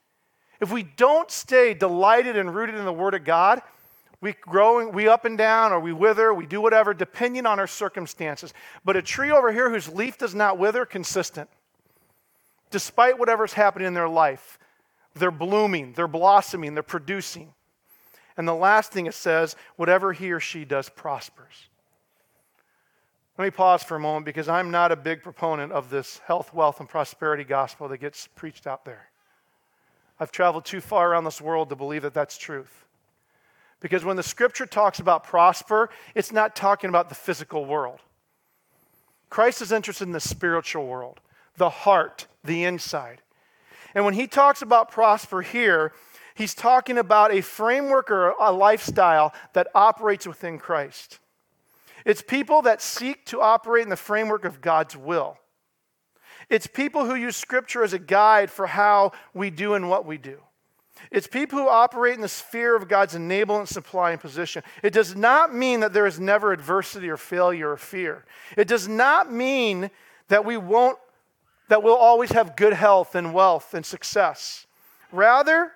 If 0.59 0.71
we 0.71 0.83
don't 0.83 1.29
stay 1.29 1.73
delighted 1.73 2.35
and 2.35 2.53
rooted 2.53 2.75
in 2.75 2.85
the 2.85 2.93
Word 2.93 3.13
of 3.13 3.23
God, 3.23 3.61
we 4.19 4.33
grow, 4.33 4.89
we 4.89 5.07
up 5.07 5.25
and 5.25 5.37
down, 5.37 5.71
or 5.71 5.79
we 5.79 5.93
wither, 5.93 6.33
we 6.33 6.47
do 6.47 6.59
whatever, 6.59 6.93
depending 6.93 7.45
on 7.45 7.59
our 7.59 7.67
circumstances. 7.67 8.53
But 8.83 8.97
a 8.97 9.01
tree 9.01 9.31
over 9.31 9.51
here 9.51 9.69
whose 9.69 9.89
leaf 9.89 10.17
does 10.17 10.33
not 10.33 10.57
wither, 10.57 10.85
consistent. 10.85 11.49
Despite 12.71 13.19
whatever's 13.19 13.53
happening 13.53 13.87
in 13.87 13.93
their 13.93 14.09
life, 14.09 14.57
they're 15.13 15.31
blooming, 15.31 15.93
they're 15.93 16.07
blossoming, 16.07 16.73
they're 16.73 16.83
producing. 16.83 17.53
And 18.37 18.47
the 18.47 18.55
last 18.55 18.91
thing 18.91 19.05
it 19.05 19.13
says, 19.13 19.55
whatever 19.75 20.13
he 20.13 20.31
or 20.31 20.39
she 20.39 20.65
does 20.65 20.89
prospers. 20.89 21.69
Let 23.37 23.45
me 23.45 23.51
pause 23.51 23.83
for 23.83 23.95
a 23.95 23.99
moment 23.99 24.25
because 24.25 24.49
I'm 24.49 24.71
not 24.71 24.91
a 24.91 24.95
big 24.95 25.21
proponent 25.21 25.71
of 25.71 25.91
this 25.91 26.19
health, 26.25 26.55
wealth, 26.55 26.79
and 26.79 26.89
prosperity 26.89 27.43
gospel 27.43 27.87
that 27.87 27.99
gets 27.99 28.27
preached 28.35 28.65
out 28.65 28.83
there. 28.83 29.09
I've 30.19 30.31
traveled 30.31 30.65
too 30.65 30.81
far 30.81 31.11
around 31.11 31.25
this 31.25 31.39
world 31.39 31.69
to 31.69 31.75
believe 31.75 32.01
that 32.01 32.15
that's 32.15 32.35
truth. 32.35 32.86
Because 33.79 34.03
when 34.03 34.15
the 34.15 34.23
scripture 34.23 34.65
talks 34.65 34.99
about 34.99 35.23
prosper, 35.23 35.89
it's 36.15 36.31
not 36.31 36.55
talking 36.55 36.89
about 36.89 37.09
the 37.09 37.15
physical 37.15 37.65
world. 37.65 37.99
Christ 39.29 39.61
is 39.61 39.71
interested 39.71 40.05
in 40.05 40.13
the 40.13 40.19
spiritual 40.19 40.87
world, 40.87 41.19
the 41.57 41.69
heart, 41.69 42.27
the 42.43 42.63
inside. 42.63 43.21
And 43.93 44.05
when 44.05 44.13
he 44.13 44.27
talks 44.27 44.61
about 44.61 44.91
prosper 44.91 45.41
here, 45.41 45.93
he's 46.33 46.55
talking 46.55 46.97
about 46.97 47.31
a 47.31 47.41
framework 47.41 48.09
or 48.09 48.29
a 48.39 48.51
lifestyle 48.51 49.33
that 49.53 49.67
operates 49.75 50.25
within 50.25 50.57
Christ. 50.57 51.19
It's 52.05 52.21
people 52.21 52.61
that 52.63 52.81
seek 52.81 53.25
to 53.25 53.41
operate 53.41 53.83
in 53.83 53.89
the 53.89 53.95
framework 53.95 54.45
of 54.45 54.61
God's 54.61 54.95
will. 54.95 55.37
It's 56.49 56.67
people 56.67 57.05
who 57.05 57.15
use 57.15 57.35
scripture 57.35 57.83
as 57.83 57.91
a 57.91 57.99
guide 57.99 58.49
for 58.49 58.67
how 58.67 59.11
we 59.33 59.49
do 59.49 59.73
and 59.73 59.89
what 59.89 60.05
we 60.05 60.17
do. 60.17 60.39
It's 61.11 61.27
people 61.27 61.59
who 61.59 61.69
operate 61.69 62.15
in 62.15 62.21
the 62.21 62.27
sphere 62.27 62.75
of 62.75 62.87
God's 62.87 63.15
enablement, 63.15 63.67
supply, 63.67 64.11
and 64.11 64.21
position. 64.21 64.63
It 64.83 64.93
does 64.93 65.15
not 65.15 65.53
mean 65.53 65.79
that 65.81 65.93
there 65.93 66.05
is 66.05 66.19
never 66.19 66.51
adversity 66.51 67.09
or 67.09 67.17
failure 67.17 67.71
or 67.71 67.77
fear. 67.77 68.25
It 68.55 68.67
does 68.67 68.87
not 68.87 69.31
mean 69.31 69.89
that 70.27 70.45
we 70.45 70.57
won't, 70.57 70.97
that 71.69 71.83
we'll 71.83 71.95
always 71.95 72.31
have 72.31 72.55
good 72.55 72.73
health 72.73 73.15
and 73.15 73.33
wealth 73.33 73.73
and 73.73 73.85
success. 73.85 74.65
Rather, 75.11 75.71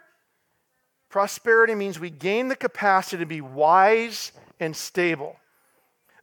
prosperity 1.09 1.75
means 1.75 1.99
we 1.99 2.09
gain 2.09 2.47
the 2.47 2.55
capacity 2.55 3.21
to 3.21 3.25
be 3.25 3.41
wise 3.41 4.31
and 4.59 4.75
stable, 4.75 5.37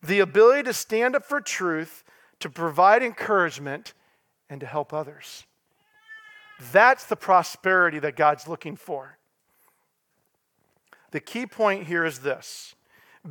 the 0.03 0.21
ability 0.21 0.65
to 0.65 0.73
stand 0.73 1.17
up 1.17 1.25
for 1.25 1.41
truth, 1.41 2.05
to 2.41 2.51
provide 2.51 3.03
encouragement, 3.03 3.95
and 4.51 4.61
to 4.61 4.67
help 4.67 4.93
others. 4.93 5.45
That's 6.73 7.05
the 7.05 7.16
prosperity 7.16 7.99
that 8.01 8.16
God's 8.16 8.49
looking 8.49 8.77
for. 8.77 9.18
The 11.11 11.21
key 11.21 11.47
point 11.47 11.87
here 11.87 12.05
is 12.05 12.21
this 12.21 12.75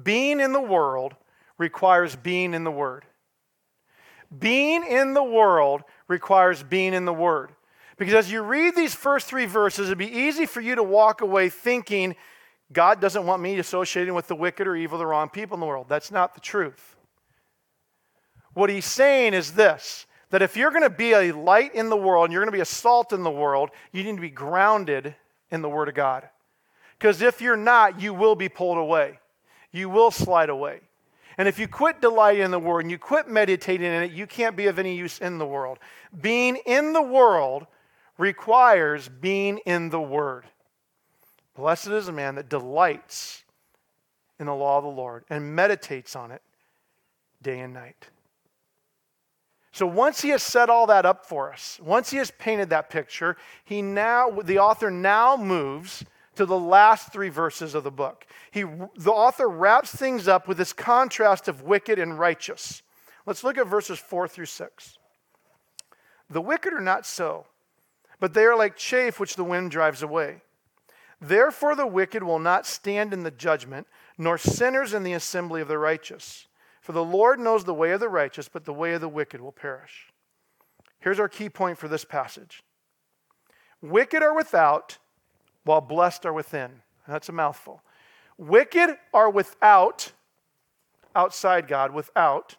being 0.03 0.39
in 0.39 0.53
the 0.53 0.61
world 0.61 1.15
requires 1.57 2.15
being 2.15 2.53
in 2.53 2.63
the 2.63 2.71
Word. 2.71 3.05
Being 4.37 4.85
in 4.85 5.13
the 5.13 5.23
world 5.23 5.83
requires 6.07 6.63
being 6.63 6.93
in 6.93 7.05
the 7.05 7.13
Word. 7.13 7.51
Because 7.97 8.13
as 8.13 8.31
you 8.31 8.41
read 8.41 8.75
these 8.75 8.93
first 8.93 9.27
three 9.27 9.45
verses, 9.45 9.87
it'd 9.87 9.97
be 9.97 10.05
easy 10.05 10.45
for 10.45 10.61
you 10.61 10.75
to 10.75 10.83
walk 10.83 11.21
away 11.21 11.49
thinking, 11.49 12.15
God 12.71 13.01
doesn't 13.01 13.25
want 13.25 13.41
me 13.41 13.57
associating 13.57 14.13
with 14.13 14.27
the 14.27 14.35
wicked 14.35 14.67
or 14.67 14.75
evil, 14.75 14.99
the 14.99 15.05
wrong 15.05 15.29
people 15.29 15.55
in 15.55 15.61
the 15.61 15.65
world. 15.65 15.87
That's 15.89 16.11
not 16.11 16.35
the 16.35 16.41
truth. 16.41 16.95
What 18.53 18.69
he's 18.69 18.85
saying 18.85 19.33
is 19.33 19.53
this 19.53 20.05
that 20.29 20.41
if 20.41 20.57
you're 20.57 20.71
going 20.71 20.83
to 20.83 20.89
be 20.89 21.13
a 21.13 21.31
light 21.31 21.73
in 21.73 21.89
the 21.89 21.97
world 21.97 22.25
and 22.25 22.33
you're 22.33 22.41
going 22.41 22.51
to 22.51 22.57
be 22.57 22.61
a 22.61 22.65
salt 22.65 23.13
in 23.13 23.23
the 23.23 23.31
world, 23.31 23.69
you 23.91 24.03
need 24.03 24.15
to 24.15 24.21
be 24.21 24.29
grounded 24.29 25.15
in 25.51 25.61
the 25.61 25.69
Word 25.69 25.87
of 25.87 25.95
God. 25.95 26.27
Because 26.97 27.21
if 27.21 27.41
you're 27.41 27.55
not, 27.55 28.01
you 28.01 28.13
will 28.13 28.35
be 28.35 28.49
pulled 28.49 28.77
away. 28.77 29.19
You 29.71 29.89
will 29.89 30.11
slide 30.11 30.49
away. 30.49 30.81
And 31.37 31.47
if 31.47 31.59
you 31.59 31.67
quit 31.67 32.01
delighting 32.01 32.43
in 32.43 32.51
the 32.51 32.59
Word 32.59 32.81
and 32.81 32.91
you 32.91 32.97
quit 32.97 33.27
meditating 33.27 33.85
in 33.85 34.03
it, 34.03 34.11
you 34.11 34.25
can't 34.25 34.55
be 34.55 34.65
of 34.67 34.79
any 34.79 34.95
use 34.95 35.19
in 35.19 35.37
the 35.37 35.45
world. 35.45 35.77
Being 36.19 36.57
in 36.65 36.93
the 36.93 37.01
world 37.01 37.67
requires 38.17 39.07
being 39.07 39.59
in 39.59 39.89
the 39.89 40.01
Word. 40.01 40.45
Blessed 41.55 41.87
is 41.87 42.07
a 42.07 42.11
man 42.11 42.35
that 42.35 42.49
delights 42.49 43.43
in 44.39 44.47
the 44.47 44.55
law 44.55 44.77
of 44.77 44.83
the 44.83 44.89
Lord 44.89 45.25
and 45.29 45.55
meditates 45.55 46.15
on 46.15 46.31
it 46.31 46.41
day 47.41 47.59
and 47.59 47.73
night. 47.73 48.07
So 49.77 49.85
once 49.85 50.21
he 50.21 50.29
has 50.29 50.41
set 50.41 50.71
all 50.71 50.87
that 50.87 51.05
up 51.05 51.23
for 51.23 51.53
us, 51.53 51.79
once 51.83 52.09
he 52.09 52.17
has 52.17 52.31
painted 52.31 52.71
that 52.71 52.89
picture, 52.89 53.37
he 53.63 53.83
now 53.83 54.31
the 54.31 54.57
author 54.57 54.89
now 54.89 55.37
moves 55.37 56.03
to 56.33 56.47
the 56.47 56.57
last 56.57 57.13
3 57.13 57.29
verses 57.29 57.75
of 57.75 57.83
the 57.83 57.91
book. 57.91 58.25
He 58.49 58.63
the 58.63 59.11
author 59.11 59.47
wraps 59.47 59.95
things 59.95 60.27
up 60.27 60.47
with 60.47 60.57
this 60.57 60.73
contrast 60.73 61.47
of 61.47 61.61
wicked 61.61 61.99
and 61.99 62.17
righteous. 62.17 62.81
Let's 63.27 63.43
look 63.43 63.59
at 63.59 63.67
verses 63.67 63.99
4 63.99 64.27
through 64.27 64.47
6. 64.47 64.97
The 66.27 66.41
wicked 66.41 66.73
are 66.73 66.81
not 66.81 67.05
so, 67.05 67.45
but 68.19 68.33
they 68.33 68.45
are 68.45 68.57
like 68.57 68.77
chaff 68.77 69.19
which 69.19 69.35
the 69.35 69.43
wind 69.43 69.69
drives 69.69 70.01
away. 70.01 70.41
Therefore 71.21 71.75
the 71.75 71.85
wicked 71.85 72.23
will 72.23 72.39
not 72.39 72.65
stand 72.65 73.13
in 73.13 73.21
the 73.21 73.29
judgment, 73.29 73.85
nor 74.17 74.39
sinners 74.39 74.95
in 74.95 75.03
the 75.03 75.13
assembly 75.13 75.61
of 75.61 75.67
the 75.67 75.77
righteous. 75.77 76.46
For 76.87 76.93
the 76.93 77.03
Lord 77.03 77.37
knows 77.37 77.65
the 77.65 77.73
way 77.73 77.91
of 77.91 77.99
the 77.99 78.07
righteous, 78.07 78.47
but 78.47 78.63
the 78.63 78.71
way 78.71 78.93
of 78.93 79.01
the 79.01 79.09
wicked 79.09 79.41
will 79.41 79.51
perish. 79.51 80.05
Here's 80.99 81.19
our 81.19 81.27
key 81.27 81.49
point 81.49 81.77
for 81.77 81.89
this 81.89 82.05
passage 82.05 82.63
Wicked 83.81 84.23
are 84.23 84.33
without, 84.33 84.97
while 85.65 85.81
blessed 85.81 86.25
are 86.25 86.31
within. 86.31 86.71
That's 87.05 87.27
a 87.27 87.33
mouthful. 87.33 87.81
Wicked 88.37 88.95
are 89.13 89.29
without, 89.29 90.13
outside 91.13 91.67
God, 91.67 91.93
without. 91.93 92.55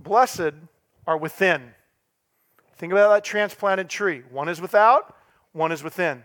Blessed 0.00 0.54
are 1.06 1.16
within. 1.16 1.74
Think 2.74 2.92
about 2.92 3.14
that 3.14 3.22
transplanted 3.22 3.88
tree. 3.88 4.24
One 4.32 4.48
is 4.48 4.60
without, 4.60 5.16
one 5.52 5.70
is 5.70 5.84
within. 5.84 6.24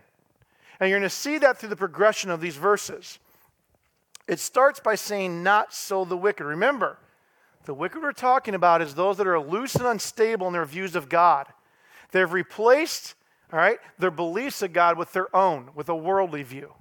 And 0.80 0.90
you're 0.90 0.98
going 0.98 1.08
to 1.08 1.14
see 1.14 1.38
that 1.38 1.58
through 1.58 1.68
the 1.68 1.76
progression 1.76 2.28
of 2.32 2.40
these 2.40 2.56
verses. 2.56 3.20
It 4.32 4.40
starts 4.40 4.80
by 4.80 4.94
saying, 4.94 5.42
Not 5.42 5.74
so 5.74 6.06
the 6.06 6.16
wicked. 6.16 6.46
Remember, 6.46 6.96
the 7.66 7.74
wicked 7.74 8.00
we're 8.00 8.12
talking 8.12 8.54
about 8.54 8.80
is 8.80 8.94
those 8.94 9.18
that 9.18 9.26
are 9.26 9.38
loose 9.38 9.74
and 9.74 9.84
unstable 9.84 10.46
in 10.46 10.54
their 10.54 10.64
views 10.64 10.96
of 10.96 11.10
God. 11.10 11.48
They've 12.12 12.32
replaced, 12.32 13.14
all 13.52 13.58
right, 13.58 13.78
their 13.98 14.10
beliefs 14.10 14.62
of 14.62 14.72
God 14.72 14.96
with 14.96 15.12
their 15.12 15.34
own, 15.36 15.68
with 15.74 15.90
a 15.90 15.94
worldly 15.94 16.42
view. 16.44 16.72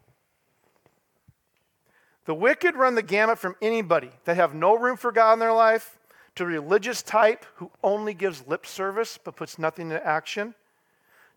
The 2.23 2.33
wicked 2.33 2.75
run 2.75 2.95
the 2.95 3.01
gamut 3.01 3.37
from 3.37 3.57
anybody 3.61 4.11
that 4.23 4.37
have 4.37 4.53
no 4.53 4.77
room 4.77 4.95
for 4.95 5.11
God 5.11 5.33
in 5.33 5.39
their 5.39 5.51
life 5.51 5.99
to 6.35 6.45
religious 6.45 7.03
type 7.03 7.45
who 7.55 7.69
only 7.83 8.13
gives 8.13 8.47
lip 8.47 8.65
service 8.65 9.19
but 9.21 9.35
puts 9.35 9.59
nothing 9.59 9.91
into 9.91 10.07
action, 10.07 10.55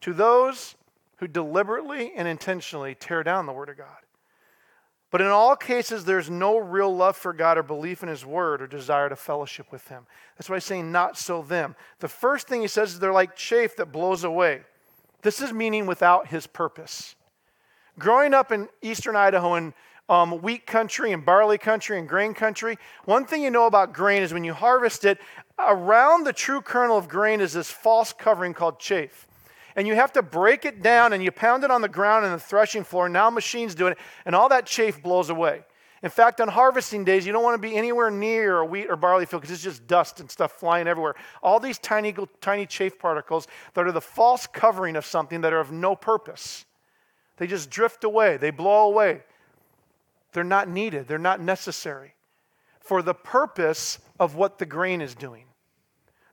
to 0.02 0.14
those 0.14 0.76
who 1.16 1.26
deliberately 1.26 2.12
and 2.14 2.28
intentionally 2.28 2.94
tear 2.94 3.24
down 3.24 3.46
the 3.46 3.52
Word 3.52 3.68
of 3.68 3.76
God. 3.76 4.03
But 5.14 5.20
in 5.20 5.28
all 5.28 5.54
cases, 5.54 6.04
there's 6.04 6.28
no 6.28 6.58
real 6.58 6.92
love 6.92 7.16
for 7.16 7.32
God 7.32 7.56
or 7.56 7.62
belief 7.62 8.02
in 8.02 8.08
His 8.08 8.26
Word 8.26 8.60
or 8.60 8.66
desire 8.66 9.08
to 9.08 9.14
fellowship 9.14 9.70
with 9.70 9.86
Him. 9.86 10.08
That's 10.36 10.50
why 10.50 10.56
he's 10.56 10.64
saying, 10.64 10.90
not 10.90 11.16
so 11.16 11.40
them. 11.40 11.76
The 12.00 12.08
first 12.08 12.48
thing 12.48 12.62
he 12.62 12.66
says 12.66 12.94
is 12.94 12.98
they're 12.98 13.12
like 13.12 13.36
chaff 13.36 13.76
that 13.76 13.92
blows 13.92 14.24
away. 14.24 14.62
This 15.22 15.40
is 15.40 15.52
meaning 15.52 15.86
without 15.86 16.26
His 16.26 16.48
purpose. 16.48 17.14
Growing 17.96 18.34
up 18.34 18.50
in 18.50 18.68
eastern 18.82 19.14
Idaho 19.14 19.54
in 19.54 19.72
um, 20.08 20.42
wheat 20.42 20.66
country 20.66 21.12
and 21.12 21.24
barley 21.24 21.58
country 21.58 21.96
and 21.96 22.08
grain 22.08 22.34
country. 22.34 22.76
One 23.04 23.24
thing 23.24 23.40
you 23.40 23.52
know 23.52 23.66
about 23.66 23.92
grain 23.92 24.20
is 24.20 24.34
when 24.34 24.42
you 24.42 24.52
harvest 24.52 25.04
it, 25.04 25.20
around 25.60 26.24
the 26.24 26.32
true 26.32 26.60
kernel 26.60 26.98
of 26.98 27.08
grain 27.08 27.40
is 27.40 27.52
this 27.52 27.70
false 27.70 28.12
covering 28.12 28.52
called 28.52 28.80
chaff. 28.80 29.28
And 29.76 29.88
you 29.88 29.94
have 29.94 30.12
to 30.12 30.22
break 30.22 30.64
it 30.64 30.82
down 30.82 31.12
and 31.12 31.22
you 31.22 31.32
pound 31.32 31.64
it 31.64 31.70
on 31.70 31.82
the 31.82 31.88
ground 31.88 32.24
in 32.24 32.32
the 32.32 32.38
threshing 32.38 32.84
floor. 32.84 33.08
Now 33.08 33.30
machines 33.30 33.74
do 33.74 33.88
it, 33.88 33.98
and 34.24 34.34
all 34.34 34.48
that 34.50 34.66
chaff 34.66 35.02
blows 35.02 35.30
away. 35.30 35.64
In 36.02 36.10
fact, 36.10 36.40
on 36.40 36.48
harvesting 36.48 37.02
days, 37.04 37.24
you 37.26 37.32
don't 37.32 37.42
want 37.42 37.60
to 37.60 37.66
be 37.66 37.74
anywhere 37.76 38.10
near 38.10 38.58
a 38.58 38.64
wheat 38.64 38.88
or 38.90 38.96
barley 38.96 39.24
field 39.24 39.40
because 39.40 39.54
it's 39.54 39.64
just 39.64 39.86
dust 39.86 40.20
and 40.20 40.30
stuff 40.30 40.52
flying 40.52 40.86
everywhere. 40.86 41.14
All 41.42 41.58
these 41.58 41.78
tiny, 41.78 42.14
tiny 42.42 42.66
chaff 42.66 42.98
particles 42.98 43.48
that 43.72 43.86
are 43.86 43.92
the 43.92 44.02
false 44.02 44.46
covering 44.46 44.96
of 44.96 45.06
something 45.06 45.40
that 45.40 45.54
are 45.54 45.60
of 45.60 45.72
no 45.72 45.96
purpose. 45.96 46.66
They 47.38 47.46
just 47.46 47.70
drift 47.70 48.04
away, 48.04 48.36
they 48.36 48.50
blow 48.50 48.86
away. 48.86 49.22
They're 50.32 50.44
not 50.44 50.68
needed, 50.68 51.08
they're 51.08 51.18
not 51.18 51.40
necessary 51.40 52.14
for 52.80 53.00
the 53.00 53.14
purpose 53.14 53.98
of 54.20 54.34
what 54.34 54.58
the 54.58 54.66
grain 54.66 55.00
is 55.00 55.14
doing. 55.14 55.46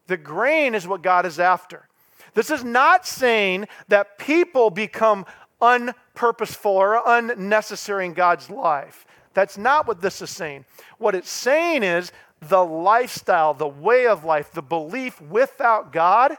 The 0.07 0.17
grain 0.17 0.75
is 0.75 0.85
what 0.85 1.01
God 1.01 1.25
is 1.25 1.39
after. 1.39 1.87
This 2.33 2.49
is 2.49 2.63
not 2.63 3.05
saying 3.05 3.67
that 3.89 4.17
people 4.17 4.69
become 4.69 5.25
unpurposeful 5.61 6.65
or 6.65 7.01
unnecessary 7.05 8.05
in 8.05 8.13
God's 8.13 8.49
life. 8.49 9.05
That's 9.33 9.57
not 9.57 9.87
what 9.87 10.01
this 10.01 10.21
is 10.21 10.29
saying. 10.29 10.65
What 10.97 11.15
it's 11.15 11.29
saying 11.29 11.83
is 11.83 12.11
the 12.41 12.63
lifestyle, 12.63 13.53
the 13.53 13.67
way 13.67 14.07
of 14.07 14.23
life, 14.23 14.51
the 14.51 14.61
belief 14.61 15.21
without 15.21 15.91
God 15.93 16.35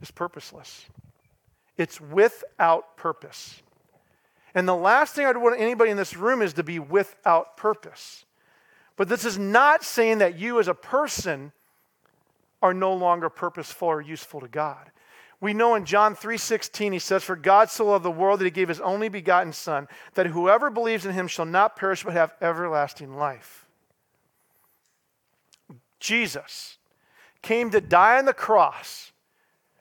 is 0.00 0.10
purposeless. 0.10 0.86
It's 1.76 2.00
without 2.00 2.96
purpose. 2.96 3.62
And 4.54 4.66
the 4.66 4.74
last 4.74 5.14
thing 5.14 5.26
I'd 5.26 5.36
want 5.36 5.60
anybody 5.60 5.90
in 5.90 5.96
this 5.96 6.16
room 6.16 6.42
is 6.42 6.54
to 6.54 6.62
be 6.62 6.78
without 6.78 7.56
purpose. 7.56 8.24
But 8.96 9.08
this 9.08 9.24
is 9.24 9.38
not 9.38 9.84
saying 9.84 10.18
that 10.18 10.38
you 10.38 10.58
as 10.58 10.66
a 10.66 10.74
person 10.74 11.52
are 12.62 12.74
no 12.74 12.92
longer 12.92 13.28
purposeful 13.28 13.88
or 13.88 14.00
useful 14.00 14.40
to 14.40 14.48
God. 14.48 14.90
We 15.40 15.54
know 15.54 15.76
in 15.76 15.84
John 15.84 16.16
3:16 16.16 16.92
he 16.92 16.98
says 16.98 17.22
for 17.22 17.36
God 17.36 17.70
so 17.70 17.86
loved 17.86 18.04
the 18.04 18.10
world 18.10 18.40
that 18.40 18.44
he 18.44 18.50
gave 18.50 18.68
his 18.68 18.80
only 18.80 19.08
begotten 19.08 19.52
son 19.52 19.86
that 20.14 20.26
whoever 20.26 20.68
believes 20.68 21.06
in 21.06 21.12
him 21.12 21.28
shall 21.28 21.44
not 21.44 21.76
perish 21.76 22.02
but 22.02 22.12
have 22.12 22.34
everlasting 22.40 23.16
life. 23.16 23.66
Jesus 26.00 26.78
came 27.42 27.70
to 27.70 27.80
die 27.80 28.18
on 28.18 28.24
the 28.24 28.32
cross 28.32 29.12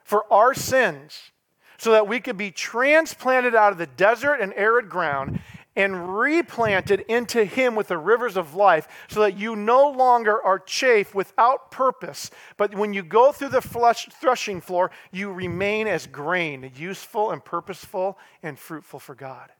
for 0.03 0.31
our 0.31 0.53
sins 0.53 1.31
so 1.77 1.91
that 1.91 2.07
we 2.07 2.19
could 2.19 2.37
be 2.37 2.51
transplanted 2.51 3.55
out 3.55 3.71
of 3.71 3.77
the 3.77 3.87
desert 3.87 4.35
and 4.35 4.53
arid 4.53 4.89
ground 4.89 5.39
and 5.77 6.17
replanted 6.17 7.05
into 7.07 7.45
Him 7.45 7.73
with 7.73 7.87
the 7.87 7.97
rivers 7.97 8.35
of 8.35 8.53
life, 8.53 8.89
so 9.07 9.21
that 9.21 9.37
you 9.37 9.55
no 9.55 9.89
longer 9.89 10.43
are 10.43 10.59
chaff 10.59 11.15
without 11.15 11.71
purpose, 11.71 12.29
but 12.57 12.75
when 12.75 12.93
you 12.93 13.01
go 13.01 13.31
through 13.31 13.49
the 13.49 13.61
threshing 13.61 14.59
floor, 14.59 14.91
you 15.13 15.31
remain 15.31 15.87
as 15.87 16.05
grain, 16.05 16.69
useful 16.75 17.31
and 17.31 17.45
purposeful 17.45 18.17
and 18.43 18.59
fruitful 18.59 18.99
for 18.99 19.15
God. 19.15 19.51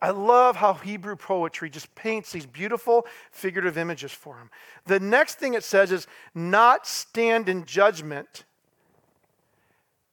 I 0.00 0.10
love 0.10 0.56
how 0.56 0.72
Hebrew 0.72 1.16
poetry 1.16 1.68
just 1.68 1.94
paints 1.94 2.32
these 2.32 2.46
beautiful 2.46 3.06
figurative 3.30 3.76
images 3.76 4.12
for 4.12 4.38
him. 4.38 4.48
The 4.86 4.98
next 4.98 5.38
thing 5.38 5.52
it 5.52 5.62
says 5.62 5.92
is 5.92 6.06
not 6.34 6.86
stand 6.86 7.50
in 7.50 7.66
judgment 7.66 8.44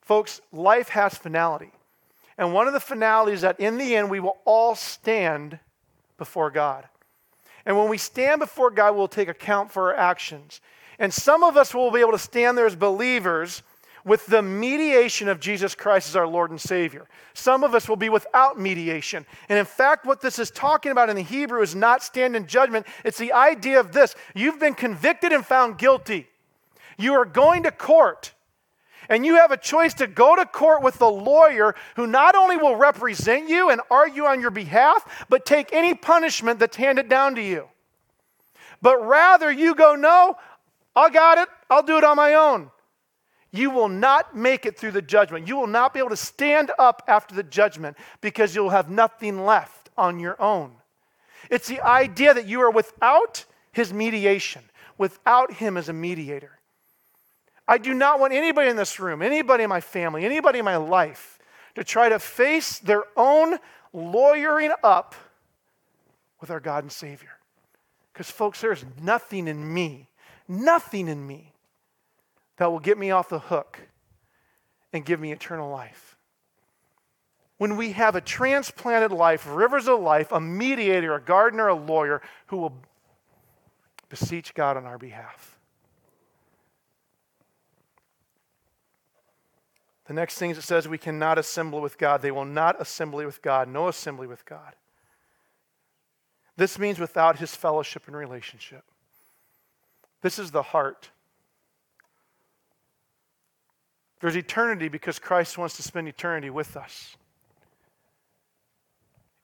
Folks, 0.07 0.39
life 0.53 0.87
has 0.87 1.17
finality. 1.17 1.69
And 2.37 2.53
one 2.53 2.67
of 2.67 2.73
the 2.73 2.79
finalities 2.79 3.35
is 3.35 3.41
that 3.41 3.59
in 3.59 3.77
the 3.77 3.95
end, 3.95 4.09
we 4.09 4.19
will 4.19 4.37
all 4.45 4.75
stand 4.75 5.59
before 6.17 6.51
God. 6.51 6.87
And 7.65 7.77
when 7.77 7.89
we 7.89 7.97
stand 7.97 8.39
before 8.39 8.71
God, 8.71 8.95
we'll 8.95 9.07
take 9.07 9.27
account 9.27 9.71
for 9.71 9.91
our 9.91 9.95
actions. 9.95 10.61
And 10.99 11.13
some 11.13 11.43
of 11.43 11.57
us 11.57 11.73
will 11.73 11.91
be 11.91 11.99
able 11.99 12.13
to 12.13 12.19
stand 12.19 12.57
there 12.57 12.65
as 12.65 12.75
believers 12.75 13.63
with 14.05 14.25
the 14.27 14.41
mediation 14.41 15.27
of 15.27 15.39
Jesus 15.39 15.75
Christ 15.75 16.07
as 16.07 16.15
our 16.15 16.27
Lord 16.27 16.49
and 16.49 16.61
Savior. 16.61 17.07
Some 17.33 17.65
of 17.65 17.75
us 17.75 17.89
will 17.89 17.97
be 17.97 18.07
without 18.07 18.57
mediation. 18.57 19.25
And 19.49 19.59
in 19.59 19.65
fact, 19.65 20.05
what 20.05 20.21
this 20.21 20.39
is 20.39 20.49
talking 20.49 20.93
about 20.93 21.09
in 21.09 21.17
the 21.17 21.23
Hebrew 21.23 21.61
is 21.61 21.75
not 21.75 22.01
stand 22.01 22.35
in 22.35 22.47
judgment. 22.47 22.87
It's 23.03 23.17
the 23.17 23.33
idea 23.33 23.81
of 23.81 23.91
this 23.91 24.15
you've 24.33 24.59
been 24.59 24.75
convicted 24.75 25.33
and 25.33 25.45
found 25.45 25.77
guilty. 25.77 26.27
You 26.97 27.15
are 27.15 27.25
going 27.25 27.63
to 27.63 27.71
court. 27.71 28.33
And 29.09 29.25
you 29.25 29.35
have 29.35 29.51
a 29.51 29.57
choice 29.57 29.93
to 29.95 30.07
go 30.07 30.35
to 30.35 30.45
court 30.45 30.83
with 30.83 30.97
the 30.97 31.09
lawyer 31.09 31.75
who 31.95 32.07
not 32.07 32.35
only 32.35 32.57
will 32.57 32.75
represent 32.75 33.49
you 33.49 33.69
and 33.69 33.81
argue 33.89 34.25
on 34.25 34.41
your 34.41 34.51
behalf, 34.51 35.25
but 35.29 35.45
take 35.45 35.71
any 35.71 35.93
punishment 35.93 36.59
that's 36.59 36.77
handed 36.77 37.07
down 37.07 37.35
to 37.35 37.41
you. 37.41 37.67
But 38.81 39.05
rather, 39.05 39.51
you 39.51 39.75
go, 39.75 39.95
No, 39.95 40.37
I 40.95 41.09
got 41.09 41.37
it. 41.37 41.47
I'll 41.69 41.83
do 41.83 41.97
it 41.97 42.03
on 42.03 42.17
my 42.17 42.33
own. 42.33 42.71
You 43.51 43.69
will 43.69 43.89
not 43.89 44.35
make 44.35 44.65
it 44.65 44.77
through 44.77 44.91
the 44.91 45.01
judgment. 45.01 45.47
You 45.47 45.57
will 45.57 45.67
not 45.67 45.93
be 45.93 45.99
able 45.99 46.09
to 46.09 46.17
stand 46.17 46.71
up 46.77 47.03
after 47.07 47.33
the 47.33 47.43
judgment 47.43 47.97
because 48.21 48.53
you'll 48.53 48.69
have 48.69 48.89
nothing 48.89 49.45
left 49.45 49.89
on 49.97 50.19
your 50.19 50.39
own. 50.41 50.73
It's 51.49 51.67
the 51.67 51.81
idea 51.81 52.33
that 52.33 52.45
you 52.45 52.61
are 52.61 52.71
without 52.71 53.45
his 53.71 53.93
mediation, 53.93 54.63
without 54.97 55.53
him 55.53 55.77
as 55.77 55.87
a 55.87 55.93
mediator. 55.93 56.56
I 57.67 57.77
do 57.77 57.93
not 57.93 58.19
want 58.19 58.33
anybody 58.33 58.69
in 58.69 58.77
this 58.77 58.99
room, 58.99 59.21
anybody 59.21 59.63
in 59.63 59.69
my 59.69 59.81
family, 59.81 60.23
anybody 60.25 60.59
in 60.59 60.65
my 60.65 60.77
life 60.77 61.39
to 61.75 61.83
try 61.83 62.09
to 62.09 62.17
face 62.17 62.79
their 62.79 63.03
own 63.15 63.57
lawyering 63.93 64.71
up 64.83 65.15
with 66.39 66.49
our 66.49 66.59
God 66.59 66.83
and 66.83 66.91
Savior. 66.91 67.31
Because, 68.13 68.31
folks, 68.31 68.61
there's 68.61 68.85
nothing 69.01 69.47
in 69.47 69.73
me, 69.73 70.09
nothing 70.47 71.07
in 71.07 71.25
me 71.25 71.53
that 72.57 72.71
will 72.71 72.79
get 72.79 72.97
me 72.97 73.11
off 73.11 73.29
the 73.29 73.39
hook 73.39 73.79
and 74.93 75.05
give 75.05 75.19
me 75.19 75.31
eternal 75.31 75.69
life. 75.69 76.15
When 77.57 77.75
we 77.75 77.91
have 77.93 78.15
a 78.15 78.21
transplanted 78.21 79.11
life, 79.11 79.47
rivers 79.49 79.87
of 79.87 79.99
life, 79.99 80.31
a 80.31 80.39
mediator, 80.39 81.15
a 81.15 81.21
gardener, 81.21 81.67
a 81.67 81.75
lawyer 81.75 82.21
who 82.47 82.57
will 82.57 82.73
beseech 84.09 84.53
God 84.53 84.77
on 84.77 84.85
our 84.85 84.97
behalf. 84.97 85.56
The 90.07 90.13
next 90.13 90.37
thing 90.37 90.51
it 90.51 90.61
says 90.61 90.87
we 90.87 90.97
cannot 90.97 91.37
assemble 91.37 91.81
with 91.81 91.97
God. 91.97 92.21
They 92.21 92.31
will 92.31 92.45
not 92.45 92.81
assemble 92.81 93.23
with 93.25 93.41
God, 93.41 93.67
no 93.67 93.89
assembly 93.89 94.25
with 94.25 94.45
God. 94.45 94.73
This 96.55 96.79
means 96.79 96.97
without 96.97 97.37
his 97.39 97.55
fellowship 97.55 98.03
and 98.07 98.15
relationship. 98.15 98.83
This 100.21 100.39
is 100.39 100.51
the 100.51 100.63
heart. 100.63 101.11
There's 104.21 104.35
eternity 104.35 104.87
because 104.87 105.19
Christ 105.19 105.57
wants 105.57 105.75
to 105.75 105.83
spend 105.83 106.07
eternity 106.07 106.49
with 106.49 106.75
us. 106.75 107.15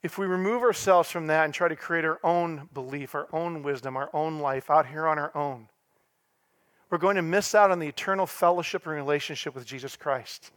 If 0.02 0.18
we 0.18 0.26
remove 0.26 0.64
ourselves 0.64 1.12
from 1.12 1.28
that 1.28 1.46
and 1.46 1.54
try 1.54 1.68
to 1.68 1.76
create 1.76 2.04
our 2.04 2.20
own 2.24 2.70
belief, 2.74 3.16
our 3.16 3.28
own 3.32 3.64
wisdom, 3.64 3.96
our 3.96 4.10
own 4.14 4.40
life 4.40 4.72
out 4.72 4.88
here 4.88 5.08
on 5.08 5.20
our 5.20 5.36
own, 5.36 5.68
we're 6.94 7.00
going 7.00 7.16
to 7.16 7.24
miss 7.24 7.56
out 7.56 7.72
on 7.72 7.80
the 7.80 7.88
eternal 7.88 8.28
fellowship 8.28 8.86
and 8.86 8.94
relationship 8.94 9.56
with 9.56 9.66
Jesus 9.66 9.96
Christ. 9.96 10.52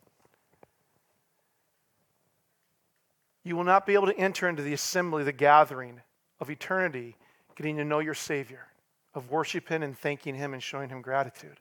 You 3.42 3.56
will 3.56 3.64
not 3.64 3.86
be 3.86 3.94
able 3.94 4.08
to 4.08 4.18
enter 4.18 4.46
into 4.46 4.62
the 4.62 4.74
assembly, 4.74 5.24
the 5.24 5.32
gathering 5.32 6.02
of 6.38 6.50
eternity, 6.50 7.16
getting 7.54 7.78
to 7.78 7.86
know 7.86 8.00
your 8.00 8.12
Savior, 8.12 8.66
of 9.14 9.30
worshiping 9.30 9.82
and 9.82 9.96
thanking 9.96 10.34
Him 10.34 10.52
and 10.52 10.62
showing 10.62 10.90
Him 10.90 11.00
gratitude. 11.00 11.58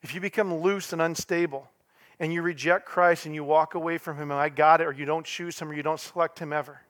If 0.00 0.14
you 0.14 0.20
become 0.20 0.54
loose 0.54 0.92
and 0.92 1.02
unstable 1.02 1.68
and 2.20 2.32
you 2.32 2.42
reject 2.42 2.86
Christ 2.86 3.26
and 3.26 3.34
you 3.34 3.42
walk 3.42 3.74
away 3.74 3.98
from 3.98 4.18
Him, 4.18 4.30
and 4.30 4.38
I 4.38 4.50
got 4.50 4.80
it, 4.80 4.86
or 4.86 4.92
you 4.92 5.04
don't 5.04 5.26
choose 5.26 5.58
Him 5.58 5.68
or 5.68 5.74
you 5.74 5.82
don't 5.82 5.98
select 5.98 6.38
Him 6.38 6.52
ever, 6.52 6.80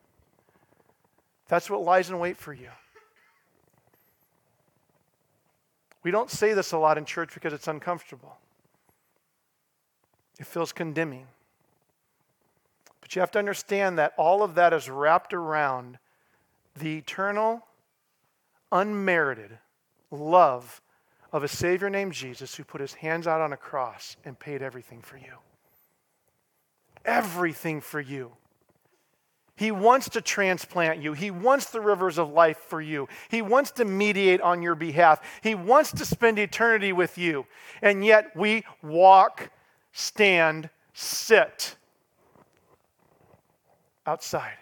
that's 1.48 1.70
what 1.70 1.80
lies 1.80 2.10
in 2.10 2.18
wait 2.18 2.36
for 2.36 2.52
you. 2.52 2.68
We 6.04 6.10
don't 6.10 6.30
say 6.30 6.52
this 6.52 6.70
a 6.72 6.78
lot 6.78 6.98
in 6.98 7.04
church 7.04 7.34
because 7.34 7.52
it's 7.52 7.66
uncomfortable. 7.66 8.36
It 10.38 10.46
feels 10.46 10.72
condemning. 10.72 11.26
But 13.00 13.16
you 13.16 13.20
have 13.20 13.30
to 13.32 13.38
understand 13.38 13.98
that 13.98 14.12
all 14.16 14.42
of 14.42 14.54
that 14.54 14.72
is 14.72 14.88
wrapped 14.88 15.34
around 15.34 15.98
the 16.76 16.98
eternal, 16.98 17.66
unmerited 18.70 19.58
love 20.10 20.80
of 21.32 21.42
a 21.42 21.48
Savior 21.48 21.90
named 21.90 22.12
Jesus 22.12 22.54
who 22.54 22.64
put 22.64 22.80
his 22.80 22.94
hands 22.94 23.26
out 23.26 23.40
on 23.40 23.52
a 23.52 23.56
cross 23.56 24.16
and 24.24 24.38
paid 24.38 24.62
everything 24.62 25.00
for 25.00 25.16
you. 25.16 25.38
Everything 27.04 27.80
for 27.80 28.00
you. 28.00 28.32
He 29.56 29.70
wants 29.70 30.08
to 30.10 30.20
transplant 30.20 31.00
you. 31.00 31.12
He 31.12 31.30
wants 31.30 31.66
the 31.66 31.80
rivers 31.80 32.18
of 32.18 32.32
life 32.32 32.58
for 32.58 32.80
you. 32.80 33.08
He 33.28 33.40
wants 33.40 33.70
to 33.72 33.84
mediate 33.84 34.40
on 34.40 34.62
your 34.62 34.74
behalf. 34.74 35.20
He 35.42 35.54
wants 35.54 35.92
to 35.92 36.04
spend 36.04 36.38
eternity 36.38 36.92
with 36.92 37.16
you. 37.16 37.46
And 37.80 38.04
yet 38.04 38.34
we 38.34 38.64
walk, 38.82 39.50
stand, 39.92 40.70
sit 40.92 41.76
outside, 44.06 44.58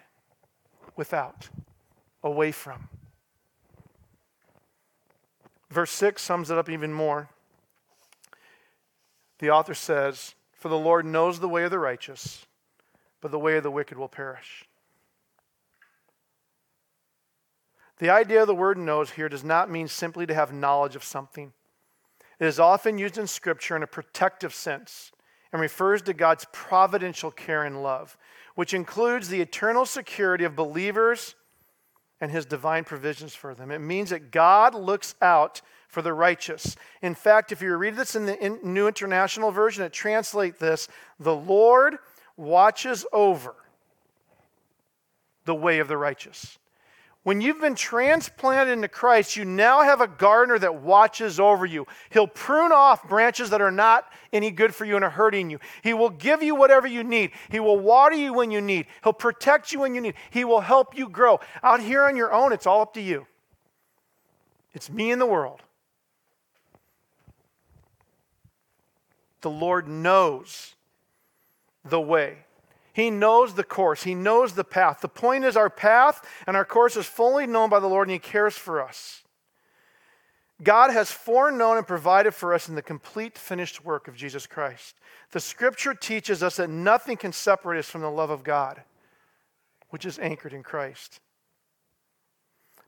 without, 0.95 1.49
away 2.23 2.53
from. 2.53 2.89
Verse 5.71 5.91
6 5.93 6.21
sums 6.21 6.51
it 6.51 6.59
up 6.59 6.69
even 6.69 6.93
more. 6.93 7.31
The 9.39 9.51
author 9.51 9.75
says, 9.75 10.35
For 10.55 10.69
the 10.69 10.79
Lord 10.79 11.07
knows 11.07 11.41
the 11.41 11.49
way 11.49 11.65
of 11.65 11.71
the 11.71 11.79
righteous, 11.79 12.47
but 13.23 13.31
the 13.31 13.39
way 13.39 13.57
of 13.57 13.63
the 13.63 13.71
wicked 13.71 13.97
will 13.97 14.09
perish. 14.09 14.67
The 17.99 18.11
idea 18.11 18.43
of 18.43 18.47
the 18.47 18.55
word 18.55 18.79
knows 18.79 19.11
here 19.11 19.29
does 19.29 19.45
not 19.45 19.71
mean 19.71 19.89
simply 19.89 20.27
to 20.27 20.35
have 20.35 20.53
knowledge 20.53 20.97
of 20.97 21.05
something. 21.05 21.53
It 22.41 22.47
is 22.47 22.59
often 22.59 22.99
used 22.99 23.19
in 23.19 23.27
Scripture 23.27 23.77
in 23.77 23.83
a 23.83 23.87
protective 23.87 24.55
sense 24.55 25.13
and 25.53 25.61
refers 25.61 26.03
to 26.03 26.15
God's 26.15 26.47
providential 26.53 27.31
care 27.31 27.65
and 27.65 27.83
love, 27.83 28.17
which 28.55 28.75
includes 28.75 29.29
the 29.29 29.41
eternal 29.41 29.87
security 29.87 30.45
of 30.45 30.57
believers 30.57 31.35
and 32.21 32.31
his 32.31 32.47
divine 32.47 32.85
provisions 32.85 33.35
for 33.35 33.55
them. 33.55 33.71
It 33.71 33.81
means 33.81 34.11
that 34.11 34.31
God 34.31 34.75
looks 34.75 35.15
out 35.21 35.61
for 35.89 36.03
the 36.03 36.15
righteous. 36.15 36.77
In 37.03 37.15
fact, 37.15 37.53
if 37.53 37.61
you 37.61 37.77
read 37.77 37.97
this 37.97 38.17
in 38.17 38.27
the 38.27 38.59
New 38.63 38.89
International 38.89 39.51
Version, 39.51 39.85
it 39.85 39.93
translates 39.93 40.59
this 40.59 40.89
the 41.21 41.35
Lord 41.35 41.99
watches 42.37 43.05
over 43.13 43.55
the 45.45 45.55
way 45.55 45.81
of 45.81 45.89
the 45.89 45.99
righteous. 45.99 46.59
When 47.25 47.41
you've 47.41 47.61
been 47.61 47.77
transplanted 47.77 48.73
into 48.73 48.89
Christ, 48.89 49.37
you 49.37 49.45
now 49.45 49.83
have 49.83 50.01
a 50.01 50.09
gardener 50.09 50.59
that 50.59 50.83
watches 50.83 51.39
over 51.39 51.65
you. 51.65 51.87
He'll 52.11 52.27
prune 52.27 52.73
off 52.73 53.09
branches 53.09 53.51
that 53.51 53.61
are 53.61 53.71
not 53.71 54.13
any 54.33 54.51
good 54.51 54.75
for 54.75 54.85
you 54.85 54.97
and 54.97 55.05
are 55.05 55.11
hurting 55.11 55.49
you. 55.49 55.61
He 55.83 55.95
will 55.95 56.11
give 56.11 56.43
you 56.43 56.57
whatever 56.57 56.89
you 56.89 57.05
need. 57.05 57.31
He 57.49 57.61
will 57.61 57.79
water 57.79 58.17
you 58.17 58.33
when 58.33 58.51
you 58.51 58.61
need. 58.61 58.87
He'll 59.05 59.13
protect 59.13 59.71
you 59.71 59.81
when 59.81 59.95
you 59.95 60.01
need. 60.01 60.15
He 60.31 60.45
will 60.45 60.63
help 60.63 60.99
you 60.99 61.09
grow. 61.09 61.39
Out 61.63 61.81
here 61.81 62.03
on 62.03 62.17
your 62.17 62.33
own, 62.33 62.53
it's 62.53 62.67
all 62.67 62.83
up 62.83 62.95
to 62.95 63.01
you. 63.01 63.27
It's 64.75 64.91
me 64.91 65.13
and 65.13 65.21
the 65.21 65.27
world. 65.27 65.61
The 69.43 69.51
Lord 69.51 69.87
knows 69.87 70.75
the 71.85 72.01
way. 72.01 72.39
He 72.93 73.11
knows 73.11 73.55
the 73.55 73.65
course, 73.65 74.03
He 74.03 74.15
knows 74.15 74.53
the 74.53 74.65
path. 74.65 75.01
The 75.01 75.09
point 75.09 75.45
is, 75.45 75.57
our 75.57 75.71
path 75.71 76.27
and 76.47 76.57
our 76.57 76.65
course 76.65 76.97
is 76.97 77.07
fully 77.07 77.47
known 77.47 77.71
by 77.71 77.81
the 77.81 77.89
Lord, 77.89 78.09
and 78.09 78.13
He 78.13 78.19
cares 78.19 78.57
for 78.57 78.83
us. 78.83 79.23
God 80.63 80.93
has 80.93 81.11
foreknown 81.11 81.79
and 81.79 81.87
provided 81.87 82.35
for 82.35 82.55
us 82.55 82.69
in 82.69 82.75
the 82.75 82.83
complete 82.83 83.37
finished 83.37 83.85
work 83.85 84.07
of 84.07 84.15
Jesus 84.15 84.47
Christ. 84.47 84.97
The 85.33 85.41
scripture 85.41 85.95
teaches 85.95 86.43
us 86.43 86.57
that 86.57 86.71
nothing 86.71 87.17
can 87.17 87.33
separate 87.33 87.79
us 87.79 87.91
from 87.91 88.03
the 88.03 88.11
love 88.11 88.31
of 88.31 88.45
God, 88.45 88.83
which 89.91 90.07
is 90.07 90.19
anchored 90.19 90.53
in 90.53 90.63
Christ. 90.63 91.21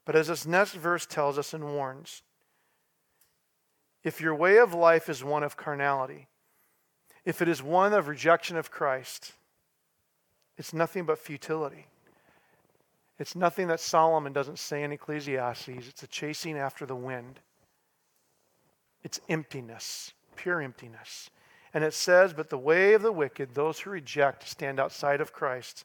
But 0.05 0.15
as 0.15 0.29
this 0.29 0.47
next 0.47 0.75
verse 0.75 1.07
tells 1.07 1.39
us 1.39 1.55
and 1.55 1.65
warns, 1.65 2.23
if 4.05 4.21
your 4.21 4.35
way 4.35 4.59
of 4.59 4.75
life 4.75 5.09
is 5.09 5.25
one 5.25 5.43
of 5.43 5.57
carnality, 5.57 6.29
if 7.25 7.41
it 7.41 7.49
is 7.49 7.63
one 7.63 7.95
of 7.95 8.07
rejection 8.07 8.57
of 8.57 8.71
Christ, 8.71 9.33
it's 10.57 10.73
nothing 10.73 11.05
but 11.05 11.19
futility. 11.19 11.87
It's 13.19 13.37
nothing 13.37 13.69
that 13.69 13.81
Solomon 13.81 14.33
doesn't 14.33 14.59
say 14.59 14.83
in 14.83 14.93
Ecclesiastes. 14.93 15.89
It's 15.89 16.03
a 16.03 16.09
chasing 16.09 16.59
after 16.59 16.85
the 16.85 16.97
wind. 16.97 17.41
It's 19.03 19.21
emptiness, 19.29 20.13
pure 20.37 20.61
emptiness. 20.61 21.31
And 21.73 21.85
it 21.85 21.95
says, 21.95 22.33
But 22.33 22.51
the 22.51 22.59
way 22.59 22.95
of 22.95 23.03
the 23.03 23.13
wicked, 23.13 23.55
those 23.55 23.81
who 23.81 23.91
reject, 23.91 24.49
stand 24.49 24.81
outside 24.81 25.21
of 25.21 25.33
Christ, 25.33 25.85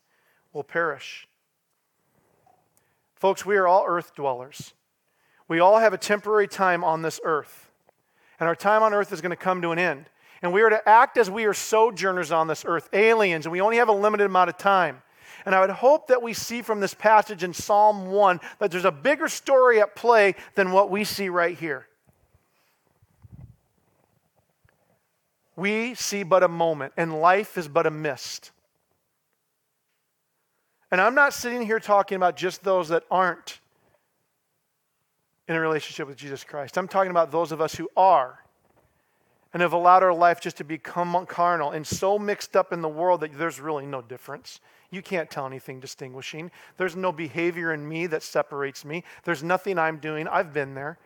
will 0.54 0.64
perish. 0.64 1.28
Folks, 3.16 3.46
we 3.46 3.58
are 3.58 3.68
all 3.68 3.84
earth 3.88 4.16
dwellers. 4.16 4.74
We 5.48 5.60
all 5.60 5.80
have 5.80 5.94
a 5.94 5.98
temporary 5.98 6.48
time 6.48 6.84
on 6.84 7.02
this 7.02 7.20
earth. 7.24 7.70
And 8.40 8.48
our 8.48 8.56
time 8.56 8.82
on 8.82 8.94
earth 8.94 9.12
is 9.12 9.20
going 9.20 9.32
to 9.32 9.36
come 9.36 9.62
to 9.62 9.72
an 9.72 9.80
end. 9.80 10.06
And 10.42 10.54
we 10.54 10.62
are 10.62 10.70
to 10.70 10.88
act 10.88 11.18
as 11.18 11.30
we 11.30 11.46
are 11.46 11.54
sojourners 11.54 12.32
on 12.32 12.48
this 12.48 12.64
earth, 12.66 12.90
aliens, 12.94 13.46
and 13.46 13.52
we 13.52 13.62
only 13.62 13.78
have 13.78 13.90
a 13.90 13.94
limited 13.94 14.26
amount 14.26 14.50
of 14.50 14.58
time. 14.58 15.02
And 15.46 15.54
I 15.56 15.62
would 15.62 15.70
hope 15.70 16.08
that 16.08 16.22
we 16.22 16.34
see 16.34 16.62
from 16.62 16.80
this 16.80 16.94
passage 16.94 17.44
in 17.44 17.54
Psalm 17.54 18.08
1 18.08 18.40
that 18.60 18.72
there's 18.72 18.86
a 18.86 18.92
bigger 18.92 19.28
story 19.28 19.82
at 19.82 19.96
play 19.96 20.36
than 20.56 20.72
what 20.72 20.90
we 20.90 21.04
see 21.04 21.30
right 21.30 21.58
here. 21.58 21.88
We 25.56 25.94
see 25.96 26.24
but 26.24 26.44
a 26.44 26.48
moment, 26.48 26.94
and 26.96 27.20
life 27.20 27.58
is 27.58 27.68
but 27.68 27.86
a 27.86 27.92
mist. 27.92 28.52
And 30.92 31.02
I'm 31.02 31.16
not 31.16 31.34
sitting 31.34 31.62
here 31.66 31.80
talking 31.80 32.16
about 32.16 32.38
just 32.38 32.64
those 32.64 32.90
that 32.90 33.04
aren't 33.12 33.60
in 35.48 35.56
a 35.56 35.60
relationship 35.60 36.08
with 36.08 36.16
Jesus 36.16 36.44
Christ. 36.44 36.78
I'm 36.78 36.88
talking 36.88 37.12
about 37.12 37.32
those 37.32 37.52
of 37.52 37.60
us 37.60 37.76
who 37.76 37.90
are 37.98 38.40
and 39.54 39.62
have 39.62 39.74
allowed 39.74 40.04
our 40.04 40.14
life 40.14 40.40
just 40.40 40.58
to 40.58 40.64
become 40.64 41.26
carnal 41.26 41.72
and 41.72 41.86
so 41.86 42.20
mixed 42.20 42.56
up 42.56 42.72
in 42.72 42.82
the 42.82 42.90
world 42.90 43.22
that 43.22 43.38
there's 43.38 43.60
really 43.60 43.86
no 43.86 44.02
difference. 44.02 44.60
You 44.92 45.02
can't 45.02 45.30
tell 45.30 45.46
anything 45.46 45.80
distinguishing. 45.80 46.52
There's 46.78 46.96
no 46.96 47.12
behavior 47.12 47.74
in 47.74 47.88
me 47.88 48.08
that 48.08 48.24
separates 48.24 48.86
me. 48.86 49.04
There's 49.24 49.44
nothing 49.44 49.78
I'm 49.78 49.98
doing. 49.98 50.28
I've 50.28 50.54
been 50.54 50.74
there. 50.76 50.98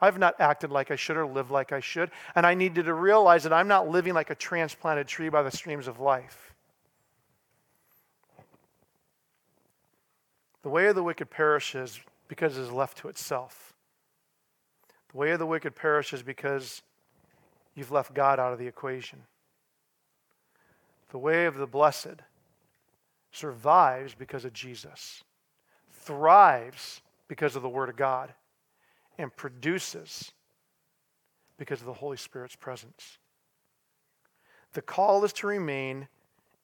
I've 0.00 0.18
not 0.18 0.40
acted 0.40 0.70
like 0.70 0.90
I 0.90 0.96
should 0.96 1.16
or 1.16 1.26
lived 1.26 1.50
like 1.50 1.72
I 1.72 1.80
should. 1.80 2.10
And 2.34 2.44
I 2.44 2.54
needed 2.54 2.86
to 2.86 2.94
realize 2.94 3.44
that 3.44 3.52
I'm 3.52 3.68
not 3.68 3.88
living 3.88 4.14
like 4.14 4.30
a 4.30 4.34
transplanted 4.34 5.06
tree 5.06 5.28
by 5.28 5.42
the 5.42 5.50
streams 5.50 5.86
of 5.86 6.00
life. 6.00 6.54
The 10.62 10.68
way 10.68 10.86
of 10.86 10.94
the 10.94 11.02
wicked 11.02 11.30
perishes 11.30 12.00
because 12.28 12.56
it 12.56 12.62
is 12.62 12.72
left 12.72 12.98
to 12.98 13.08
itself. 13.08 13.74
The 15.12 15.18
way 15.18 15.30
of 15.30 15.38
the 15.38 15.46
wicked 15.46 15.76
perishes 15.76 16.22
because 16.22 16.82
you've 17.74 17.92
left 17.92 18.14
God 18.14 18.38
out 18.38 18.52
of 18.52 18.58
the 18.58 18.66
equation. 18.66 19.20
The 21.10 21.18
way 21.18 21.46
of 21.46 21.56
the 21.56 21.66
blessed 21.66 22.22
survives 23.30 24.14
because 24.14 24.44
of 24.44 24.52
Jesus, 24.52 25.24
thrives 25.90 27.00
because 27.28 27.56
of 27.56 27.62
the 27.62 27.68
Word 27.68 27.88
of 27.88 27.96
God, 27.96 28.32
and 29.18 29.34
produces 29.34 30.32
because 31.58 31.80
of 31.80 31.86
the 31.86 31.92
Holy 31.92 32.16
Spirit's 32.16 32.56
presence. 32.56 33.18
The 34.72 34.82
call 34.82 35.24
is 35.24 35.32
to 35.34 35.46
remain 35.46 36.08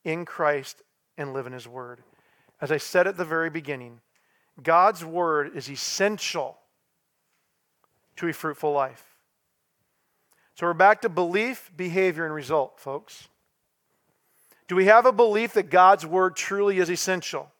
in 0.05 0.25
Christ 0.25 0.83
and 1.17 1.35
live 1.35 1.47
in 1.47 1.53
His 1.53 1.69
Word. 1.69 2.03
As 2.61 2.73
I 2.73 2.79
said 2.79 3.07
at 3.07 3.17
the 3.17 3.25
very 3.25 3.51
beginning, 3.51 4.01
God's 4.63 5.05
Word 5.05 5.55
is 5.55 5.71
essential 5.71 6.59
to 8.17 8.29
a 8.29 8.33
fruitful 8.33 8.73
life. 8.73 9.05
So 10.59 10.67
we're 10.67 10.75
back 10.75 11.03
to 11.03 11.09
belief, 11.09 11.71
behavior, 11.77 12.25
and 12.25 12.35
result, 12.35 12.81
folks. 12.81 13.29
Do 14.67 14.75
we 14.75 14.87
have 14.87 15.07
a 15.07 15.13
belief 15.13 15.53
that 15.53 15.71
God's 15.71 16.05
word 16.05 16.35
truly 16.35 16.79
is 16.79 16.91
essential? 16.91 17.53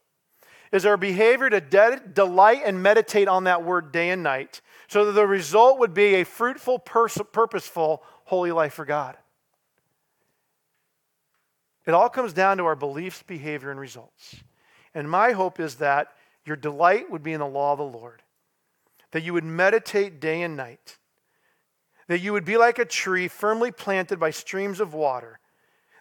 is 0.73 0.85
our 0.85 0.97
behavior 0.97 1.49
to 1.49 1.61
de- 1.61 2.03
delight 2.13 2.63
and 2.65 2.83
meditate 2.83 3.29
on 3.29 3.45
that 3.45 3.65
word 3.65 3.93
day 3.93 4.11
and 4.11 4.25
night 4.25 4.61
so 4.89 5.05
that 5.05 5.13
the 5.13 5.27
result 5.27 5.79
would 5.79 5.95
be 5.95 6.17
a 6.17 6.25
fruitful, 6.25 6.81
pers- 6.81 7.17
purposeful, 7.33 8.03
holy 8.25 8.51
life 8.51 8.75
for 8.75 8.85
God. 8.85 9.17
It 11.87 11.95
all 11.95 12.09
comes 12.09 12.33
down 12.33 12.57
to 12.57 12.65
our 12.65 12.77
beliefs, 12.77 13.23
behavior, 13.23 13.71
and 13.71 13.79
results. 13.79 14.35
And 14.93 15.09
my 15.09 15.31
hope 15.31 15.61
is 15.61 15.77
that 15.77 16.09
your 16.45 16.57
delight 16.57 17.11
would 17.13 17.23
be 17.23 17.33
in 17.33 17.41
the 17.41 17.47
law 17.47 17.73
of 17.73 17.79
the 17.79 17.85
Lord, 17.85 18.23
that 19.13 19.23
you 19.23 19.33
would 19.35 19.45
meditate 19.45 20.21
day 20.21 20.43
and 20.43 20.57
night, 20.57 20.99
that 22.09 22.21
you 22.21 22.33
would 22.33 22.45
be 22.45 22.57
like 22.57 22.79
a 22.79 22.85
tree 22.85 23.29
firmly 23.29 23.71
planted 23.71 24.19
by 24.19 24.31
streams 24.31 24.81
of 24.81 24.93
water 24.93 25.39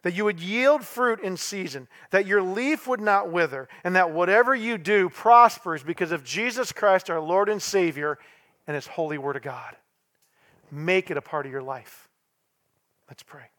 that 0.08 0.14
you 0.14 0.24
would 0.24 0.39
yield 0.39 0.86
fruit 0.86 1.20
in 1.20 1.36
season, 1.36 1.86
that 2.12 2.26
your 2.26 2.41
leaf 2.41 2.88
would 2.88 3.01
not 3.01 3.30
wither, 3.30 3.68
and 3.84 3.95
that 3.95 4.12
whatever 4.12 4.55
you 4.55 4.78
do 4.78 5.10
prospers 5.10 5.84
because 5.84 6.14
of 6.14 6.24
Jesus 6.24 6.72
Christ, 6.72 7.10
our 7.10 7.20
Lord 7.20 7.49
and 7.49 7.62
Savior, 7.62 8.18
and 8.68 8.76
His 8.76 8.88
holy 8.88 9.18
word 9.18 9.36
of 9.36 9.41
God. 9.41 9.76
Make 10.72 11.12
it 11.12 11.18
a 11.18 11.22
part 11.22 11.45
of 11.45 11.51
your 11.51 11.62
life. 11.62 12.08
Let's 13.10 13.24
pray. 13.24 13.49